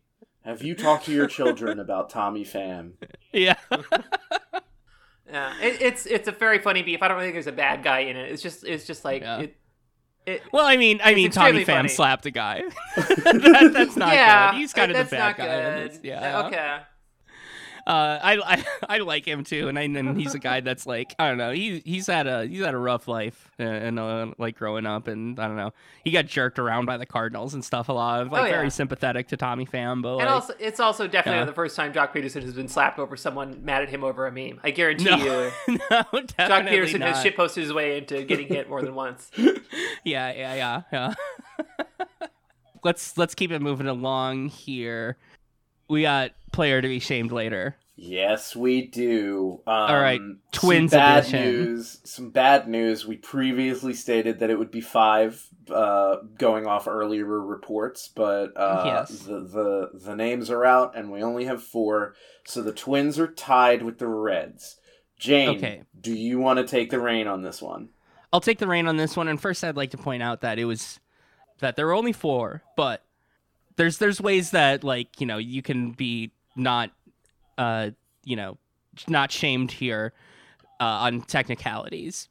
Have 0.51 0.63
you 0.63 0.75
talked 0.75 1.05
to 1.07 1.13
your 1.13 1.29
children 1.29 1.79
about 1.79 2.11
Tommy 2.11 2.45
Pham? 2.45 2.93
yeah, 3.33 3.55
yeah, 5.31 5.53
it, 5.63 5.81
it's 5.81 6.07
it's 6.07 6.27
a 6.29 6.33
very 6.33 6.59
funny 6.59 6.83
beef. 6.83 7.03
I 7.03 7.09
don't 7.09 7.21
think 7.21 7.35
there's 7.35 7.47
a 7.47 7.53
bad 7.53 7.83
guy 7.85 8.01
in 8.01 8.17
it. 8.17 8.33
It's 8.33 8.43
just 8.43 8.65
it's 8.65 8.85
just 8.85 9.05
like 9.05 9.23
Yeah. 9.23 9.39
it. 9.39 9.57
It, 10.27 10.43
Well, 10.53 10.67
I 10.67 10.77
mean, 10.77 11.01
I 11.03 11.15
mean, 11.15 11.31
Tommy 11.31 11.61
extremely 11.61 11.89
Pham 11.89 11.91
slapped 11.91 12.27
a 12.27 12.31
guy. 12.31 12.63
that, 12.97 13.71
that's 13.73 13.97
not 13.97 14.13
yeah, 14.13 14.51
good. 14.53 14.59
He's 14.59 14.73
kind 14.75 14.91
of 14.91 14.97
that's 14.97 15.11
the 15.11 15.17
bad 15.17 15.27
not 15.29 15.37
guy. 15.39 15.55
in 15.55 15.79
good. 15.83 15.91
this. 15.93 16.01
Yeah. 16.03 16.47
Okay. 16.47 16.79
Uh, 17.91 18.21
I, 18.23 18.37
I 18.55 18.65
I 18.89 18.99
like 18.99 19.27
him 19.27 19.43
too, 19.43 19.67
and 19.67 19.77
I 19.77 19.83
and 19.83 20.17
he's 20.17 20.33
a 20.35 20.39
guy 20.39 20.61
that's 20.69 20.87
like 20.87 21.13
I 21.19 21.29
don't 21.29 21.39
know. 21.39 21.51
He 21.51 21.83
he's 21.85 22.07
had 22.07 22.29
a 22.29 22.47
he's 22.47 22.65
had 22.65 22.73
a 22.73 22.79
rough 22.79 23.09
life, 23.09 23.51
uh, 23.59 23.65
and 23.65 23.99
uh, 23.99 24.29
like 24.39 24.57
growing 24.57 24.87
up, 24.87 25.09
and 25.09 25.41
I 25.41 25.49
don't 25.49 25.57
know. 25.57 25.73
He 26.05 26.13
got 26.13 26.27
jerked 26.27 26.61
around 26.61 26.87
by 26.87 26.99
the 26.99 27.07
Cardinals 27.07 27.53
and 27.53 27.65
stuff 27.65 27.89
a 27.89 27.93
lot. 27.93 28.31
Like 28.31 28.43
Oh, 28.43 28.45
yeah. 28.45 28.53
very 28.53 28.71
sympathetic 28.71 29.27
to 29.29 29.37
Tommy 29.37 29.67
Pham, 29.67 30.03
but 30.03 30.15
like, 30.17 30.21
And 30.27 30.33
also, 30.33 30.55
it's 30.61 30.79
also 30.79 31.09
definitely 31.09 31.41
Yeah. 31.41 31.47
the 31.47 31.53
first 31.53 31.75
time 31.75 31.93
Joc 31.93 32.15
Pederson 32.15 32.43
has 32.43 32.55
been 32.55 32.69
slapped 32.69 33.01
over 33.01 33.17
someone 33.17 33.65
mad 33.65 33.83
at 33.83 33.89
him 33.89 34.05
over 34.05 34.25
a 34.25 34.31
meme. 34.31 34.61
I 34.63 34.71
guarantee 34.71 35.07
no, 35.07 35.17
you, 35.17 35.53
no, 35.91 36.03
Joc 36.13 36.69
Pederson 36.69 37.01
not. 37.01 37.17
has 37.17 37.25
shitposted 37.25 37.57
his 37.57 37.73
way 37.73 37.99
into 37.99 38.23
getting 38.23 38.47
hit 38.47 38.69
more 38.69 38.83
than 38.83 38.95
once. 38.95 39.33
Yeah, 40.05 40.33
yeah, 40.33 40.55
yeah, 40.55 40.83
yeah. 40.93 41.15
let's 42.85 43.19
let's 43.19 43.35
keep 43.35 43.51
it 43.51 43.61
moving 43.61 43.89
along 43.89 44.49
here. 44.49 45.17
We 45.91 46.03
got 46.03 46.31
player 46.53 46.81
to 46.81 46.89
be 46.89 47.01
shamed 47.01 47.33
later. 47.33 47.77
Yes, 47.97 48.57
we 48.57 48.87
do. 48.87 49.61
Um, 49.67 49.75
All 49.75 50.01
right, 50.01 50.21
some 50.55 50.87
bad 50.87 51.25
edition. 51.25 51.43
news. 51.43 51.99
Some 52.05 52.31
bad 52.31 52.67
news. 52.67 53.07
We 53.07 53.17
previously 53.17 53.93
stated 53.93 54.39
that 54.39 54.49
it 54.49 54.59
would 54.59 54.71
be 54.71 54.81
five, 54.81 55.45
uh, 55.71 56.17
going 56.39 56.67
off 56.67 56.89
earlier 56.89 57.27
reports, 57.27 58.09
but 58.09 58.57
uh, 58.57 58.85
Yes. 58.87 59.19
the, 59.19 59.41
the 59.41 59.91
the 59.93 60.17
names 60.17 60.49
are 60.49 60.65
out, 60.65 60.97
and 60.97 61.11
we 61.13 61.23
only 61.23 61.45
have 61.45 61.63
four. 61.63 62.15
So 62.47 62.63
the 62.63 62.73
Twins 62.73 63.19
are 63.19 63.27
tied 63.29 63.83
with 63.83 63.99
the 63.99 64.09
Reds. 64.09 64.77
Jane, 65.19 65.59
Okay. 65.59 65.83
do 66.01 66.15
you 66.15 66.39
want 66.39 66.59
to 66.59 66.67
take 66.67 66.89
the 66.91 67.01
reign 67.01 67.27
on 67.27 67.43
this 67.43 67.61
one? 67.61 67.91
I'll 68.33 68.41
take 68.41 68.59
the 68.61 68.67
reign 68.67 68.87
on 68.87 68.97
this 68.97 69.15
one. 69.15 69.29
And 69.29 69.39
first, 69.39 69.63
I'd 69.63 69.77
like 69.77 69.91
to 69.91 69.99
point 69.99 70.23
out 70.23 70.41
that 70.41 70.59
it 70.59 70.65
was 70.65 71.01
that 71.59 71.77
there 71.77 71.85
were 71.87 71.95
only 71.95 72.15
four, 72.15 72.63
but 72.77 73.03
there's 73.81 73.97
there's 73.97 74.21
ways 74.21 74.51
that 74.51 74.85
like 74.85 75.21
you 75.23 75.27
know 75.27 75.39
you 75.39 75.63
can 75.63 75.93
be 75.93 76.31
not 76.55 76.91
uh 77.57 77.89
you 78.25 78.37
know 78.37 78.59
not 79.09 79.33
shamed 79.33 79.73
here 79.73 80.13
uh, 80.81 80.85
on 80.85 81.23
technicalities 81.23 82.29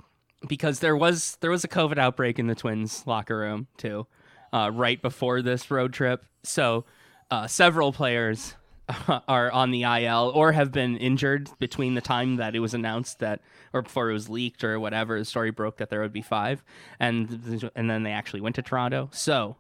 because 0.48 0.80
there 0.80 0.96
was 0.96 1.38
there 1.42 1.50
was 1.50 1.64
a 1.64 1.68
COVID 1.68 1.98
outbreak 1.98 2.38
in 2.38 2.46
the 2.46 2.54
Twins 2.54 3.04
locker 3.08 3.38
room 3.38 3.68
too, 3.78 4.06
uh, 4.54 4.70
right 4.72 5.02
before 5.02 5.42
this 5.42 5.72
road 5.72 5.92
trip. 5.92 6.24
So 6.44 6.86
uh, 7.32 7.48
several 7.48 7.94
players 7.94 8.54
are 9.28 9.52
on 9.52 9.72
the 9.72 9.84
IL 9.84 10.32
or 10.36 10.52
have 10.52 10.72
been 10.72 10.98
injured 10.98 11.50
between 11.58 11.96
the 11.96 12.02
time 12.02 12.36
that 12.36 12.56
it 12.56 12.60
was 12.60 12.76
announced 12.76 13.20
that 13.20 13.42
or 13.74 13.82
before 13.82 14.12
it 14.12 14.14
was 14.14 14.30
leaked 14.30 14.64
or 14.64 14.80
whatever 14.80 15.18
the 15.18 15.26
story 15.26 15.50
broke 15.50 15.78
that 15.78 15.90
there 15.90 16.02
would 16.02 16.14
be 16.14 16.22
five 16.22 16.64
and 17.00 17.72
and 17.76 17.90
then 17.90 18.04
they 18.04 18.12
actually 18.12 18.42
went 18.42 18.56
to 18.56 18.62
Toronto. 18.62 19.10
So 19.12 19.58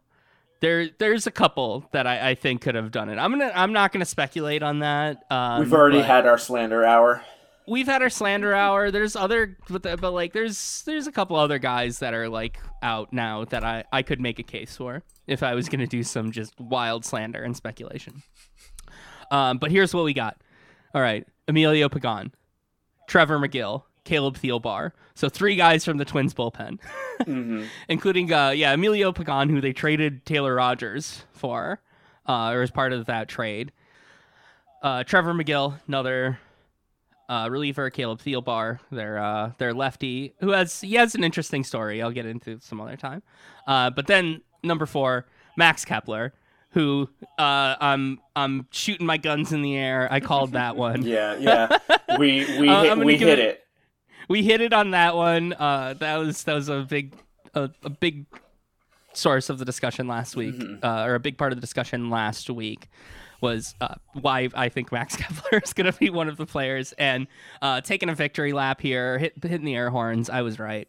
there 0.61 0.89
there's 0.99 1.27
a 1.27 1.31
couple 1.31 1.85
that 1.91 2.05
I, 2.07 2.31
I 2.31 2.35
think 2.35 2.61
could 2.61 2.75
have 2.75 2.91
done 2.91 3.09
it. 3.09 3.17
I'm 3.17 3.31
gonna 3.31 3.51
I'm 3.55 3.73
not 3.73 3.91
gonna 3.91 4.05
speculate 4.05 4.61
on 4.63 4.79
that. 4.79 5.23
Um, 5.31 5.59
We've 5.61 5.73
already 5.73 6.01
had 6.01 6.25
our 6.25 6.37
slander 6.37 6.83
hour. 6.85 7.23
we've 7.67 7.85
had 7.87 8.01
our 8.01 8.09
slander 8.09 8.53
hour. 8.53 8.89
There's 8.91 9.15
other, 9.15 9.55
but, 9.69 9.83
the, 9.83 9.95
but 9.97 10.11
like 10.11 10.33
there's 10.33 10.81
there's 10.85 11.07
a 11.07 11.11
couple 11.11 11.35
other 11.37 11.59
guys 11.59 11.99
that 11.99 12.13
are 12.13 12.27
like 12.27 12.59
out 12.81 13.13
now 13.13 13.45
that 13.45 13.63
I 13.63 13.83
I 13.91 14.01
could 14.03 14.19
make 14.19 14.39
a 14.39 14.43
case 14.43 14.75
for 14.75 15.03
if 15.27 15.43
I 15.43 15.53
was 15.55 15.69
gonna 15.69 15.87
do 15.87 16.03
some 16.03 16.31
just 16.31 16.59
wild 16.59 17.05
slander 17.05 17.41
and 17.43 17.55
speculation. 17.55 18.23
Um, 19.31 19.59
but 19.59 19.71
here's 19.71 19.93
what 19.93 20.03
we 20.03 20.13
got. 20.13 20.41
All 20.93 21.01
right, 21.01 21.25
Emilio 21.47 21.87
Pagan, 21.87 22.33
Trevor 23.07 23.37
Megill, 23.39 23.83
Caleb 24.03 24.37
Thielbar. 24.37 24.91
So 25.19 25.27
three 25.27 25.55
guys 25.57 25.83
from 25.83 25.97
the 25.97 26.05
Twins 26.05 26.33
bullpen, 26.33 26.79
hmm 27.25 27.65
including 27.89 28.31
uh 28.31 28.51
yeah 28.51 28.71
Emilio 28.73 29.11
Pagan, 29.11 29.49
who 29.49 29.59
they 29.59 29.73
traded 29.73 30.25
Taylor 30.25 30.55
Rogers 30.55 31.25
for. 31.33 31.81
uh, 32.25 32.51
or 32.51 32.61
as 32.61 32.71
part 32.71 32.93
of 32.93 33.05
that 33.07 33.27
trade. 33.27 33.71
Uh, 34.81 35.03
Trevor 35.03 35.33
Megill, 35.33 35.79
another 35.89 36.39
uh, 37.27 37.49
reliever, 37.51 37.89
Caleb 37.89 38.19
Thielbar, 38.21 38.79
their 38.91 39.17
uh, 39.17 39.51
their 39.57 39.73
lefty, 39.73 40.33
who 40.39 40.51
has 40.51 40.79
he 40.79 40.93
has 40.95 41.15
an 41.15 41.23
interesting 41.25 41.63
story. 41.65 42.01
I'll 42.01 42.11
get 42.11 42.25
into 42.25 42.59
some 42.61 42.79
other 42.79 42.95
time. 42.95 43.21
Uh, 43.67 43.89
but 43.89 44.07
then 44.07 44.41
number 44.63 44.85
four, 44.85 45.25
Max 45.57 45.83
Kepler, 45.83 46.33
who 46.69 47.09
uh, 47.37 47.75
I'm 47.81 48.21
I'm 48.37 48.67
shooting 48.71 49.05
my 49.05 49.17
guns 49.17 49.51
in 49.51 49.61
the 49.63 49.75
air. 49.75 50.07
I 50.09 50.21
called 50.21 50.53
that 50.53 50.77
one. 50.77 51.03
Yeah, 51.05 51.35
yeah. 51.37 51.77
We 52.17 52.45
we 52.57 52.67
hit, 52.69 52.97
we 52.99 53.17
hit 53.17 53.39
it- 53.39 53.39
it. 53.39 53.65
We 54.29 54.43
hit 54.43 54.61
it 54.61 54.71
on 54.71 54.91
that 54.91 55.15
one. 55.15 55.53
Uh, 55.53 55.95
that 55.99 56.15
was 56.17 56.43
that 56.43 56.53
was 56.53 56.69
a 56.69 56.81
big 56.83 57.13
a, 57.53 57.69
a 57.83 57.89
big 57.89 58.25
source 59.13 59.49
of 59.49 59.57
the 59.57 59.65
discussion 59.65 60.07
last 60.07 60.35
week, 60.35 60.55
uh, 60.83 61.03
or 61.03 61.15
a 61.15 61.19
big 61.19 61.37
part 61.37 61.51
of 61.51 61.57
the 61.57 61.61
discussion 61.61 62.09
last 62.09 62.49
week 62.49 62.87
was 63.41 63.73
uh, 63.81 63.95
why 64.13 64.49
I 64.53 64.69
think 64.69 64.91
Max 64.91 65.15
Kepler 65.17 65.59
is 65.63 65.73
going 65.73 65.91
to 65.91 65.97
be 65.97 66.09
one 66.09 66.29
of 66.29 66.37
the 66.37 66.45
players 66.45 66.93
and 66.93 67.27
uh, 67.61 67.81
taking 67.81 68.09
a 68.09 68.15
victory 68.15 68.53
lap 68.53 68.81
here, 68.81 69.17
hit, 69.17 69.33
hitting 69.41 69.65
the 69.65 69.75
air 69.75 69.89
horns. 69.89 70.29
I 70.29 70.41
was 70.41 70.59
right, 70.59 70.87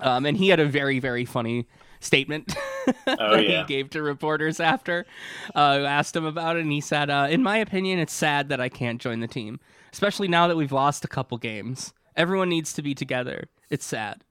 um, 0.00 0.26
and 0.26 0.36
he 0.36 0.48
had 0.48 0.60
a 0.60 0.66
very 0.66 0.98
very 0.98 1.24
funny 1.24 1.66
statement 2.00 2.54
Oh, 3.06 3.36
that 3.36 3.48
yeah. 3.48 3.60
he 3.62 3.66
gave 3.68 3.90
to 3.90 4.02
reporters 4.02 4.58
after 4.58 5.06
uh, 5.54 5.78
who 5.78 5.84
asked 5.84 6.16
him 6.16 6.24
about 6.24 6.56
it, 6.56 6.62
and 6.62 6.72
he 6.72 6.80
said, 6.80 7.08
uh, 7.10 7.28
"In 7.30 7.42
my 7.42 7.56
opinion, 7.58 7.98
it's 7.98 8.12
sad 8.12 8.48
that 8.50 8.60
I 8.60 8.68
can't 8.68 9.00
join 9.00 9.20
the 9.20 9.28
team, 9.28 9.60
especially 9.92 10.28
now 10.28 10.48
that 10.48 10.56
we've 10.56 10.72
lost 10.72 11.04
a 11.04 11.08
couple 11.08 11.38
games. 11.38 11.94
Everyone 12.16 12.48
needs 12.48 12.72
to 12.74 12.82
be 12.82 12.94
together. 12.94 13.48
It's 13.70 13.84
sad." 13.84 14.24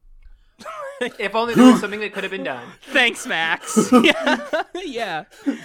If 1.18 1.34
only 1.34 1.56
there 1.56 1.72
was 1.72 1.80
something 1.82 2.00
that 2.02 2.14
could 2.14 2.24
have 2.24 2.30
been 2.32 2.44
done. 2.44 2.64
Thanks, 2.92 3.26
Max. 3.26 3.90
yeah, 4.04 4.46
yeah. 4.76 5.24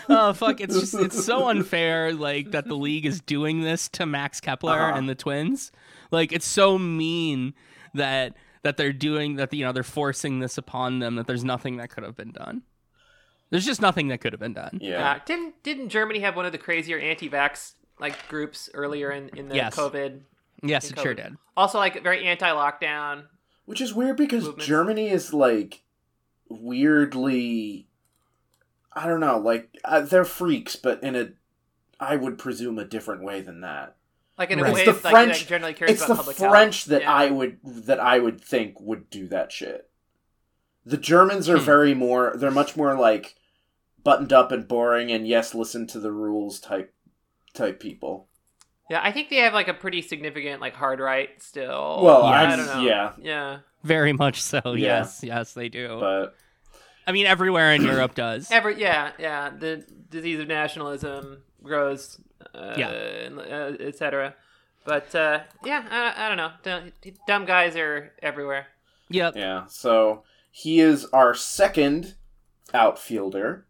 Oh 0.08 0.32
fuck! 0.32 0.62
It's 0.62 0.80
just 0.80 0.94
it's 0.94 1.22
so 1.26 1.48
unfair, 1.48 2.14
like 2.14 2.52
that 2.52 2.66
the 2.66 2.74
league 2.74 3.04
is 3.04 3.20
doing 3.20 3.60
this 3.60 3.86
to 3.90 4.06
Max 4.06 4.40
Kepler 4.40 4.72
Uh-huh. 4.80 4.96
and 4.96 5.08
the 5.10 5.14
Twins. 5.14 5.72
Like 6.10 6.32
it's 6.32 6.46
so 6.46 6.78
mean 6.78 7.52
that 7.92 8.34
that 8.62 8.78
they're 8.78 8.94
doing 8.94 9.36
that. 9.36 9.52
You 9.52 9.66
know, 9.66 9.72
they're 9.72 9.82
forcing 9.82 10.38
this 10.38 10.56
upon 10.56 11.00
them. 11.00 11.16
That 11.16 11.26
there's 11.26 11.44
nothing 11.44 11.76
that 11.76 11.90
could 11.90 12.02
have 12.04 12.16
been 12.16 12.32
done. 12.32 12.62
There's 13.50 13.66
just 13.66 13.82
nothing 13.82 14.08
that 14.08 14.22
could 14.22 14.32
have 14.32 14.40
been 14.40 14.54
done. 14.54 14.78
Yeah. 14.80 15.10
Uh, 15.12 15.18
didn't 15.26 15.62
didn't 15.62 15.90
Germany 15.90 16.20
have 16.20 16.34
one 16.34 16.46
of 16.46 16.52
the 16.52 16.58
crazier 16.58 16.98
anti-vax 16.98 17.74
like 18.00 18.26
groups 18.28 18.70
earlier 18.72 19.10
in 19.10 19.28
in 19.36 19.48
the 19.50 19.56
Yes. 19.56 19.76
COVID? 19.76 20.20
Yes, 20.62 20.90
it 20.90 20.98
sure 20.98 21.14
did. 21.14 21.36
Also, 21.56 21.78
like 21.78 22.02
very 22.02 22.24
anti-lockdown. 22.24 23.24
Which 23.66 23.80
is 23.80 23.92
weird 23.94 24.16
because 24.16 24.44
Movements. 24.44 24.66
Germany 24.66 25.08
is 25.10 25.32
like 25.34 25.82
weirdly 26.48 27.88
I 28.92 29.06
don't 29.06 29.20
know, 29.20 29.38
like 29.38 29.76
uh, 29.84 30.00
they're 30.00 30.24
freaks, 30.24 30.74
but 30.76 31.02
in 31.02 31.14
a 31.16 31.28
I 32.00 32.16
would 32.16 32.38
presume 32.38 32.78
a 32.78 32.84
different 32.84 33.22
way 33.24 33.40
than 33.40 33.60
that. 33.62 33.96
Like 34.38 34.50
in 34.50 34.58
a 34.58 34.62
Right. 34.62 34.74
way, 34.74 34.84
It's 34.84 35.00
the 35.00 35.04
like, 35.08 35.12
French- 35.12 35.38
that 35.40 35.48
generally 35.48 35.74
cares 35.74 35.90
it's 35.92 36.02
about 36.04 36.08
the 36.08 36.22
public 36.32 36.36
French 36.36 36.84
health. 36.84 36.90
that 36.90 37.02
Yeah. 37.02 37.12
I 37.14 37.30
would 37.30 37.58
that 37.64 38.00
I 38.00 38.18
would 38.18 38.40
think 38.40 38.80
would 38.80 39.10
do 39.10 39.26
that 39.28 39.52
shit. 39.52 39.90
The 40.84 40.96
Germans 40.98 41.48
are 41.48 41.58
Hmm. 41.58 41.64
very 41.64 41.94
more 41.94 42.32
they're 42.36 42.50
much 42.50 42.76
more 42.76 42.94
like 42.96 43.34
buttoned 44.02 44.32
up 44.32 44.52
and 44.52 44.68
boring 44.68 45.10
and 45.10 45.26
yes, 45.26 45.54
listen 45.54 45.86
to 45.88 45.98
the 46.00 46.12
rules 46.12 46.60
type 46.60 46.94
type 47.54 47.80
people. 47.80 48.28
Yeah, 48.88 49.00
I 49.02 49.10
think 49.12 49.30
they 49.30 49.36
have 49.36 49.52
like 49.52 49.68
a 49.68 49.74
pretty 49.74 50.00
significant 50.02 50.60
like 50.60 50.74
hard 50.74 51.00
right 51.00 51.30
still. 51.42 52.00
Well, 52.02 52.22
yeah, 52.22 52.28
I 52.28 52.44
I'm- 52.44 52.58
don't 52.58 52.66
know. 52.66 52.80
yeah. 52.82 53.12
yeah. 53.20 53.58
Very 53.82 54.12
much 54.12 54.40
so. 54.42 54.60
Yeah. 54.64 54.74
Yes, 54.98 55.20
yes, 55.22 55.52
they 55.52 55.68
do. 55.68 55.98
But 56.00 56.34
I 57.06 57.12
mean, 57.12 57.26
everywhere 57.26 57.72
in 57.72 57.82
Europe 57.82 58.14
does. 58.16 58.50
Every 58.50 58.80
yeah, 58.80 59.12
yeah. 59.18 59.50
The 59.50 59.84
disease 60.10 60.38
of 60.40 60.48
nationalism 60.48 61.42
grows. 61.62 62.20
Uh, 62.54 62.74
Yeah. 62.76 62.88
uh, 62.88 63.76
etc. 63.80 64.34
But 64.84 65.12
uh, 65.14 65.40
yeah, 65.64 65.84
I, 65.90 66.26
I 66.26 66.28
don't 66.28 66.36
know. 66.36 66.52
Dumb, 66.62 66.92
dumb 67.26 67.44
guys 67.44 67.74
are 67.76 68.12
everywhere. 68.22 68.66
Yep. 69.08 69.34
yeah, 69.36 69.66
so 69.68 70.22
he 70.50 70.80
is 70.80 71.04
our 71.06 71.32
second 71.34 72.14
outfielder. 72.74 73.66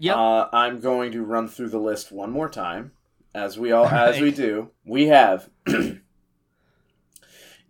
Yep. 0.00 0.16
Uh, 0.16 0.48
I'm 0.52 0.80
going 0.80 1.12
to 1.12 1.22
run 1.24 1.48
through 1.48 1.70
the 1.70 1.78
list 1.78 2.12
one 2.12 2.30
more 2.30 2.48
time, 2.48 2.92
as 3.34 3.58
we 3.58 3.72
all 3.72 3.86
as 3.86 4.20
we 4.20 4.30
do. 4.30 4.70
We 4.84 5.08
have 5.08 5.48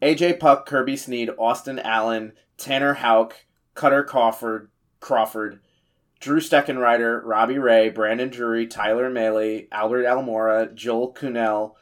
AJ 0.02 0.40
Puk, 0.40 0.66
Kirby 0.66 0.96
Snead, 0.96 1.30
Austin 1.38 1.78
Allen, 1.78 2.32
Tanner 2.56 2.94
Houck, 2.94 3.46
Kutter 3.74 4.06
Crawford, 4.06 4.70
Crawford, 5.00 5.60
Drew 6.20 6.40
Steckenrider, 6.40 7.20
Robbie 7.24 7.58
Ray, 7.58 7.90
Brandon 7.90 8.28
Drury, 8.28 8.66
Tyler 8.66 9.10
Mahle, 9.10 9.68
Albert 9.70 10.04
Almora, 10.04 10.74
Joel 10.74 11.12
Kuhnel, 11.12 11.76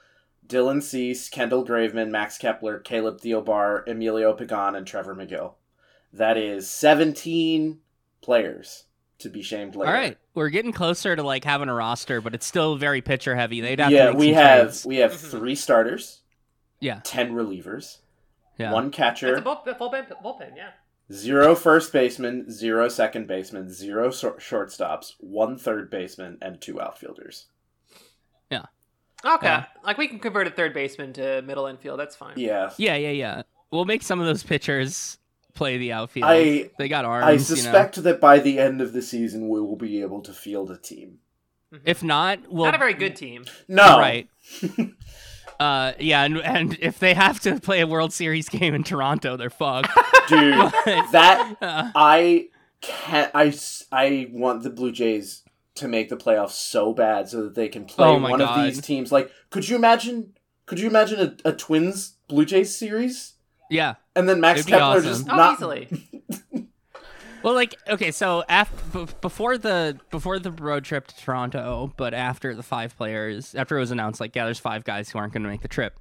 Dylan 0.47 0.83
Cease, 0.83 1.29
Kendall 1.29 1.67
Graveman, 1.67 2.11
Max 2.11 2.39
Kepler, 2.39 2.79
Caleb 2.79 3.21
Thielbar, 3.21 3.87
Emilio 3.89 4.33
Pagan, 4.33 4.75
and 4.75 4.87
Trevor 4.87 5.15
Megill. 5.15 5.55
That 6.13 6.37
is 6.37 6.69
17 6.71 7.79
players 8.21 8.85
to 9.19 9.29
be 9.31 9.43
shamed 9.43 9.75
later. 9.77 9.89
All 9.91 9.97
right, 9.99 10.19
we're 10.35 10.51
getting 10.51 10.73
closer 10.73 11.17
to 11.17 11.23
like 11.23 11.45
having 11.45 11.69
a 11.69 11.75
roster, 11.75 12.21
but 12.21 12.35
it's 12.35 12.47
still 12.47 12.77
very 12.77 13.01
pitcher 13.01 13.35
heavy. 13.35 13.61
They'd 13.61 13.81
have 13.81 13.91
yeah, 13.93 14.07
to 14.11 14.13
we 14.13 14.33
have 14.35 14.61
trades. 14.69 14.87
we 14.87 14.97
have 14.97 15.13
Mhm. 15.13 15.31
three 15.31 15.55
starters, 15.55 16.21
Yeah, 16.81 17.01
ten 17.05 17.33
relievers, 17.33 17.99
yeah. 18.59 18.73
one 18.73 18.87
That's 18.87 18.97
catcher, 18.97 19.37
a 19.37 19.41
bull, 19.41 19.63
bullpen, 19.67 20.07
bullpen, 20.23 20.57
yeah. 20.57 20.71
zero 21.13 21.55
first 21.55 21.93
baseman, 21.93 22.51
zero 22.51 22.89
second 22.89 23.27
baseman, 23.27 23.71
zero 23.73 24.11
short- 24.11 24.41
shortstops, 24.41 25.15
one 25.21 25.57
third 25.57 25.91
baseman, 25.91 26.39
and 26.43 26.61
two 26.61 26.81
outfielders. 26.81 27.47
Yeah. 28.51 28.67
Okay, 29.25 29.47
Yeah. 29.47 29.65
like 29.83 29.97
we 29.99 30.09
can 30.09 30.19
convert 30.19 30.47
a 30.47 30.51
third 30.51 30.75
baseman 30.75 31.13
to 31.15 31.41
middle 31.43 31.67
infield. 31.67 31.99
That's 31.99 32.15
fine. 32.15 32.35
Yeah, 32.37 32.71
Yeah, 32.77 32.97
yeah, 32.97 33.11
yeah. 33.11 33.43
We'll 33.71 33.87
make 33.87 34.03
some 34.03 34.21
of 34.21 34.27
those 34.27 34.43
pitchers 34.43 35.19
play 35.57 35.79
the 35.79 35.93
outfield. 35.93 36.29
I- 36.31 36.71
they 36.79 36.89
got 36.89 37.05
arms. 37.05 37.25
I 37.25 37.31
you 37.33 37.37
know. 37.39 37.43
suspect 37.43 38.03
that 38.05 38.21
by 38.21 38.39
the 38.39 38.59
end 38.59 38.81
of 38.81 38.93
the 38.93 39.03
season 39.03 39.49
we 39.49 39.61
will 39.61 39.77
be 39.77 40.01
able 40.03 40.21
to 40.23 40.33
field 40.33 40.71
a 40.71 40.77
team. 40.77 41.19
If 41.85 42.03
not, 42.03 42.39
we'll 42.49 42.67
Not 42.67 42.75
a 42.77 42.79
very 42.79 42.95
good 42.95 43.17
team. 43.17 43.45
No, 43.67 43.99
right. 43.99 44.29
uh, 45.61 45.93
yeah, 45.99 46.23
and 46.25 46.39
and 46.39 46.77
if 46.81 46.99
they 46.99 47.15
have 47.15 47.41
to 47.41 47.59
play 47.61 47.81
a 47.81 47.87
World 47.87 48.13
Series 48.13 48.49
game 48.49 48.75
in 48.75 48.85
Toronto, 48.85 49.37
they're 49.37 49.51
fucked. 49.51 49.89
dude. 50.29 50.55
that 51.13 51.57
Uh, 51.61 51.91
I 51.95 52.49
can't. 52.81 53.31
I 53.35 53.55
I 53.91 54.29
want 54.33 54.63
the 54.63 54.71
Blue 54.71 54.93
Jays 54.93 55.43
to 55.77 55.89
make 55.89 56.09
the 56.09 56.17
playoffs 56.17 56.53
so 56.53 56.93
bad 56.95 57.29
so 57.29 57.43
that 57.43 57.55
they 57.55 57.69
can 57.69 57.85
play 57.85 58.07
Oh 58.07 58.19
my 58.19 58.31
one 58.31 58.39
God. 58.39 58.59
of 58.59 58.65
these 58.65 58.81
teams. 58.81 59.11
Like, 59.13 59.31
could 59.51 59.69
you 59.69 59.77
imagine? 59.77 60.35
Could 60.67 60.81
you 60.81 60.89
imagine 60.89 61.21
a, 61.45 61.49
a 61.51 61.53
Twins 61.53 62.15
Blue 62.29 62.45
Jays 62.45 62.75
series? 62.75 63.35
Yeah. 63.71 63.95
And 64.15 64.29
then 64.29 64.41
Max 64.41 64.61
It'd 64.61 64.71
Kepler 64.71 64.85
awesome. 64.87 65.05
just 65.05 65.29
Oh, 65.29 65.37
not 65.37 65.55
easily. 65.55 65.89
Well, 67.43 67.55
like 67.55 67.77
okay, 67.89 68.11
so 68.11 68.43
after 68.49 69.05
b- 69.05 69.13
before 69.21 69.57
the 69.57 70.01
before 70.11 70.41
the 70.41 70.51
road 70.51 70.83
trip 70.85 71.07
to 71.07 71.17
Toronto, 71.17 71.93
but 71.97 72.13
after 72.13 72.57
the 72.57 72.63
five 72.65 72.97
players, 72.97 73.55
after 73.55 73.77
it 73.77 73.81
was 73.81 73.93
announced, 73.93 74.21
like 74.21 74.35
yeah, 74.35 74.47
there's 74.47 74.59
five 74.59 74.83
guys 74.83 75.11
who 75.11 75.21
aren't 75.21 75.33
going 75.33 75.45
to 75.45 75.49
make 75.49 75.61
the 75.61 75.69
trip. 75.69 75.97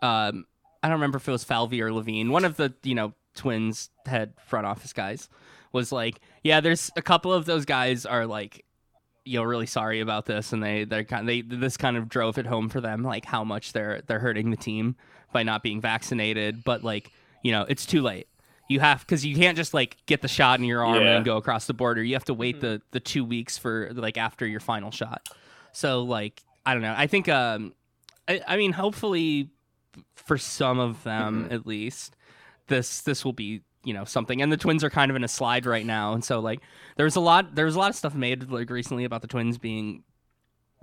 Um, 0.00 0.46
I 0.82 0.88
don't 0.88 0.94
remember 0.94 1.18
if 1.18 1.28
it 1.28 1.30
was 1.30 1.44
Falvey 1.44 1.82
or 1.82 1.92
Levine. 1.92 2.30
One 2.30 2.46
of 2.46 2.56
the 2.56 2.72
you 2.84 2.94
know 2.94 3.12
Twins 3.34 3.90
head 4.06 4.32
front 4.46 4.66
office 4.66 4.94
guys 4.94 5.28
was 5.72 5.92
like, 5.92 6.20
yeah, 6.42 6.60
there's 6.60 6.90
a 6.96 7.02
couple 7.02 7.34
of 7.34 7.44
those 7.44 7.66
guys 7.66 8.06
are 8.06 8.24
like, 8.24 8.64
you 9.26 9.38
know, 9.38 9.44
really 9.44 9.66
sorry 9.66 10.00
about 10.00 10.24
this, 10.24 10.54
and 10.54 10.62
they 10.62 10.84
they're 10.84 11.04
kind 11.04 11.28
they 11.28 11.42
this 11.42 11.76
kind 11.76 11.98
of 11.98 12.08
drove 12.08 12.38
it 12.38 12.46
home 12.46 12.70
for 12.70 12.80
them, 12.80 13.02
like 13.02 13.26
how 13.26 13.44
much 13.44 13.74
they're 13.74 14.00
they're 14.06 14.20
hurting 14.20 14.50
the 14.50 14.56
team 14.56 14.96
by 15.32 15.42
not 15.42 15.62
being 15.62 15.80
vaccinated, 15.80 16.64
but 16.64 16.82
like 16.84 17.10
you 17.42 17.52
know, 17.52 17.64
it's 17.68 17.86
too 17.86 18.02
late 18.02 18.26
you 18.68 18.80
have 18.80 19.00
because 19.00 19.24
you 19.24 19.34
can't 19.34 19.56
just 19.56 19.72
like 19.72 19.96
get 20.04 20.20
the 20.20 20.28
shot 20.28 20.58
in 20.58 20.64
your 20.66 20.84
arm 20.84 21.02
Yeah. 21.02 21.16
and 21.16 21.24
go 21.24 21.36
across 21.38 21.66
the 21.66 21.72
border. 21.72 22.02
You 22.02 22.14
have 22.14 22.24
to 22.26 22.34
wait 22.34 22.60
the 22.60 22.82
the 22.90 23.00
two 23.00 23.24
weeks 23.24 23.56
for 23.56 23.90
like 23.94 24.18
after 24.18 24.46
your 24.46 24.60
final 24.60 24.90
shot. 24.90 25.26
So 25.72 26.02
like 26.02 26.42
I 26.66 26.74
don't 26.74 26.82
know. 26.82 26.94
I 26.96 27.06
think 27.06 27.28
um 27.28 27.72
I, 28.28 28.42
I 28.46 28.56
mean 28.58 28.72
hopefully 28.72 29.48
for 30.16 30.36
some 30.36 30.78
of 30.78 31.02
them 31.04 31.48
Mhm. 31.48 31.52
at 31.54 31.66
least 31.66 32.14
this 32.66 33.00
this 33.00 33.24
will 33.24 33.32
be 33.32 33.62
you 33.84 33.94
know 33.94 34.04
something 34.04 34.42
and 34.42 34.52
the 34.52 34.56
twins 34.58 34.84
are 34.84 34.90
kind 34.90 35.10
of 35.10 35.16
in 35.16 35.24
a 35.24 35.28
slide 35.28 35.64
right 35.64 35.86
now 35.86 36.12
and 36.12 36.22
so 36.22 36.40
like 36.40 36.60
there's 36.96 37.16
a 37.16 37.20
lot 37.20 37.54
there's 37.54 37.74
a 37.74 37.78
lot 37.78 37.88
of 37.88 37.96
stuff 37.96 38.14
made 38.14 38.50
like 38.50 38.68
recently 38.68 39.04
about 39.04 39.22
the 39.22 39.28
twins 39.28 39.56
being 39.56 40.02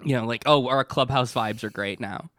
you 0.03 0.15
know 0.15 0.25
like 0.25 0.41
oh 0.47 0.67
our 0.67 0.83
clubhouse 0.83 1.31
vibes 1.33 1.63
are 1.63 1.69
great 1.69 1.99
now 1.99 2.29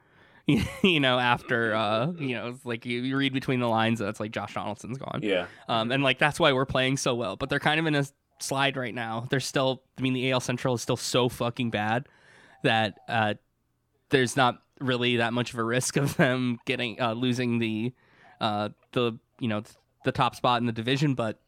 you 0.83 1.01
know 1.01 1.19
after 1.19 1.75
uh 1.75 2.13
you 2.19 2.37
know 2.37 2.51
it's 2.51 2.65
like 2.65 2.87
you, 2.87 3.01
you 3.03 3.17
read 3.17 3.33
between 3.33 3.59
the 3.59 3.67
lines 3.67 3.99
that's 3.99 4.21
like 4.21 4.31
josh 4.31 4.55
donaldson's 4.55 4.97
gone 4.97 5.21
Yeah, 5.23 5.47
um, 5.69 5.91
and 5.91 6.03
like 6.05 6.19
that's 6.19 6.39
why 6.39 6.53
we're 6.53 6.67
playing 6.67 6.97
so 6.99 7.15
well. 7.15 7.37
But 7.37 7.51
they're 7.51 7.59
kind 7.59 7.81
of 7.81 7.87
in 7.87 7.95
a 7.95 8.05
slide 8.39 8.77
right 8.77 8.95
now. 8.95 9.27
They're 9.31 9.41
still, 9.41 9.83
I 9.99 10.03
mean, 10.03 10.13
the 10.13 10.31
AL 10.31 10.41
Central 10.41 10.75
is 10.75 10.83
still 10.83 10.97
so 10.97 11.29
fucking 11.29 11.71
bad 11.71 12.09
that 12.63 12.99
uh, 13.09 13.35
there's 14.11 14.37
not 14.37 14.63
really 14.81 15.17
that 15.17 15.33
much 15.33 15.53
of 15.53 15.59
a 15.59 15.65
risk 15.65 15.97
of 15.97 16.17
them 16.17 16.59
getting 16.67 17.01
uh, 17.01 17.13
losing 17.13 17.59
the 17.59 17.93
uh, 18.41 18.71
the 18.93 19.19
you 19.41 19.49
know 19.49 19.63
the 20.05 20.13
top 20.13 20.35
spot 20.35 20.61
in 20.61 20.67
the 20.67 20.73
division. 20.73 21.15
But 21.15 21.41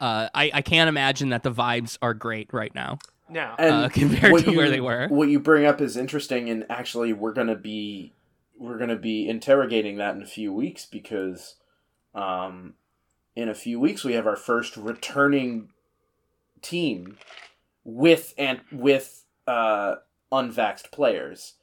uh, 0.00 0.28
I 0.34 0.50
I 0.54 0.62
can't 0.62 0.88
imagine 0.88 1.30
that 1.30 1.42
the 1.42 1.52
vibes 1.52 1.98
are 2.02 2.14
great 2.14 2.52
right 2.52 2.74
now. 2.74 2.98
No. 3.28 3.54
And 3.58 3.74
Uh, 3.74 3.88
compared 3.92 4.32
what 4.32 4.44
to 4.44 4.50
you- 4.52 4.56
where 4.56 4.70
they 4.70 4.80
were. 4.80 5.08
What 5.08 5.28
you 5.28 5.40
bring 5.40 5.64
up 5.66 5.80
is 5.80 5.96
interesting, 5.96 6.48
and 6.48 6.64
actually, 6.70 7.12
we're 7.12 7.32
gonna 7.32 7.56
be 7.56 8.12
we're 8.58 8.78
gonna 8.78 8.96
be 8.96 9.28
interrogating 9.28 9.96
that 9.98 10.14
in 10.16 10.22
a 10.22 10.26
few 10.26 10.52
weeks 10.52 10.86
because, 10.86 11.56
um, 12.14 12.74
in 13.34 13.48
a 13.50 13.54
few 13.54 13.78
weeks 13.78 14.02
we 14.02 14.14
have 14.14 14.26
our 14.26 14.36
first 14.36 14.76
returning 14.78 15.68
team 16.62 17.18
with 17.84 18.32
and 18.38 18.60
with 18.72 19.24
uh 19.46 19.96
unvaxxed 20.32 20.90
players. 20.90 21.54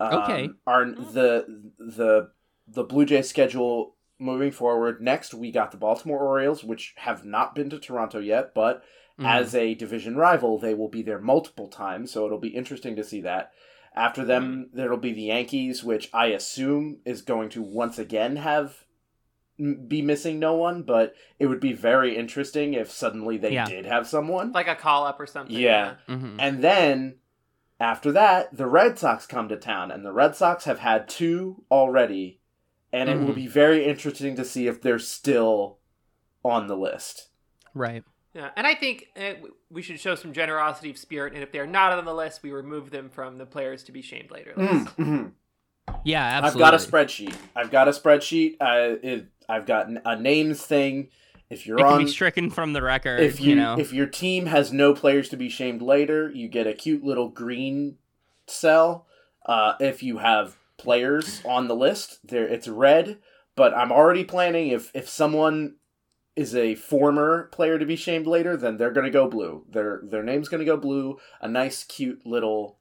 Um, 0.00 0.14
Okay. 0.22 0.48
Our 0.66 0.84
the 0.86 1.62
the 1.78 2.30
the 2.68 2.84
Blue 2.84 3.04
Jays 3.04 3.28
schedule 3.28 3.94
moving 4.18 4.50
forward. 4.50 5.00
Next, 5.02 5.34
we 5.34 5.50
got 5.50 5.70
the 5.72 5.76
Baltimore 5.76 6.20
Orioles, 6.20 6.64
which 6.64 6.94
have 6.98 7.24
not 7.24 7.54
been 7.54 7.70
to 7.70 7.78
Toronto 7.78 8.18
yet, 8.18 8.54
but 8.54 8.82
Mhm. 9.18 9.24
as 9.26 9.54
a 9.54 9.74
division 9.74 10.16
rival, 10.16 10.58
they 10.58 10.74
will 10.74 10.88
be 10.88 11.02
there 11.02 11.18
multiple 11.20 11.68
times, 11.68 12.10
so 12.12 12.26
it'll 12.26 12.38
be 12.38 12.48
interesting 12.54 12.96
to 12.96 13.04
see 13.04 13.20
that. 13.22 13.52
After 13.94 14.24
them, 14.26 14.68
there'll 14.74 14.98
be 14.98 15.12
the 15.14 15.22
Yankees, 15.22 15.82
which 15.82 16.10
I 16.12 16.26
assume 16.26 16.98
is 17.06 17.22
going 17.22 17.48
to 17.50 17.62
once 17.62 17.98
again 17.98 18.36
have 18.36 18.84
be 19.88 20.02
missing 20.02 20.38
no 20.38 20.52
one, 20.54 20.82
but 20.82 21.14
it 21.38 21.46
would 21.46 21.60
be 21.60 21.72
very 21.72 22.14
interesting 22.14 22.74
if 22.74 22.90
suddenly 22.90 23.38
they 23.38 23.54
Yeah. 23.54 23.64
did 23.64 23.86
have 23.86 24.06
someone. 24.06 24.52
like 24.52 24.68
a 24.68 24.74
call 24.74 25.06
up 25.06 25.18
or 25.18 25.26
something. 25.26 25.56
Yeah. 25.58 25.94
Mhm. 26.06 26.36
And 26.38 26.62
then 26.62 27.20
after 27.80 28.12
that, 28.12 28.54
the 28.54 28.66
Red 28.66 28.98
Sox 28.98 29.26
come 29.26 29.48
to 29.48 29.56
town, 29.56 29.90
and 29.90 30.04
the 30.04 30.12
Red 30.12 30.36
Sox 30.36 30.64
have 30.66 30.80
had 30.80 31.08
two 31.08 31.64
already, 31.70 32.38
and 32.92 33.08
it 33.08 33.16
will 33.18 33.32
Mhm. 33.32 33.34
be 33.36 33.46
very 33.46 33.86
interesting 33.86 34.36
to 34.36 34.44
see 34.44 34.66
if 34.66 34.82
they're 34.82 34.98
still 34.98 35.78
on 36.44 36.66
the 36.66 36.76
list. 36.76 37.30
right. 37.72 38.04
Yeah, 38.36 38.50
and 38.54 38.66
I 38.66 38.74
think 38.74 39.08
uh, 39.18 39.46
we 39.70 39.80
should 39.80 39.98
show 39.98 40.14
some 40.14 40.34
generosity 40.34 40.90
of 40.90 40.98
spirit, 40.98 41.32
and 41.32 41.42
if 41.42 41.52
they're 41.52 41.66
not 41.66 41.92
on 41.92 42.04
the 42.04 42.12
list, 42.12 42.42
we 42.42 42.50
remove 42.50 42.90
them 42.90 43.08
from 43.08 43.38
the 43.38 43.46
players 43.46 43.82
to 43.84 43.92
be 43.92 44.02
shamed 44.02 44.30
later 44.30 44.52
list. 44.54 44.94
Mhm. 44.98 45.32
Yeah, 46.04 46.40
I've 46.44 46.58
got 46.58 46.74
a 46.74 46.76
spreadsheet. 46.76 47.34
I've 47.54 47.70
got 47.70 47.88
a 47.88 47.92
spreadsheet. 47.92 48.56
Uh, 48.60 48.98
it, 49.02 49.26
I've 49.48 49.64
got 49.64 49.88
a 50.04 50.20
names 50.20 50.62
thing. 50.62 51.08
If 51.48 51.66
you're 51.66 51.78
It 51.78 51.82
can 51.82 51.92
on, 51.92 52.04
be 52.04 52.10
stricken 52.10 52.50
from 52.50 52.74
the 52.74 52.82
record. 52.82 53.20
if 53.20 53.40
you, 53.40 53.54
know. 53.54 53.78
if 53.78 53.92
your 53.92 54.06
team 54.06 54.46
has 54.46 54.70
no 54.72 54.92
players 54.92 55.30
to 55.30 55.36
be 55.36 55.48
shamed 55.48 55.80
later, 55.80 56.30
you 56.30 56.48
get 56.48 56.66
a 56.66 56.74
cute 56.74 57.04
little 57.04 57.28
green 57.30 57.96
cell. 58.48 59.06
Uh, 59.46 59.74
if 59.80 60.02
you 60.02 60.18
have 60.18 60.58
players 60.76 61.40
on 61.46 61.68
the 61.68 61.76
list, 61.76 62.18
there 62.22 62.46
it's 62.46 62.68
red. 62.68 63.18
But 63.54 63.72
I'm 63.74 63.92
already 63.92 64.24
planning 64.24 64.68
if 64.68 64.90
if 64.92 65.08
someone 65.08 65.76
is 66.36 66.54
a 66.54 66.74
former 66.74 67.48
player 67.50 67.78
to 67.78 67.86
be 67.86 67.96
shamed 67.96 68.26
later, 68.26 68.56
then 68.56 68.76
they're 68.76 68.92
gonna 68.92 69.10
go 69.10 69.28
blue. 69.28 69.64
Their 69.70 70.00
their 70.04 70.22
name's 70.22 70.48
gonna 70.48 70.64
go 70.64 70.76
blue. 70.76 71.18
A 71.40 71.48
nice, 71.48 71.82
cute 71.82 72.24
little 72.26 72.78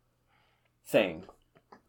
thing. 0.85 1.23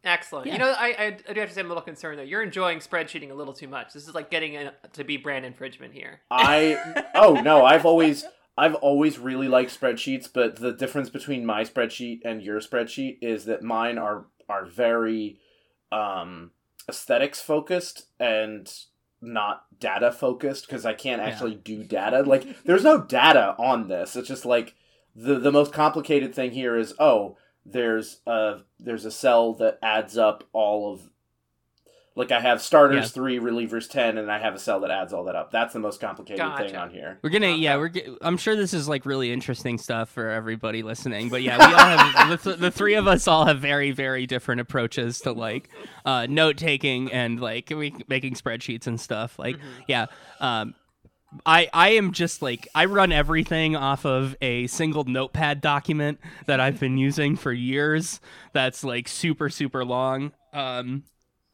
Excellent. 0.05 0.47
Yeah. 0.47 0.53
You 0.53 0.59
know, 0.61 0.75
I, 0.79 0.87
I, 0.87 1.17
I 1.29 1.33
do 1.33 1.41
have 1.41 1.49
to 1.49 1.55
say 1.55 1.61
I'm 1.61 1.67
a 1.67 1.71
little 1.71 1.83
concerned 1.83 2.19
though. 2.19 2.23
You're 2.23 2.43
enjoying 2.43 2.79
spreadsheeting 2.79 3.33
a 3.33 3.35
little 3.35 3.53
too 3.53 3.67
much. 3.67 3.93
This 3.93 4.07
is 4.07 4.15
like 4.15 4.31
getting 4.31 4.55
in, 4.55 4.71
to 4.93 5.03
be 5.03 5.17
brand 5.17 5.45
infringement 5.45 5.93
here. 5.93 6.21
I 6.31 7.05
oh 7.15 7.35
no, 7.35 7.65
I've 7.65 7.85
always 7.85 8.25
I've 8.57 8.77
always 8.77 9.19
really 9.19 9.49
liked 9.49 9.79
spreadsheets, 9.79 10.29
but 10.33 10.57
the 10.57 10.73
difference 10.73 11.11
between 11.11 11.45
my 11.45 11.65
spreadsheet 11.65 12.21
and 12.25 12.41
your 12.41 12.61
spreadsheet 12.61 13.19
is 13.21 13.47
that 13.47 13.63
mine 13.63 13.99
are 13.99 14.27
are 14.49 14.65
very 14.65 15.41
um 15.91 16.53
aesthetics 16.89 17.41
focused 17.41 18.07
and 18.21 18.73
not 19.27 19.65
data 19.79 20.11
focused 20.13 20.67
because 20.67 20.87
I 20.87 20.95
can't 20.95 21.21
Yeah. 21.21 21.29
actually 21.29 21.57
do 21.57 21.83
data. 21.85 22.23
Like 22.23 22.63
there's 22.65 22.85
no 22.85 23.03
data 23.03 23.55
on 23.59 23.89
this. 23.89 24.17
It's 24.17 24.29
just 24.29 24.47
like 24.47 24.75
the 25.15 25.39
the 25.39 25.53
most 25.53 25.73
complicated 25.73 26.35
thing 26.35 26.53
here 26.53 26.77
is 26.77 26.95
oh, 26.99 27.37
there's 27.65 28.21
a 28.27 28.61
there's 28.79 29.05
a 29.05 29.11
cell 29.11 29.53
that 29.55 29.79
adds 29.83 30.17
up 30.17 30.45
all 30.53 30.93
of 30.93 31.11
like 32.17 32.33
I 32.33 32.41
have 32.41 32.61
starters 32.63 32.97
Yeah. 32.97 33.09
three, 33.09 33.39
relievers 33.39 33.89
ten, 33.89 34.19
and 34.19 34.33
I 34.33 34.39
have 34.39 34.55
a 34.55 34.59
cell 34.59 34.81
that 34.81 34.91
adds 34.91 35.13
all 35.13 35.25
that 35.25 35.37
up. 35.37 35.53
That's 35.53 35.75
the 35.75 35.79
most 35.79 36.01
complicated 36.01 36.39
thing 36.57 36.73
Gotcha. 36.73 36.79
on 36.81 36.91
here. 36.91 37.19
We're 37.23 37.31
gonna, 37.31 37.51
yeah, 37.53 37.77
we're. 37.77 37.93
I'm 38.23 38.37
sure 38.39 38.57
this 38.57 38.73
is 38.75 38.89
like 38.89 39.07
really 39.07 39.31
interesting 39.33 39.79
stuff 39.79 40.09
for 40.09 40.31
everybody 40.31 40.83
listening. 40.83 41.29
But 41.29 41.43
yeah, 41.43 41.59
we 41.59 41.65
all 41.75 41.79
have 41.79 42.29
the, 42.31 42.37
th- 42.39 42.57
the 42.59 42.71
three 42.71 42.95
of 42.95 43.07
us 43.07 43.29
all 43.29 43.45
have 43.47 43.61
very, 43.61 43.91
very 43.93 44.27
different 44.27 44.61
approaches 44.63 45.21
to 45.21 45.33
like 45.33 45.69
uh, 46.05 46.27
note 46.29 46.57
taking 46.57 47.13
and 47.13 47.39
like 47.39 47.71
we, 47.71 47.95
making 48.09 48.35
spreadsheets 48.35 48.87
and 48.87 48.99
stuff. 49.01 49.39
Like, 49.39 49.57
yeah, 49.87 50.07
um, 50.41 50.75
I 51.45 51.69
I 51.75 51.91
am 51.91 52.13
just 52.13 52.41
like 52.41 52.67
I 52.75 52.87
run 52.87 53.13
everything 53.13 53.77
off 53.77 54.07
of 54.07 54.35
a 54.41 54.67
single 54.69 55.05
notepad 55.05 55.61
document 55.61 56.19
that 56.47 56.61
I've 56.61 56.81
been 56.81 56.97
using 56.97 57.37
for 57.37 57.53
years. 57.53 58.21
That's 58.55 58.83
like 58.85 59.07
super, 59.07 59.51
super 59.51 59.85
long. 59.85 60.33
Um, 60.55 61.03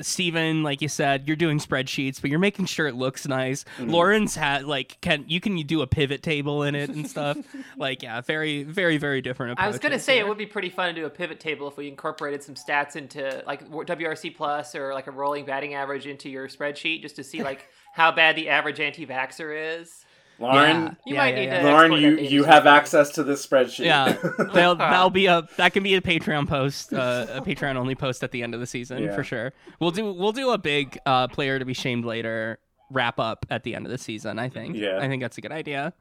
Steven, 0.02 0.62
like 0.62 0.82
you 0.82 0.88
said, 0.88 1.26
you're 1.26 1.36
doing 1.36 1.58
spreadsheets, 1.58 2.20
but 2.20 2.30
you're 2.30 2.38
making 2.38 2.66
sure 2.66 2.86
it 2.86 2.94
looks 2.94 3.26
nice. 3.26 3.64
Mm-hmm. 3.78 3.90
Lauren's 3.90 4.34
had 4.34 4.64
like 4.64 4.98
can 5.00 5.24
you 5.26 5.40
can 5.40 5.56
you 5.56 5.64
do 5.64 5.82
a 5.82 5.86
pivot 5.86 6.22
table 6.22 6.62
in 6.62 6.74
it 6.74 6.90
and 6.90 7.08
stuff. 7.08 7.38
like 7.76 8.02
yeah, 8.02 8.20
very 8.20 8.62
very 8.64 8.98
very 8.98 9.20
different. 9.20 9.58
I 9.58 9.68
was 9.68 9.78
gonna 9.78 9.98
say 9.98 10.14
here. 10.14 10.24
it 10.24 10.28
would 10.28 10.38
be 10.38 10.46
pretty 10.46 10.70
fun 10.70 10.94
to 10.94 11.00
do 11.00 11.06
a 11.06 11.10
pivot 11.10 11.40
table 11.40 11.68
if 11.68 11.76
we 11.76 11.88
incorporated 11.88 12.42
some 12.42 12.54
stats 12.54 12.96
into 12.96 13.42
like 13.46 13.68
WRC 13.70 14.36
plus 14.36 14.74
or 14.74 14.94
like 14.94 15.06
a 15.06 15.10
rolling 15.12 15.44
batting 15.44 15.74
average 15.74 16.06
into 16.06 16.28
your 16.28 16.48
spreadsheet 16.48 17.02
just 17.02 17.16
to 17.16 17.24
see 17.24 17.42
like 17.42 17.68
how 17.92 18.10
bad 18.10 18.36
the 18.36 18.48
average 18.48 18.80
anti-vaxer 18.80 19.80
is. 19.80 20.04
Lauren, 20.38 20.96
You 21.06 21.14
Yeah, 21.14 21.20
might 21.20 21.28
yeah, 21.30 21.34
need 21.40 21.44
yeah. 21.46 21.62
to 21.62 21.66
Lauren, 21.68 21.92
you 21.92 22.16
you 22.18 22.44
have 22.44 22.66
access 22.66 23.10
to 23.10 23.22
this 23.22 23.46
spreadsheet. 23.46 23.84
Yeah, 23.84 24.12
they'll, 24.54 24.74
that'll 24.76 25.10
be 25.10 25.26
a 25.26 25.46
that 25.56 25.72
can 25.72 25.82
be 25.82 25.94
a 25.94 26.00
Patreon 26.00 26.48
post, 26.48 26.92
uh, 26.92 27.26
a 27.30 27.40
Patreon 27.40 27.76
only 27.76 27.94
post 27.94 28.24
at 28.24 28.32
the 28.32 28.42
end 28.42 28.54
of 28.54 28.60
the 28.60 28.66
season 28.66 29.02
Yeah. 29.02 29.14
for 29.14 29.22
sure. 29.24 29.52
We'll 29.80 29.90
do 29.92 30.12
we'll 30.12 30.32
do 30.32 30.50
a 30.50 30.58
big 30.58 30.98
uh, 31.06 31.28
player 31.28 31.58
to 31.58 31.64
be 31.64 31.74
shamed 31.74 32.04
later 32.04 32.58
wrap 32.90 33.18
up 33.18 33.46
at 33.50 33.62
the 33.62 33.74
end 33.74 33.86
of 33.86 33.92
the 33.92 33.98
season. 33.98 34.38
I 34.38 34.48
think. 34.48 34.76
Yeah. 34.76 34.98
I 35.00 35.08
think 35.08 35.22
that's 35.22 35.38
a 35.38 35.40
good 35.40 35.52
idea. 35.52 35.92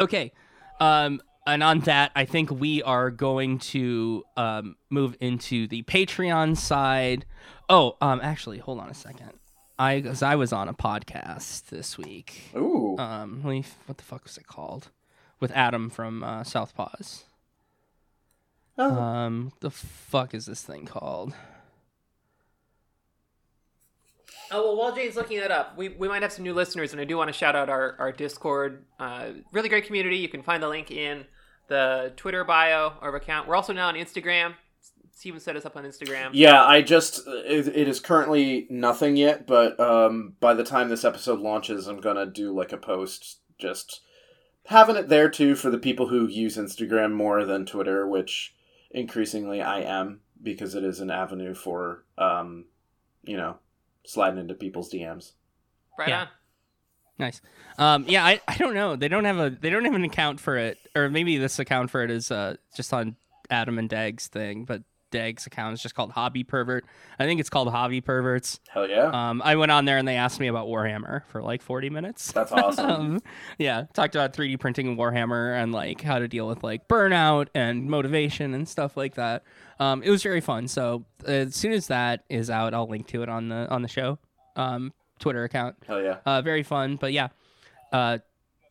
Okay, 0.00 0.32
um, 0.80 1.20
and 1.46 1.62
on 1.62 1.80
that, 1.80 2.10
I 2.16 2.24
think 2.24 2.50
we 2.50 2.82
are 2.82 3.10
going 3.10 3.58
to 3.60 4.24
um, 4.36 4.76
move 4.90 5.16
into 5.20 5.66
the 5.68 5.82
Patreon 5.84 6.56
side. 6.56 7.26
Oh, 7.68 7.96
um, 8.00 8.20
actually, 8.22 8.58
hold 8.58 8.80
on 8.80 8.88
a 8.88 8.94
second. 8.94 9.32
I, 9.78 10.00
cause 10.00 10.22
I 10.22 10.36
was 10.36 10.52
on 10.52 10.68
a 10.68 10.74
podcast 10.74 11.66
this 11.66 11.98
week. 11.98 12.50
Ooh. 12.56 12.96
Um, 12.98 13.42
let 13.44 13.50
me, 13.50 13.64
what 13.86 13.98
the 13.98 14.04
fuck 14.04 14.24
was 14.24 14.38
it 14.38 14.46
called? 14.46 14.90
With 15.40 15.50
Adam 15.52 15.90
from 15.90 16.22
uh, 16.22 16.42
Southpaws. 16.42 17.24
Oh. 18.78 18.94
Um, 18.94 19.52
the 19.60 19.70
fuck 19.70 20.34
is 20.34 20.46
this 20.46 20.62
thing 20.62 20.86
called? 20.86 21.34
Oh 24.50 24.62
well, 24.62 24.76
while 24.76 24.94
Jane's 24.94 25.16
looking 25.16 25.40
that 25.40 25.50
up, 25.50 25.76
we, 25.76 25.88
we 25.88 26.06
might 26.06 26.22
have 26.22 26.32
some 26.32 26.44
new 26.44 26.52
listeners, 26.52 26.92
and 26.92 27.00
I 27.00 27.04
do 27.04 27.16
want 27.16 27.28
to 27.28 27.32
shout 27.32 27.56
out 27.56 27.68
our 27.68 27.96
our 27.98 28.12
Discord. 28.12 28.84
Uh, 29.00 29.30
really 29.52 29.68
great 29.68 29.86
community. 29.86 30.18
You 30.18 30.28
can 30.28 30.42
find 30.42 30.62
the 30.62 30.68
link 30.68 30.90
in 30.90 31.24
the 31.68 32.12
Twitter 32.16 32.44
bio 32.44 32.92
or 33.00 33.14
account. 33.16 33.48
We're 33.48 33.56
also 33.56 33.72
now 33.72 33.88
on 33.88 33.94
Instagram. 33.94 34.54
Steven 35.14 35.40
set 35.40 35.56
us 35.56 35.64
up 35.64 35.76
on 35.76 35.84
Instagram. 35.84 36.30
Yeah, 36.32 36.64
I 36.64 36.82
just 36.82 37.22
it, 37.26 37.68
it 37.68 37.88
is 37.88 38.00
currently 38.00 38.66
nothing 38.68 39.16
yet, 39.16 39.46
but 39.46 39.78
um, 39.78 40.34
by 40.40 40.54
the 40.54 40.64
time 40.64 40.88
this 40.88 41.04
episode 41.04 41.38
launches, 41.40 41.86
I'm 41.86 42.00
gonna 42.00 42.26
do 42.26 42.52
like 42.52 42.72
a 42.72 42.76
post 42.76 43.38
just 43.58 44.00
having 44.66 44.96
it 44.96 45.08
there 45.08 45.28
too 45.28 45.54
for 45.54 45.70
the 45.70 45.78
people 45.78 46.08
who 46.08 46.26
use 46.26 46.56
Instagram 46.56 47.12
more 47.12 47.44
than 47.44 47.64
Twitter, 47.64 48.06
which 48.08 48.54
increasingly 48.90 49.62
I 49.62 49.80
am 49.80 50.20
because 50.42 50.74
it 50.74 50.84
is 50.84 51.00
an 51.00 51.10
avenue 51.10 51.54
for 51.54 52.04
um, 52.18 52.64
you 53.22 53.36
know, 53.36 53.56
sliding 54.04 54.38
into 54.40 54.54
people's 54.54 54.92
DMs. 54.92 55.32
Right 55.98 56.08
Yeah. 56.08 56.20
on. 56.22 56.28
Nice. 57.16 57.40
Um, 57.78 58.04
yeah, 58.08 58.24
I, 58.26 58.40
I 58.48 58.56
don't 58.56 58.74
know. 58.74 58.96
They 58.96 59.06
don't 59.08 59.24
have 59.24 59.38
a 59.38 59.50
they 59.50 59.70
don't 59.70 59.84
have 59.84 59.94
an 59.94 60.04
account 60.04 60.40
for 60.40 60.56
it, 60.56 60.76
or 60.96 61.08
maybe 61.08 61.38
this 61.38 61.60
account 61.60 61.90
for 61.90 62.02
it 62.02 62.10
is 62.10 62.32
uh 62.32 62.56
just 62.76 62.92
on 62.92 63.14
Adam 63.48 63.78
and 63.78 63.88
Dag's 63.88 64.26
thing, 64.26 64.64
but 64.64 64.82
Dag's 65.14 65.46
account 65.46 65.74
is 65.74 65.80
just 65.80 65.94
called 65.94 66.10
Hobby 66.10 66.42
Pervert. 66.42 66.84
I 67.20 67.24
think 67.24 67.38
it's 67.38 67.48
called 67.48 67.70
Hobby 67.70 68.00
Perverts. 68.00 68.58
Hell 68.68 68.88
yeah, 68.88 69.10
Um, 69.30 69.40
I 69.44 69.54
went 69.54 69.70
on 69.70 69.84
there 69.84 69.96
and 69.96 70.08
they 70.08 70.16
asked 70.16 70.40
me 70.40 70.48
about 70.48 70.66
Warhammer 70.66 71.22
for 71.28 71.40
like 71.40 71.62
forty 71.62 71.88
minutes. 71.88 72.32
that's 72.32 72.50
awesome. 72.50 72.90
um, 72.90 73.20
yeah, 73.56 73.84
talked 73.94 74.16
about 74.16 74.32
3D 74.32 74.58
printing 74.58 74.88
and 74.88 74.98
Warhammer 74.98 75.54
and 75.62 75.72
like 75.72 76.00
how 76.00 76.18
to 76.18 76.26
deal 76.26 76.48
with 76.48 76.64
like 76.64 76.88
burnout 76.88 77.46
and 77.54 77.88
motivation 77.88 78.54
and 78.54 78.68
stuff 78.68 78.96
like 78.96 79.14
that. 79.14 79.44
Um, 79.78 80.02
it 80.02 80.10
was 80.10 80.22
very 80.22 80.40
fun. 80.40 80.66
So 80.66 81.04
as 81.24 81.54
soon 81.54 81.72
as 81.72 81.86
that 81.86 82.24
is 82.28 82.50
out, 82.50 82.74
I'll 82.74 82.88
link 82.88 83.06
to 83.08 83.22
it 83.22 83.28
on 83.28 83.48
the 83.48 83.68
on 83.70 83.82
the 83.82 83.88
show 83.88 84.18
um, 84.56 84.92
Twitter 85.20 85.44
account. 85.44 85.76
Hell 85.86 86.02
yeah. 86.02 86.16
Uh, 86.26 86.42
very 86.42 86.64
fun. 86.64 86.96
But 86.96 87.12
yeah, 87.12 87.28
uh, 87.92 88.18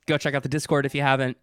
go 0.08 0.18
check 0.18 0.34
out 0.36 0.44
the 0.44 0.50
Discord 0.50 0.86
if 0.86 0.94
you 0.94 1.02
haven't. 1.04 1.38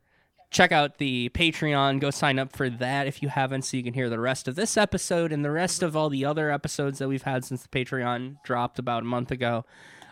Check 0.50 0.72
out 0.72 0.98
the 0.98 1.28
Patreon. 1.30 2.00
Go 2.00 2.10
sign 2.10 2.38
up 2.38 2.54
for 2.56 2.68
that 2.68 3.06
if 3.06 3.22
you 3.22 3.28
haven't, 3.28 3.62
so 3.62 3.76
you 3.76 3.84
can 3.84 3.94
hear 3.94 4.08
the 4.10 4.18
rest 4.18 4.48
of 4.48 4.56
this 4.56 4.76
episode 4.76 5.30
and 5.32 5.44
the 5.44 5.50
rest 5.50 5.82
of 5.82 5.96
all 5.96 6.08
the 6.10 6.24
other 6.24 6.50
episodes 6.50 6.98
that 6.98 7.08
we've 7.08 7.22
had 7.22 7.44
since 7.44 7.62
the 7.62 7.68
Patreon 7.68 8.42
dropped 8.42 8.78
about 8.80 9.02
a 9.02 9.06
month 9.06 9.30
ago. 9.30 9.64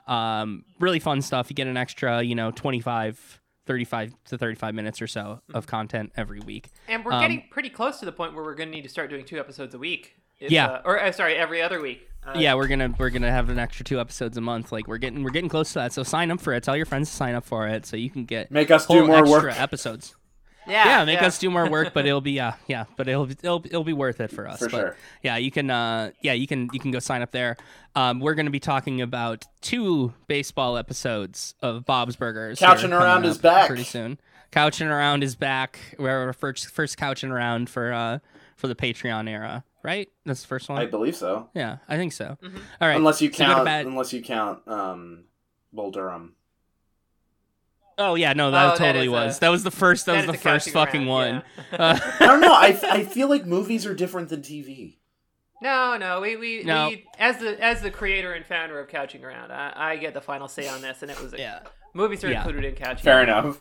Um, 0.06 0.64
really 0.78 1.00
fun 1.00 1.22
stuff. 1.22 1.50
You 1.50 1.54
get 1.54 1.66
an 1.66 1.76
extra, 1.76 2.22
you 2.22 2.34
know, 2.36 2.50
25, 2.52 3.40
35 3.66 4.14
to 4.26 4.38
35 4.38 4.74
minutes 4.74 5.02
or 5.02 5.06
so 5.08 5.42
of 5.52 5.66
content 5.66 6.12
every 6.16 6.40
week. 6.40 6.68
And 6.86 7.04
we're 7.04 7.12
Um, 7.12 7.20
getting 7.20 7.44
pretty 7.50 7.68
close 7.68 7.98
to 7.98 8.06
the 8.06 8.12
point 8.12 8.34
where 8.34 8.44
we're 8.44 8.54
going 8.54 8.68
to 8.70 8.74
need 8.74 8.82
to 8.84 8.88
start 8.88 9.10
doing 9.10 9.24
two 9.24 9.38
episodes 9.40 9.74
a 9.74 9.78
week. 9.78 10.14
If, 10.40 10.52
Yeah. 10.52 10.66
uh, 10.66 10.82
or 10.84 11.02
uh, 11.02 11.10
sorry, 11.10 11.34
every 11.34 11.60
other 11.60 11.80
week. 11.80 12.08
Uh, 12.24 12.34
yeah, 12.36 12.54
we're 12.54 12.68
gonna 12.68 12.94
we're 12.98 13.10
gonna 13.10 13.30
have 13.30 13.48
an 13.48 13.58
extra 13.58 13.84
two 13.84 13.98
episodes 14.00 14.36
a 14.36 14.40
month. 14.40 14.70
Like 14.70 14.86
we're 14.86 14.98
getting 14.98 15.22
we're 15.24 15.30
getting 15.30 15.48
close 15.48 15.72
to 15.72 15.78
that. 15.80 15.92
So 15.92 16.02
sign 16.02 16.30
up 16.30 16.40
for 16.40 16.52
it. 16.52 16.62
Tell 16.62 16.76
your 16.76 16.84
friends 16.86 17.08
to 17.10 17.16
sign 17.16 17.34
up 17.34 17.44
for 17.44 17.66
it 17.66 17.86
so 17.86 17.96
you 17.96 18.10
can 18.10 18.24
get 18.24 18.50
Make 18.50 18.70
us 18.70 18.86
do 18.86 19.06
more 19.06 19.18
extra 19.20 19.30
work. 19.42 19.60
episodes. 19.60 20.14
Yeah, 20.68 20.84
yeah, 21.00 21.04
make 21.04 21.22
us 21.22 21.38
do 21.38 21.50
more 21.50 21.68
work, 21.68 21.92
but 21.94 22.06
it'll 22.06 22.20
be 22.20 22.32
yeah, 22.32 22.54
yeah, 22.66 22.84
but 22.96 23.08
it'll 23.08 23.30
it'll 23.30 23.62
it'll 23.64 23.84
be 23.84 23.92
worth 23.92 24.20
it 24.20 24.30
for 24.30 24.46
us. 24.48 24.58
For 24.58 24.66
but 24.68 24.76
sure. 24.76 24.96
yeah, 25.22 25.36
you 25.36 25.50
can 25.50 25.70
uh 25.70 26.10
yeah, 26.20 26.32
you 26.34 26.46
can 26.46 26.68
you 26.72 26.80
can 26.80 26.90
go 26.90 26.98
sign 26.98 27.22
up 27.22 27.30
there. 27.32 27.56
Um, 27.96 28.20
we're 28.20 28.34
gonna 28.34 28.50
be 28.50 28.60
talking 28.60 29.00
about 29.00 29.44
two 29.60 30.12
baseball 30.26 30.76
episodes 30.76 31.54
of 31.62 31.84
Bob's 31.84 32.16
Burgers. 32.16 32.58
here 32.60 32.68
Couching 32.68 32.92
Around 32.92 33.24
up 33.24 33.30
is 33.30 33.38
back. 33.38 33.66
pretty 33.66 33.84
soon. 33.84 34.18
Couching 34.50 34.86
around 34.88 35.22
is 35.22 35.34
back. 35.36 35.78
We're 35.98 36.26
our 36.26 36.32
first 36.32 36.70
first 36.70 36.96
couching 36.96 37.30
around 37.30 37.68
for 37.68 37.92
uh 37.92 38.18
for 38.56 38.66
the 38.68 38.74
Patreon 38.74 39.28
era, 39.28 39.62
right? 39.82 40.08
That's 40.24 40.40
the 40.42 40.48
first 40.48 40.68
one. 40.68 40.78
I 40.78 40.86
believe 40.86 41.14
so. 41.16 41.48
yeah, 41.54 41.78
I 41.88 41.96
think 41.96 42.12
so. 42.12 42.36
Mhm. 42.42 42.56
All 42.80 42.88
right, 42.88 42.96
Unless 42.96 43.20
you 43.22 43.30
so 43.32 43.44
go 43.46 43.52
count, 43.52 43.64
bed. 43.64 43.86
unless 43.86 44.12
you 44.12 44.22
count, 44.22 44.66
um, 44.66 45.24
Bull 45.72 45.90
Durham. 45.90 46.34
Oh 47.98 48.14
yeah, 48.14 48.32
no, 48.32 48.48
Oh, 48.48 48.50
that 48.52 48.78
that 48.78 48.78
totally 48.78 49.06
is, 49.06 49.10
was. 49.10 49.36
uh, 49.36 49.40
that 49.40 49.48
was 49.48 49.64
the 49.64 49.70
first. 49.70 50.06
That, 50.06 50.12
That 50.12 50.16
was 50.18 50.26
the 50.26 50.32
the 50.32 50.38
first 50.38 50.70
fucking 50.70 51.00
around, 51.02 51.08
one. 51.08 51.42
yeah. 51.72 51.78
Uh, 51.78 51.98
I 52.20 52.26
don't 52.26 52.40
know. 52.40 52.52
I, 52.52 52.78
I 52.90 53.04
feel 53.04 53.28
like 53.28 53.44
movies 53.46 53.84
are 53.86 53.94
different 53.94 54.28
than 54.28 54.40
TV. 54.42 54.96
No, 55.60 55.96
no, 55.96 56.20
we 56.20 56.36
we, 56.36 56.62
No. 56.62 56.88
we 56.90 57.04
as 57.18 57.38
the 57.38 57.60
as 57.62 57.82
the 57.82 57.90
creator 57.90 58.32
and 58.32 58.46
founder 58.46 58.78
of 58.78 58.88
Couching 58.88 59.24
Around, 59.24 59.50
I, 59.50 59.72
I 59.74 59.96
get 59.96 60.14
the 60.14 60.20
final 60.20 60.46
say 60.46 60.68
on 60.68 60.80
this, 60.82 61.02
and 61.02 61.10
it 61.10 61.20
was 61.20 61.32
a, 61.34 61.38
yeah. 61.38 61.60
movies 61.94 62.22
are 62.22 62.30
Yeah. 62.30 62.38
included 62.44 62.64
in 62.64 62.74
Couching. 62.76 63.08
Around. 63.08 63.26
Fair 63.26 63.34
Around. 63.34 63.44
enough. 63.46 63.60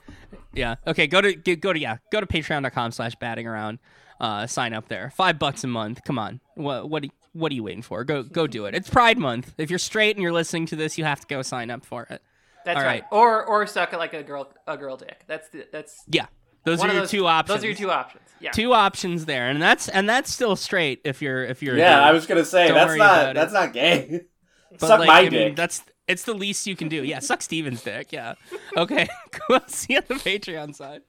Yeah. 0.54 0.76
Okay. 0.86 1.08
Go 1.08 1.22
to 1.22 1.34
go 1.34 1.56
go 1.56 1.74
to 1.74 1.80
yeah. 1.80 1.98
Go 2.12 2.20
to 2.22 2.28
patreon.com 2.28 2.92
slash 2.92 3.16
batting 3.16 3.48
around. 3.48 3.80
Uh, 4.20 4.46
sign 4.46 4.74
up 4.74 4.88
there. 4.90 5.12
Five 5.16 5.40
bucks 5.40 5.64
a 5.64 5.68
month. 5.68 6.04
Come 6.04 6.20
on. 6.20 6.40
What 6.54 6.88
what 6.90 7.04
are, 7.04 7.08
what 7.34 7.52
are 7.52 7.56
you 7.56 7.64
waiting 7.64 7.82
for? 7.82 8.04
Go 8.04 8.22
go 8.22 8.46
do 8.46 8.66
it. 8.66 8.76
It's 8.76 8.90
Pride 8.90 9.18
Month. 9.18 9.56
If 9.58 9.72
you're 9.72 9.80
straight 9.80 10.16
and 10.16 10.22
you're 10.24 10.32
listening 10.32 10.68
to 10.68 10.76
this, 10.76 10.98
you 11.00 11.04
have 11.04 11.20
to 11.22 11.28
go 11.28 11.42
sign 11.42 11.72
up 11.72 11.84
for 11.84 12.04
it. 12.12 12.22
That's 12.68 12.78
All 12.80 12.84
right. 12.84 13.02
right. 13.04 13.04
Or 13.14 13.46
or 13.46 13.66
suck 13.66 13.94
it 13.94 13.98
like 13.98 14.14
a 14.14 14.22
girl 14.24 14.52
a 14.68 14.76
girl 14.76 14.98
dick. 14.98 15.24
That's 15.26 15.48
the, 15.48 15.66
that's 15.72 16.04
Yeah. 16.10 16.26
Those 16.66 16.84
are 16.84 16.88
your 16.88 16.96
those, 17.00 17.12
two 17.12 17.26
options. 17.26 17.56
Those 17.56 17.64
are 17.64 17.68
your 17.68 17.76
two 17.78 17.92
options. 17.92 18.24
Yeah. 18.42 18.52
Two 18.52 18.74
options 18.74 19.24
there, 19.24 19.50
and 19.50 19.62
that's 19.62 19.88
and 19.88 20.10
that's 20.10 20.30
still 20.34 20.58
straight 20.58 21.00
if 21.06 21.22
you're 21.22 21.46
if 21.46 21.64
you're 21.64 21.78
Yeah, 21.78 21.96
dude. 21.96 22.04
I 22.04 22.12
was 22.12 22.26
gonna 22.26 22.44
say 22.44 22.68
Don't 22.68 22.76
that's 22.76 22.90
not 22.90 22.96
about 22.96 23.30
it. 23.30 23.34
that's 23.36 23.54
not 23.54 23.72
gay. 23.72 24.26
But, 24.72 24.80
Suck 24.86 25.00
like, 25.00 25.08
my 25.08 25.20
I 25.20 25.22
mean, 25.24 25.32
dick. 25.32 25.56
that's 25.56 25.82
it's 26.10 26.24
the 26.24 26.34
least 26.34 26.68
you 26.68 26.76
can 26.76 26.90
do. 26.90 27.06
Yeah, 27.06 27.20
suck 27.20 27.42
Steven's 27.42 27.82
dick. 27.82 28.12
Yeah. 28.12 28.34
Okay. 28.76 29.08
cool. 29.32 29.62
See 29.68 29.94
you 29.94 30.00
on 30.00 30.04
the 30.10 30.16
Patreon 30.16 30.76
side. 30.76 31.04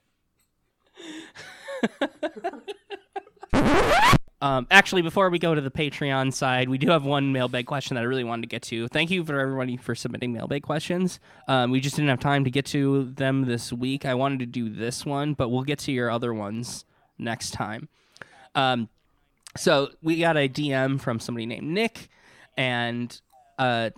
Um, 4.41 4.69
actually, 4.71 5.03
before 5.03 5.31
we 5.31 5.41
go 5.41 5.55
to 5.55 5.61
the 5.61 5.71
Patreon 5.71 6.33
side, 6.33 6.69
we 6.69 6.79
do 6.79 6.91
have 6.91 7.05
one 7.05 7.33
mailbag 7.33 7.67
question 7.67 7.97
that 7.97 8.03
I 8.03 8.05
really 8.05 8.23
wanted 8.23 8.43
to 8.43 8.49
get 8.49 8.63
to. 8.65 8.87
Thank 8.89 9.11
you 9.11 9.25
for 9.25 9.39
everybody 9.39 9.77
for 9.77 9.97
submitting 9.97 10.33
mailbag 10.33 10.63
questions. 10.63 11.19
Um, 11.49 11.73
we 11.73 11.81
just 11.81 11.97
didn't 11.97 12.11
have 12.11 12.21
time 12.21 12.45
to 12.45 12.51
get 12.51 12.65
to 12.67 13.05
them 13.05 13.47
this 13.47 13.73
week. 13.73 14.05
I 14.05 14.15
wanted 14.15 14.39
to 14.41 14.47
do 14.47 14.69
this 14.69 15.05
one, 15.05 15.35
but 15.35 15.49
we'll 15.49 15.65
get 15.65 15.81
to 15.81 15.93
your 15.93 16.09
other 16.11 16.33
ones 16.33 16.85
next 17.19 17.51
time. 17.51 17.89
Um, 18.55 18.89
so 19.57 19.91
we 20.03 20.21
got 20.21 20.37
a 20.37 20.49
DM 20.49 21.01
from 21.01 21.19
somebody 21.19 21.47
named 21.47 21.67
Nick, 21.67 22.09
and 22.57 23.21
uh, 23.59 23.91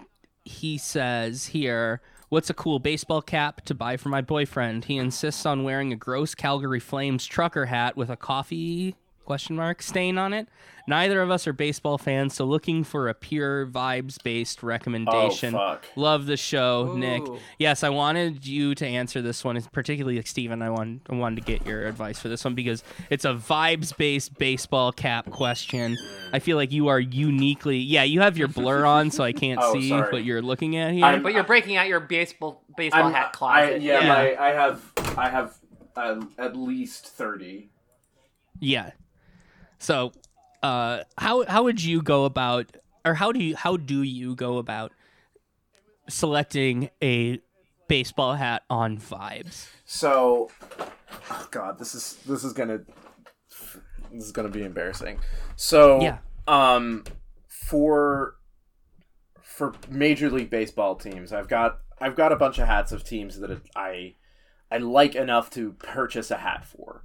he 0.44 0.78
says 0.78 1.46
here, 1.46 2.00
"What's 2.30 2.48
a 2.48 2.54
cool 2.54 2.78
baseball 2.78 3.20
cap 3.20 3.60
to 3.66 3.74
buy 3.74 3.98
for 3.98 4.08
my 4.08 4.22
boyfriend? 4.22 4.86
He 4.86 4.96
insists 4.96 5.44
on 5.44 5.64
wearing 5.64 5.92
a 5.92 5.96
gross 5.96 6.34
Calgary 6.34 6.80
Flames 6.80 7.26
trucker 7.26 7.66
hat 7.66 7.94
with 7.94 8.08
a 8.08 8.16
coffee 8.16 8.96
question 9.30 9.54
mark 9.54 9.80
stain 9.80 10.18
on 10.18 10.32
it. 10.32 10.48
Neither 10.88 11.22
of 11.22 11.30
us 11.30 11.46
are 11.46 11.52
baseball 11.52 11.98
fans, 11.98 12.34
so 12.34 12.44
looking 12.44 12.82
for 12.82 13.08
a 13.08 13.14
pure 13.14 13.64
vibes 13.64 14.20
based 14.24 14.60
recommendation. 14.60 15.54
Oh, 15.54 15.58
fuck. 15.58 15.84
Love 15.94 16.26
the 16.26 16.36
show, 16.36 16.94
Nick. 16.96 17.22
Yes, 17.56 17.84
I 17.84 17.90
wanted 17.90 18.44
you 18.44 18.74
to 18.74 18.84
answer 18.84 19.22
this 19.22 19.44
one, 19.44 19.60
particularly 19.70 20.16
like 20.16 20.26
Steven. 20.26 20.62
I, 20.62 20.70
want, 20.70 21.02
I 21.08 21.14
wanted 21.14 21.36
to 21.36 21.42
get 21.42 21.64
your 21.64 21.86
advice 21.86 22.18
for 22.18 22.28
this 22.28 22.44
one 22.44 22.56
because 22.56 22.82
it's 23.08 23.24
a 23.24 23.32
vibes 23.34 23.96
based 23.96 24.36
baseball 24.36 24.90
cap 24.90 25.30
question. 25.30 25.96
I 26.32 26.40
feel 26.40 26.56
like 26.56 26.72
you 26.72 26.88
are 26.88 26.98
uniquely. 26.98 27.76
Yeah, 27.78 28.02
you 28.02 28.22
have 28.22 28.36
your 28.36 28.48
blur 28.48 28.84
on, 28.84 29.12
so 29.12 29.22
I 29.22 29.32
can't 29.32 29.60
Oh, 29.62 29.72
see 29.74 29.90
sorry. 29.90 30.10
what 30.10 30.24
you're 30.24 30.42
looking 30.42 30.74
at 30.76 30.92
here. 30.92 31.04
I'm- 31.04 31.22
But 31.22 31.34
you're 31.34 31.44
breaking 31.44 31.76
out 31.76 31.86
your 31.86 32.00
baseball 32.00 32.64
baseball 32.76 33.04
I'm- 33.04 33.12
hat 33.14 33.32
closet. 33.32 33.74
I, 33.74 33.76
yeah, 33.76 34.00
Yeah. 34.00 34.08
My, 34.08 34.36
I 34.44 34.48
have 34.54 34.92
I 35.16 35.28
have 35.30 35.56
uh, 35.94 36.20
at 36.36 36.56
least 36.56 37.06
thirty. 37.06 37.70
Yeah. 38.58 38.90
So, 39.80 40.12
uh, 40.62 41.04
how 41.18 41.44
how 41.46 41.64
would 41.64 41.82
you 41.82 42.02
go 42.02 42.26
about, 42.26 42.76
or 43.04 43.14
how 43.14 43.32
do 43.32 43.42
you 43.42 43.56
how 43.56 43.76
do 43.78 44.02
you 44.02 44.36
go 44.36 44.58
about 44.58 44.92
selecting 46.08 46.90
a 47.02 47.40
baseball 47.88 48.34
hat 48.34 48.62
on 48.68 48.98
vibes? 48.98 49.68
So, 49.86 50.50
oh 51.30 51.48
God, 51.50 51.78
this 51.78 51.94
is 51.94 52.14
this 52.26 52.44
is 52.44 52.52
gonna 52.52 52.80
this 54.12 54.24
is 54.24 54.32
gonna 54.32 54.50
be 54.50 54.62
embarrassing. 54.64 55.18
So, 55.56 56.00
Yeah. 56.02 56.18
um, 56.46 57.04
for 57.48 58.36
for 59.40 59.74
Major 59.88 60.30
League 60.30 60.50
Baseball 60.50 60.94
teams, 60.94 61.32
I've 61.32 61.48
got 61.48 61.80
I've 61.98 62.16
got 62.16 62.32
a 62.32 62.36
bunch 62.36 62.58
of 62.58 62.66
hats 62.66 62.92
of 62.92 63.02
teams 63.02 63.40
that 63.40 63.60
I 63.74 64.16
I 64.70 64.76
like 64.76 65.14
enough 65.14 65.48
to 65.50 65.72
purchase 65.72 66.30
a 66.30 66.36
hat 66.36 66.66
for. 66.66 67.02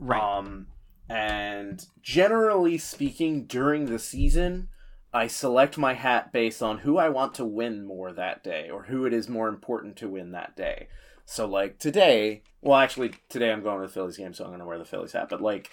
Right. 0.00 0.20
Um, 0.20 0.66
and 1.10 1.84
generally 2.02 2.78
speaking, 2.78 3.44
during 3.44 3.86
the 3.86 3.98
season, 3.98 4.68
I 5.12 5.26
select 5.26 5.76
my 5.76 5.94
hat 5.94 6.32
based 6.32 6.62
on 6.62 6.78
who 6.78 6.98
I 6.98 7.08
want 7.08 7.34
to 7.34 7.44
win 7.44 7.84
more 7.84 8.12
that 8.12 8.44
day, 8.44 8.70
or 8.70 8.84
who 8.84 9.04
it 9.06 9.12
is 9.12 9.28
more 9.28 9.48
important 9.48 9.96
to 9.96 10.08
win 10.08 10.32
that 10.32 10.56
day. 10.56 10.88
So, 11.24 11.46
like 11.46 11.78
today, 11.78 12.42
well, 12.60 12.78
actually, 12.78 13.12
today 13.28 13.50
I'm 13.50 13.62
going 13.62 13.80
to 13.80 13.86
the 13.86 13.92
Phillies 13.92 14.16
game, 14.16 14.34
so 14.34 14.44
I'm 14.44 14.50
going 14.50 14.60
to 14.60 14.66
wear 14.66 14.78
the 14.78 14.84
Phillies 14.84 15.12
hat. 15.12 15.28
But 15.28 15.40
like, 15.40 15.70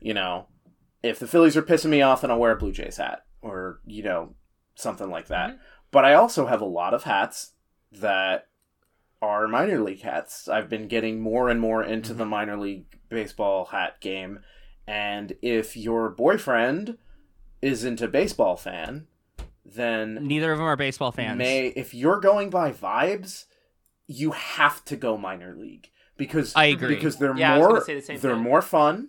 you 0.00 0.12
know, 0.12 0.46
if 1.02 1.18
the 1.18 1.28
Phillies 1.28 1.56
are 1.56 1.62
pissing 1.62 1.90
me 1.90 2.02
off, 2.02 2.22
then 2.22 2.30
I'll 2.30 2.38
wear 2.38 2.52
a 2.52 2.56
Blue 2.56 2.72
Jays 2.72 2.96
hat, 2.96 3.24
or 3.42 3.80
you 3.86 4.02
know, 4.02 4.34
something 4.74 5.10
like 5.10 5.28
that. 5.28 5.50
Mm-hmm. 5.50 5.58
But 5.92 6.04
I 6.04 6.14
also 6.14 6.46
have 6.46 6.60
a 6.60 6.66
lot 6.66 6.94
of 6.94 7.04
hats 7.04 7.52
that 7.92 8.48
are 9.22 9.46
minor 9.46 9.80
league 9.80 10.02
hats. 10.02 10.48
I've 10.48 10.68
been 10.68 10.88
getting 10.88 11.20
more 11.20 11.48
and 11.48 11.60
more 11.60 11.82
into 11.84 12.10
mm-hmm. 12.10 12.18
the 12.18 12.26
minor 12.26 12.56
league 12.56 12.86
baseball 13.08 13.66
hat 13.66 14.00
game. 14.00 14.40
And 14.86 15.34
if 15.42 15.76
your 15.76 16.10
boyfriend 16.10 16.98
isn't 17.62 18.00
a 18.02 18.08
baseball 18.08 18.56
fan, 18.56 19.06
then 19.64 20.26
Neither 20.26 20.52
of 20.52 20.58
them 20.58 20.66
are 20.66 20.76
baseball 20.76 21.10
fans. 21.12 21.38
may 21.38 21.68
if 21.68 21.94
you're 21.94 22.20
going 22.20 22.50
by 22.50 22.70
vibes, 22.72 23.46
you 24.06 24.32
have 24.32 24.84
to 24.86 24.96
go 24.96 25.16
minor 25.16 25.54
league 25.56 25.90
because 26.16 26.52
I 26.54 26.66
agree. 26.66 26.96
because 26.96 27.16
they're 27.16 27.34
Yeah, 27.36 27.54
I 27.54 27.58
was 27.58 27.66
gonna 27.66 27.80
more 27.80 28.02
the 28.02 28.18
they're 28.18 28.34
thing. 28.34 28.42
more 28.42 28.62
fun, 28.62 29.08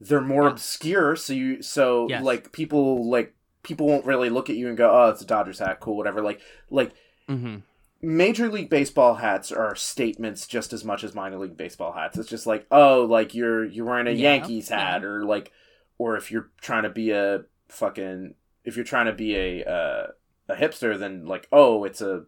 they're 0.00 0.20
more 0.20 0.44
Yeah. 0.44 0.50
obscure. 0.50 1.16
So 1.16 1.32
you 1.32 1.62
so 1.62 2.06
Yes. 2.08 2.22
like 2.22 2.52
people 2.52 3.08
like 3.08 3.34
people 3.62 3.86
won't 3.86 4.04
really 4.04 4.28
look 4.30 4.50
at 4.50 4.56
you 4.56 4.68
and 4.68 4.76
go, 4.76 4.90
oh, 4.90 5.08
it's 5.10 5.22
a 5.22 5.26
Dodgers 5.26 5.58
hat, 5.60 5.80
cool, 5.80 5.96
whatever. 5.96 6.20
Like 6.20 6.40
like 6.70 6.92
hmm 7.26 7.56
Major 8.00 8.48
League 8.48 8.70
Baseball 8.70 9.14
hats 9.14 9.50
are 9.50 9.74
statements 9.74 10.46
just 10.46 10.72
as 10.72 10.84
much 10.84 11.02
as 11.02 11.14
minor 11.14 11.38
league 11.38 11.56
baseball 11.56 11.92
hats. 11.92 12.16
It's 12.16 12.28
just 12.28 12.46
like, 12.46 12.66
oh, 12.70 13.04
like 13.04 13.34
you're 13.34 13.64
you're 13.64 13.86
wearing 13.86 14.06
a 14.06 14.12
Yeah, 14.12 14.34
Yankees 14.34 14.68
hat, 14.68 15.04
or 15.04 15.24
like, 15.24 15.52
or 15.98 16.16
if 16.16 16.30
you're 16.30 16.50
trying 16.60 16.84
to 16.84 16.90
be 16.90 17.10
a 17.10 17.42
fucking, 17.68 18.34
if 18.64 18.76
you're 18.76 18.84
trying 18.84 19.06
to 19.06 19.12
be 19.12 19.34
a 19.34 19.64
uh, 19.64 20.06
a 20.48 20.54
hipster, 20.54 20.96
then 20.96 21.26
like, 21.26 21.48
oh, 21.50 21.84
it's 21.84 22.00
a 22.00 22.24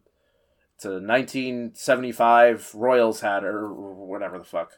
it's 0.74 0.84
a 0.86 0.92
1975 0.92 2.74
Royals 2.74 3.20
hat 3.20 3.44
or 3.44 3.72
whatever 3.72 4.38
the 4.38 4.44
fuck. 4.44 4.72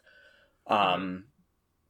Um, 0.66 1.24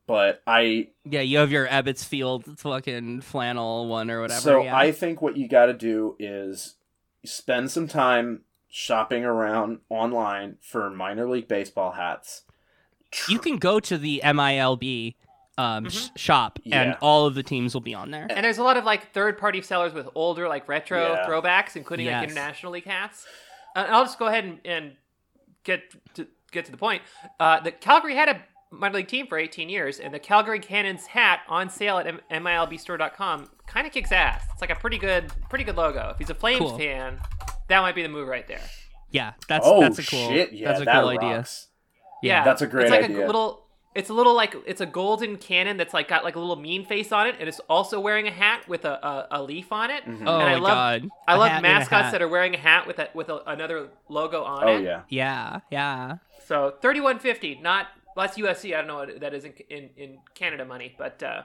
but 0.07 0.43
I 0.47 0.91
Yeah, 1.05 1.23
you 1.23 1.39
have 1.39 1.51
your 1.51 1.67
Ebbets 1.67 2.05
Field 2.05 2.45
fucking 2.61 3.23
flannel 3.23 3.89
one 3.89 4.11
or 4.11 4.21
whatever. 4.21 4.41
so 4.41 4.63
yeah. 4.63 4.77
I 4.77 4.93
think 4.93 5.23
what 5.23 5.37
you 5.37 5.49
got 5.49 5.67
to 5.67 5.75
do 5.75 6.15
is 6.21 6.77
spend 7.25 7.71
some 7.71 7.89
time 7.89 8.43
shopping 8.75 9.23
around 9.23 9.79
online 9.91 10.57
for 10.63 10.89
minor 10.89 11.29
league 11.29 11.47
baseball 11.47 11.93
hats. 11.93 12.43
you 13.29 13.39
can 13.39 13.59
go 13.59 13.79
to 13.79 13.99
the 13.99 14.23
MILB 14.25 15.15
um, 15.59 15.91
sh- 15.91 16.09
shop, 16.17 16.59
and 16.65 16.93
Mm-hmm. 16.95 17.05
All 17.05 17.27
of 17.27 17.35
the 17.35 17.43
teams 17.43 17.75
will 17.75 17.83
be 17.83 17.95
on 17.95 18.11
there. 18.11 18.27
And 18.31 18.43
there's 18.43 18.57
a 18.57 18.63
lot 18.63 18.79
of 18.79 18.85
like 18.87 19.13
third 19.13 19.37
party 19.37 19.61
sellers 19.61 19.93
with 19.93 20.09
older 20.15 20.49
like 20.49 20.67
retro 20.69 21.13
Yeah. 21.13 21.27
throwbacks, 21.29 21.77
including 21.77 22.07
Yes. 22.07 22.23
like 22.23 22.31
international 22.31 22.73
league 22.73 22.87
hats. 22.87 23.27
Uh, 23.77 23.81
and 23.87 23.95
I'll 23.95 24.05
just 24.05 24.19
go 24.19 24.27
ahead 24.29 24.45
and, 24.45 24.59
and 24.65 24.93
get 25.65 25.83
to 26.15 26.27
get 26.51 26.65
to 26.65 26.71
the 26.71 26.79
point. 26.79 27.03
Uh, 27.39 27.61
the 27.61 27.71
Calgary 27.73 28.15
had 28.15 28.31
a 28.31 28.43
minor 28.71 28.95
league 28.97 29.09
team 29.09 29.27
for 29.27 29.37
18 29.37 29.69
years, 29.69 30.01
and 30.01 30.15
the 30.15 30.19
Calgary 30.19 30.59
Cannons 30.61 31.05
hat 31.05 31.41
on 31.49 31.69
sale 31.69 31.99
at 31.99 32.07
M- 32.07 32.21
MILBstore.com 32.31 33.51
kind 33.67 33.87
of 33.87 33.93
kicks 33.93 34.11
ass. 34.13 34.43
It's 34.53 34.63
like 34.63 34.71
a 34.71 34.75
pretty 34.75 34.97
good 34.99 35.31
pretty 35.51 35.65
good 35.65 35.77
logo. 35.77 36.09
If 36.13 36.19
he's 36.19 36.31
a 36.31 36.35
Flames 36.35 36.61
Cool. 36.61 36.79
fan, 36.79 37.19
that 37.73 37.81
might 37.81 37.95
be 37.95 38.03
the 38.03 38.09
move 38.09 38.29
right 38.29 38.47
there. 38.47 38.61
Yeah, 39.11 39.33
that's 39.49 39.67
oh 39.67 39.81
that's 39.81 39.99
a 39.99 40.05
cool 40.07 40.29
shit! 40.29 40.53
Yeah, 40.53 40.69
that's 40.69 40.81
a 40.83 40.85
that 40.85 41.01
cool 41.01 41.09
idea. 41.11 41.37
rocks. 41.37 41.69
Yeah, 42.23 42.45
That's 42.45 42.63
a 42.63 42.67
great 42.69 42.85
it's 42.85 42.91
like 42.93 43.03
idea. 43.05 43.25
A 43.25 43.27
little, 43.27 43.67
it's 43.97 44.09
a 44.09 44.15
little 44.15 44.35
like 44.35 44.55
it's 44.65 44.81
a 44.81 44.87
golden 44.87 45.37
cannon 45.37 45.77
that's 45.77 45.93
like 45.93 46.07
got 46.09 46.23
like 46.23 46.37
a 46.37 46.39
little 46.39 46.55
mean 46.57 46.85
face 46.87 47.11
on 47.11 47.27
it, 47.27 47.35
and 47.41 47.49
it's 47.49 47.59
also 47.69 47.99
wearing 47.99 48.29
a 48.29 48.31
hat 48.31 48.69
with 48.69 48.85
a 48.85 49.05
a, 49.07 49.27
a 49.33 49.43
leaf 49.43 49.73
on 49.73 49.91
it. 49.91 50.03
Oh 50.07 50.11
and 50.13 50.25
my 50.25 50.53
I 50.53 50.55
love, 50.55 50.63
god. 50.63 51.09
I 51.27 51.35
A 51.35 51.39
love 51.39 51.49
hat 51.51 51.57
and 51.59 51.67
a 51.67 51.69
mascots 51.69 52.13
that 52.13 52.23
are 52.23 52.29
wearing 52.29 52.55
a 52.55 52.59
hat 52.59 52.87
with 52.87 52.99
a, 53.01 53.09
with 53.13 53.29
a, 53.29 53.43
another 53.47 53.89
logo 54.09 54.45
on 54.45 54.69
Oh 54.69 54.77
it. 54.77 54.85
yeah. 54.85 55.03
Yeah, 55.09 55.61
yeah. 55.71 56.17
So 56.47 56.75
thirty 56.81 57.01
one 57.01 57.19
fifty, 57.19 57.59
not 57.61 57.89
well, 58.15 58.27
that's 58.27 58.39
USC. 58.39 58.73
I 58.73 58.79
don't 58.79 58.87
know 58.87 58.97
what 58.99 59.21
that 59.21 59.35
is 59.35 59.45
in 59.45 59.55
in, 59.69 59.91
in 59.97 60.19
Canada 60.35 60.65
money, 60.65 60.95
but 60.97 61.21
uh, 61.25 61.43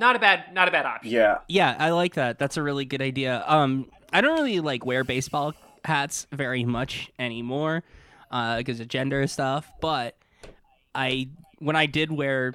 not 0.00 0.16
a 0.16 0.18
bad 0.18 0.52
not 0.52 0.66
a 0.66 0.70
bad 0.72 0.86
option. 0.86 1.12
Yeah. 1.12 1.38
Yeah, 1.46 1.76
I 1.78 1.90
like 1.90 2.14
that. 2.14 2.38
That's 2.38 2.56
a 2.56 2.62
really 2.62 2.84
good 2.84 3.02
idea. 3.02 3.44
Um, 3.46 3.88
I 4.12 4.20
don't 4.20 4.34
really 4.34 4.58
like 4.60 4.84
wear 4.84 5.04
baseball 5.04 5.54
hats 5.84 6.26
very 6.32 6.64
much 6.64 7.10
anymore, 7.18 7.84
uh, 8.32 8.56
because 8.58 8.80
of 8.80 8.88
gender 8.88 9.26
stuff. 9.28 9.70
But 9.80 10.16
I, 10.94 11.28
when 11.58 11.76
I 11.76 11.86
did 11.86 12.10
wear, 12.10 12.54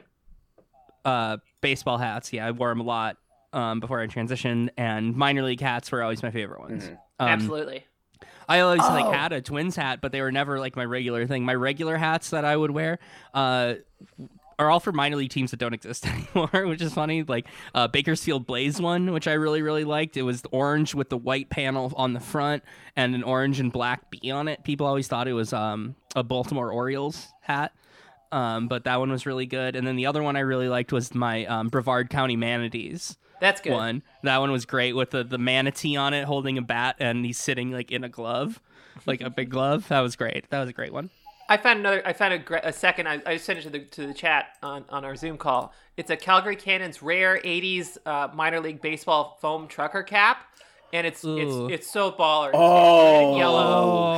uh, 1.06 1.38
baseball 1.62 1.98
hats, 1.98 2.34
yeah, 2.34 2.46
I 2.48 2.52
wore 2.52 2.70
them 2.70 2.82
a 2.82 2.84
lot. 2.84 3.18
Um, 3.54 3.80
before 3.80 4.02
I 4.02 4.08
transitioned, 4.08 4.68
and 4.76 5.16
minor 5.16 5.42
league 5.42 5.62
hats 5.62 5.90
were 5.90 6.04
always 6.04 6.22
my 6.22 6.30
favorite 6.30 6.60
ones. 6.60 6.84
Mhm. 6.90 6.92
Um, 7.20 7.30
Absolutely. 7.30 7.86
I 8.50 8.60
always 8.60 8.82
Oh. 8.84 8.90
like 8.94 9.16
had 9.16 9.32
a 9.32 9.42
Twins 9.42 9.78
hat, 9.78 10.02
but 10.02 10.12
they 10.12 10.20
were 10.20 10.32
never 10.32 10.60
like 10.60 10.76
my 10.76 10.84
regular 10.84 11.26
thing. 11.26 11.46
My 11.46 11.56
regular 11.56 11.96
hats 11.96 12.32
that 12.32 12.44
I 12.44 12.58
would 12.58 12.72
wear, 12.72 13.00
uh, 13.34 13.76
are 14.58 14.70
all 14.70 14.80
for 14.80 14.92
minor 14.92 15.16
league 15.18 15.30
teams 15.32 15.52
that 15.52 15.58
don't 15.58 15.74
exist 15.74 16.06
anymore, 16.36 16.68
which 16.68 16.82
is 16.82 16.94
funny. 16.94 17.24
Like 17.24 17.48
uh, 17.74 17.88
Bakersfield 17.88 18.46
Blaze 18.46 18.80
one, 18.80 19.12
which 19.12 19.28
I 19.28 19.34
really 19.34 19.62
really 19.62 19.84
liked. 19.84 20.18
It 20.18 20.24
was 20.24 20.44
orange 20.52 20.96
with 20.96 21.10
the 21.10 21.18
white 21.18 21.50
panel 21.50 21.94
on 21.96 22.14
the 22.14 22.20
front 22.20 22.64
and 22.96 23.16
an 23.16 23.24
orange 23.24 23.60
and 23.60 23.72
black 23.72 24.10
B 24.10 24.32
on 24.32 24.48
it. 24.48 24.64
People 24.64 24.86
always 24.88 25.08
thought 25.08 25.28
it 25.28 25.34
was 25.34 25.54
um, 25.54 25.96
a 26.16 26.24
Baltimore 26.24 26.72
Orioles 26.72 27.28
hat. 27.42 27.74
Um, 28.32 28.68
but 28.68 28.84
that 28.84 29.00
one 29.00 29.12
was 29.12 29.26
really 29.26 29.46
good. 29.46 29.76
And 29.76 29.88
then 29.88 29.96
the 29.96 30.08
other 30.08 30.22
one 30.22 30.36
I 30.36 30.42
really 30.42 30.68
liked 30.68 30.92
was 30.92 31.14
my 31.14 31.46
um, 31.46 31.70
Brevard 31.70 32.10
County 32.10 32.36
Manatees 32.36 33.18
That's 33.40 33.62
good. 33.62 33.72
one. 33.72 34.04
That 34.24 34.40
one 34.40 34.52
was 34.52 34.66
great 34.66 34.94
with 34.94 35.12
the, 35.12 35.24
the 35.24 35.38
manatee 35.38 35.96
on 35.96 36.14
it 36.14 36.26
holding 36.26 36.58
a 36.58 36.62
bat 36.62 36.98
and 37.00 37.26
he's 37.26 37.38
sitting 37.38 37.72
like 37.72 37.92
in 37.92 38.04
a 38.04 38.10
glove, 38.10 38.60
like 39.06 39.22
a 39.22 39.30
big 39.30 39.50
glove. 39.50 39.88
That 39.88 40.02
was 40.02 40.16
great. 40.18 40.50
That 40.50 40.60
was 40.60 40.70
a 40.70 40.74
great 40.74 40.92
one. 40.92 41.12
I 41.48 41.58
found 41.58 41.80
another. 41.80 42.02
I 42.06 42.14
found 42.14 42.34
a, 42.34 42.68
a 42.68 42.74
second. 42.74 43.08
I, 43.08 43.22
I 43.26 43.38
sent 43.38 43.60
it 43.60 43.62
to 43.64 43.70
the 43.70 43.80
to 43.80 44.08
the 44.08 44.14
chat 44.14 44.48
on, 44.64 44.86
on 44.90 45.06
our 45.06 45.16
Zoom 45.16 45.38
call. 45.38 45.74
It's 45.98 46.10
a 46.10 46.18
Calgary 46.18 46.56
Cannons 46.56 47.02
rare 47.04 47.40
'80s 47.44 47.98
uh, 48.06 48.30
minor 48.34 48.60
league 48.60 48.82
baseball 48.82 49.38
foam 49.42 49.68
trucker 49.68 50.04
cap, 50.04 50.38
and 50.92 51.06
it's 51.06 51.24
Ooh. 51.24 51.68
it's 51.70 51.82
it's 51.82 51.92
so 51.92 52.12
baller. 52.12 52.50
It's 52.50 52.58
Oh, 52.58 53.32
red 53.32 53.38
yellow 53.38 53.64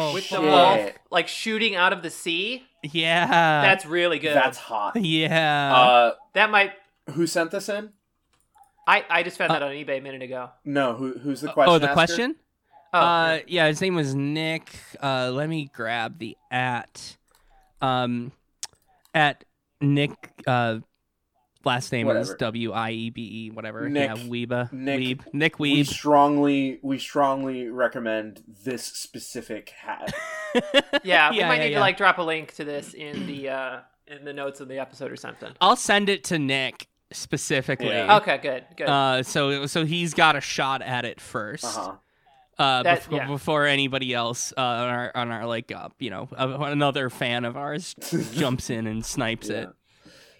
Oh, 0.10 0.14
with 0.14 0.24
shit. 0.24 0.40
the 0.40 0.48
ball 0.48 0.90
like 1.12 1.28
shooting 1.28 1.76
out 1.76 1.92
of 1.94 2.02
the 2.02 2.10
sea. 2.10 2.64
Yeah. 2.84 3.28
That's 3.28 3.86
really 3.86 4.20
good. 4.20 4.36
That's 4.36 4.58
hot. 4.58 4.96
yeah. 5.02 5.76
Uh, 5.76 6.12
that 6.34 6.50
might. 6.50 6.74
who 7.12 7.28
sent 7.28 7.52
this 7.52 7.68
in? 7.70 7.90
I, 8.88 9.04
I 9.10 9.24
just 9.24 9.38
found 9.38 9.52
that 9.52 9.62
on 9.62 9.72
eBay 9.72 9.98
a 9.98 10.02
minute 10.02 10.22
ago. 10.22 10.52
No, 10.64 10.94
who 10.94 11.18
who's 11.20 11.42
the 11.42 11.52
question? 11.52 11.74
oh, 11.74 11.78
the 11.80 11.88
asker? 11.88 11.94
question? 11.94 12.36
Oh, 12.94 13.00
uh, 13.00 13.40
yeah, 13.48 13.68
his 13.68 13.82
name 13.82 13.96
was 13.96 14.16
Nick. 14.16 14.74
Uh, 15.02 15.32
let 15.34 15.50
me 15.50 15.70
grab 15.74 16.20
the 16.20 16.38
at. 16.52 17.18
Um, 17.82 18.32
at 19.14 19.44
Nick. 19.82 20.12
Uh, 20.46 20.80
last 21.66 21.92
name 21.92 22.08
is 22.08 22.30
Whatever. 22.30 22.38
W 22.38 22.72
I 22.72 22.92
E 22.92 23.10
B 23.10 23.22
E. 23.22 23.52
Whatever. 23.52 23.90
Nick- 23.90 24.10
yeah, 24.10 24.24
Weeba. 24.24 24.72
Nick- 24.72 25.00
Weeb. 25.00 25.34
Nick 25.34 25.60
We 25.60 25.84
strongly 25.84 26.80
we 26.82 26.98
strongly 26.98 27.68
recommend 27.68 28.44
this 28.64 28.86
specific 28.86 29.70
hat. 29.70 30.14
yeah, 31.04 31.32
we 31.32 31.38
yeah, 31.38 31.48
might 31.48 31.58
yeah, 31.58 31.64
need 31.64 31.72
yeah. 31.72 31.78
to 31.78 31.80
like 31.80 31.98
drop 31.98 32.18
a 32.18 32.24
link 32.24 32.54
to 32.56 32.64
this 32.64 32.94
in 32.94 33.28
the 33.28 33.50
uh, 33.50 33.80
in 34.08 34.24
the 34.26 34.34
notes 34.34 34.60
of 34.60 34.68
the 34.68 34.80
episode 34.80 35.12
or 35.12 35.18
something. 35.18 35.52
I'll 35.62 35.76
send 35.76 36.10
it 36.10 36.24
to 36.26 36.40
Nick 36.40 36.88
specifically. 37.12 37.88
Yeah. 37.88 38.18
Okay, 38.18 38.38
good, 38.38 38.66
good. 38.76 38.90
Uh, 38.90 39.24
so 39.24 39.66
so 39.66 39.86
he's 39.86 40.14
got 40.14 40.36
a 40.36 40.42
shot 40.42 40.82
at 40.82 41.06
it 41.06 41.20
first. 41.20 41.66
Uh-huh. 41.66 41.96
Uh, 42.60 42.82
That- 42.84 42.96
before, 43.04 43.18
yeah. 43.20 43.28
before 43.28 43.66
anybody 43.66 44.14
else 44.14 44.52
uh, 44.58 44.62
on 44.62 44.90
our 44.90 45.12
on 45.16 45.32
our 45.32 45.46
like 45.46 45.72
uh, 45.72 45.90
you 46.00 46.10
know 46.10 46.28
another 46.38 47.10
fan 47.10 47.46
of 47.46 47.56
ours 47.56 47.94
jumps 48.34 48.70
in 48.72 48.88
and 48.88 49.06
snipes 49.06 49.50
it. 49.50 49.70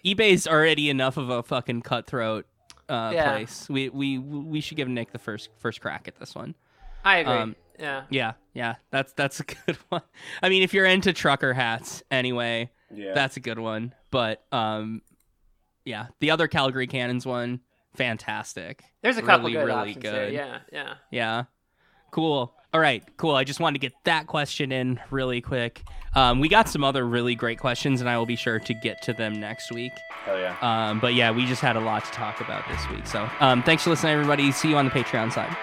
eBay's 0.04 0.46
already 0.46 0.90
enough 0.90 1.16
of 1.16 1.28
a 1.30 1.42
fucking 1.42 1.82
cutthroat 1.82 2.46
uh, 2.88 3.12
Yeah. 3.14 3.30
place. 3.30 3.68
We 3.68 3.88
we 3.90 4.18
we 4.18 4.60
should 4.60 4.76
give 4.76 4.88
Nick 4.88 5.12
the 5.12 5.18
first 5.18 5.50
first 5.58 5.80
crack 5.80 6.08
at 6.08 6.18
this 6.18 6.34
one. 6.34 6.54
I 7.04 7.18
agree. 7.18 7.32
um, 7.34 7.56
yeah. 7.78 8.02
Yeah, 8.10 8.32
yeah, 8.54 8.74
that's 8.90 9.12
that's 9.12 9.38
a 9.38 9.44
good 9.66 9.76
one. 9.88 10.02
I 10.42 10.48
mean, 10.48 10.62
if 10.64 10.74
you're 10.74 10.86
into 10.86 11.12
trucker 11.12 11.54
hats, 11.54 12.02
anyway, 12.10 12.70
Yeah. 12.92 13.14
that's 13.14 13.36
a 13.36 13.40
good 13.40 13.60
one. 13.60 13.94
But 14.10 14.42
um, 14.50 15.02
yeah, 15.84 16.06
the 16.18 16.32
other 16.32 16.48
Calgary 16.48 16.88
Cannons 16.88 17.24
one, 17.24 17.60
fantastic. 17.94 18.82
There's 19.02 19.16
a 19.18 19.22
couple 19.22 19.46
really, 19.48 19.52
good 19.52 19.66
really 19.66 19.78
options 19.90 20.02
there. 20.02 20.26
good. 20.26 20.32
Yeah, 20.34 20.58
yeah. 20.72 20.94
Yeah. 21.12 21.44
Cool. 22.10 22.52
All 22.74 22.80
right, 22.80 23.02
cool. 23.16 23.34
I 23.34 23.44
just 23.44 23.60
wanted 23.60 23.80
to 23.80 23.86
get 23.86 23.94
that 24.04 24.26
question 24.26 24.72
in 24.72 25.00
really 25.10 25.40
quick. 25.40 25.82
Um, 26.14 26.38
we 26.40 26.48
got 26.48 26.68
some 26.68 26.84
other 26.84 27.06
really 27.06 27.34
great 27.34 27.58
questions, 27.58 28.00
and 28.00 28.10
I 28.10 28.18
will 28.18 28.26
be 28.26 28.36
sure 28.36 28.58
to 28.58 28.74
get 28.74 29.00
to 29.02 29.14
them 29.14 29.40
next 29.40 29.72
week. 29.72 29.92
Hell 30.24 30.38
yeah. 30.38 30.56
Um, 30.60 31.00
but 31.00 31.14
yeah, 31.14 31.30
we 31.30 31.46
just 31.46 31.62
had 31.62 31.76
a 31.76 31.80
lot 31.80 32.04
to 32.04 32.10
talk 32.10 32.40
about 32.40 32.68
this 32.68 32.88
week. 32.90 33.06
So 33.06 33.28
um, 33.40 33.62
thanks 33.62 33.84
for 33.84 33.90
listening, 33.90 34.12
everybody. 34.12 34.52
See 34.52 34.68
you 34.68 34.76
on 34.76 34.84
the 34.84 34.90
Patreon 34.90 35.32
side. 35.32 35.56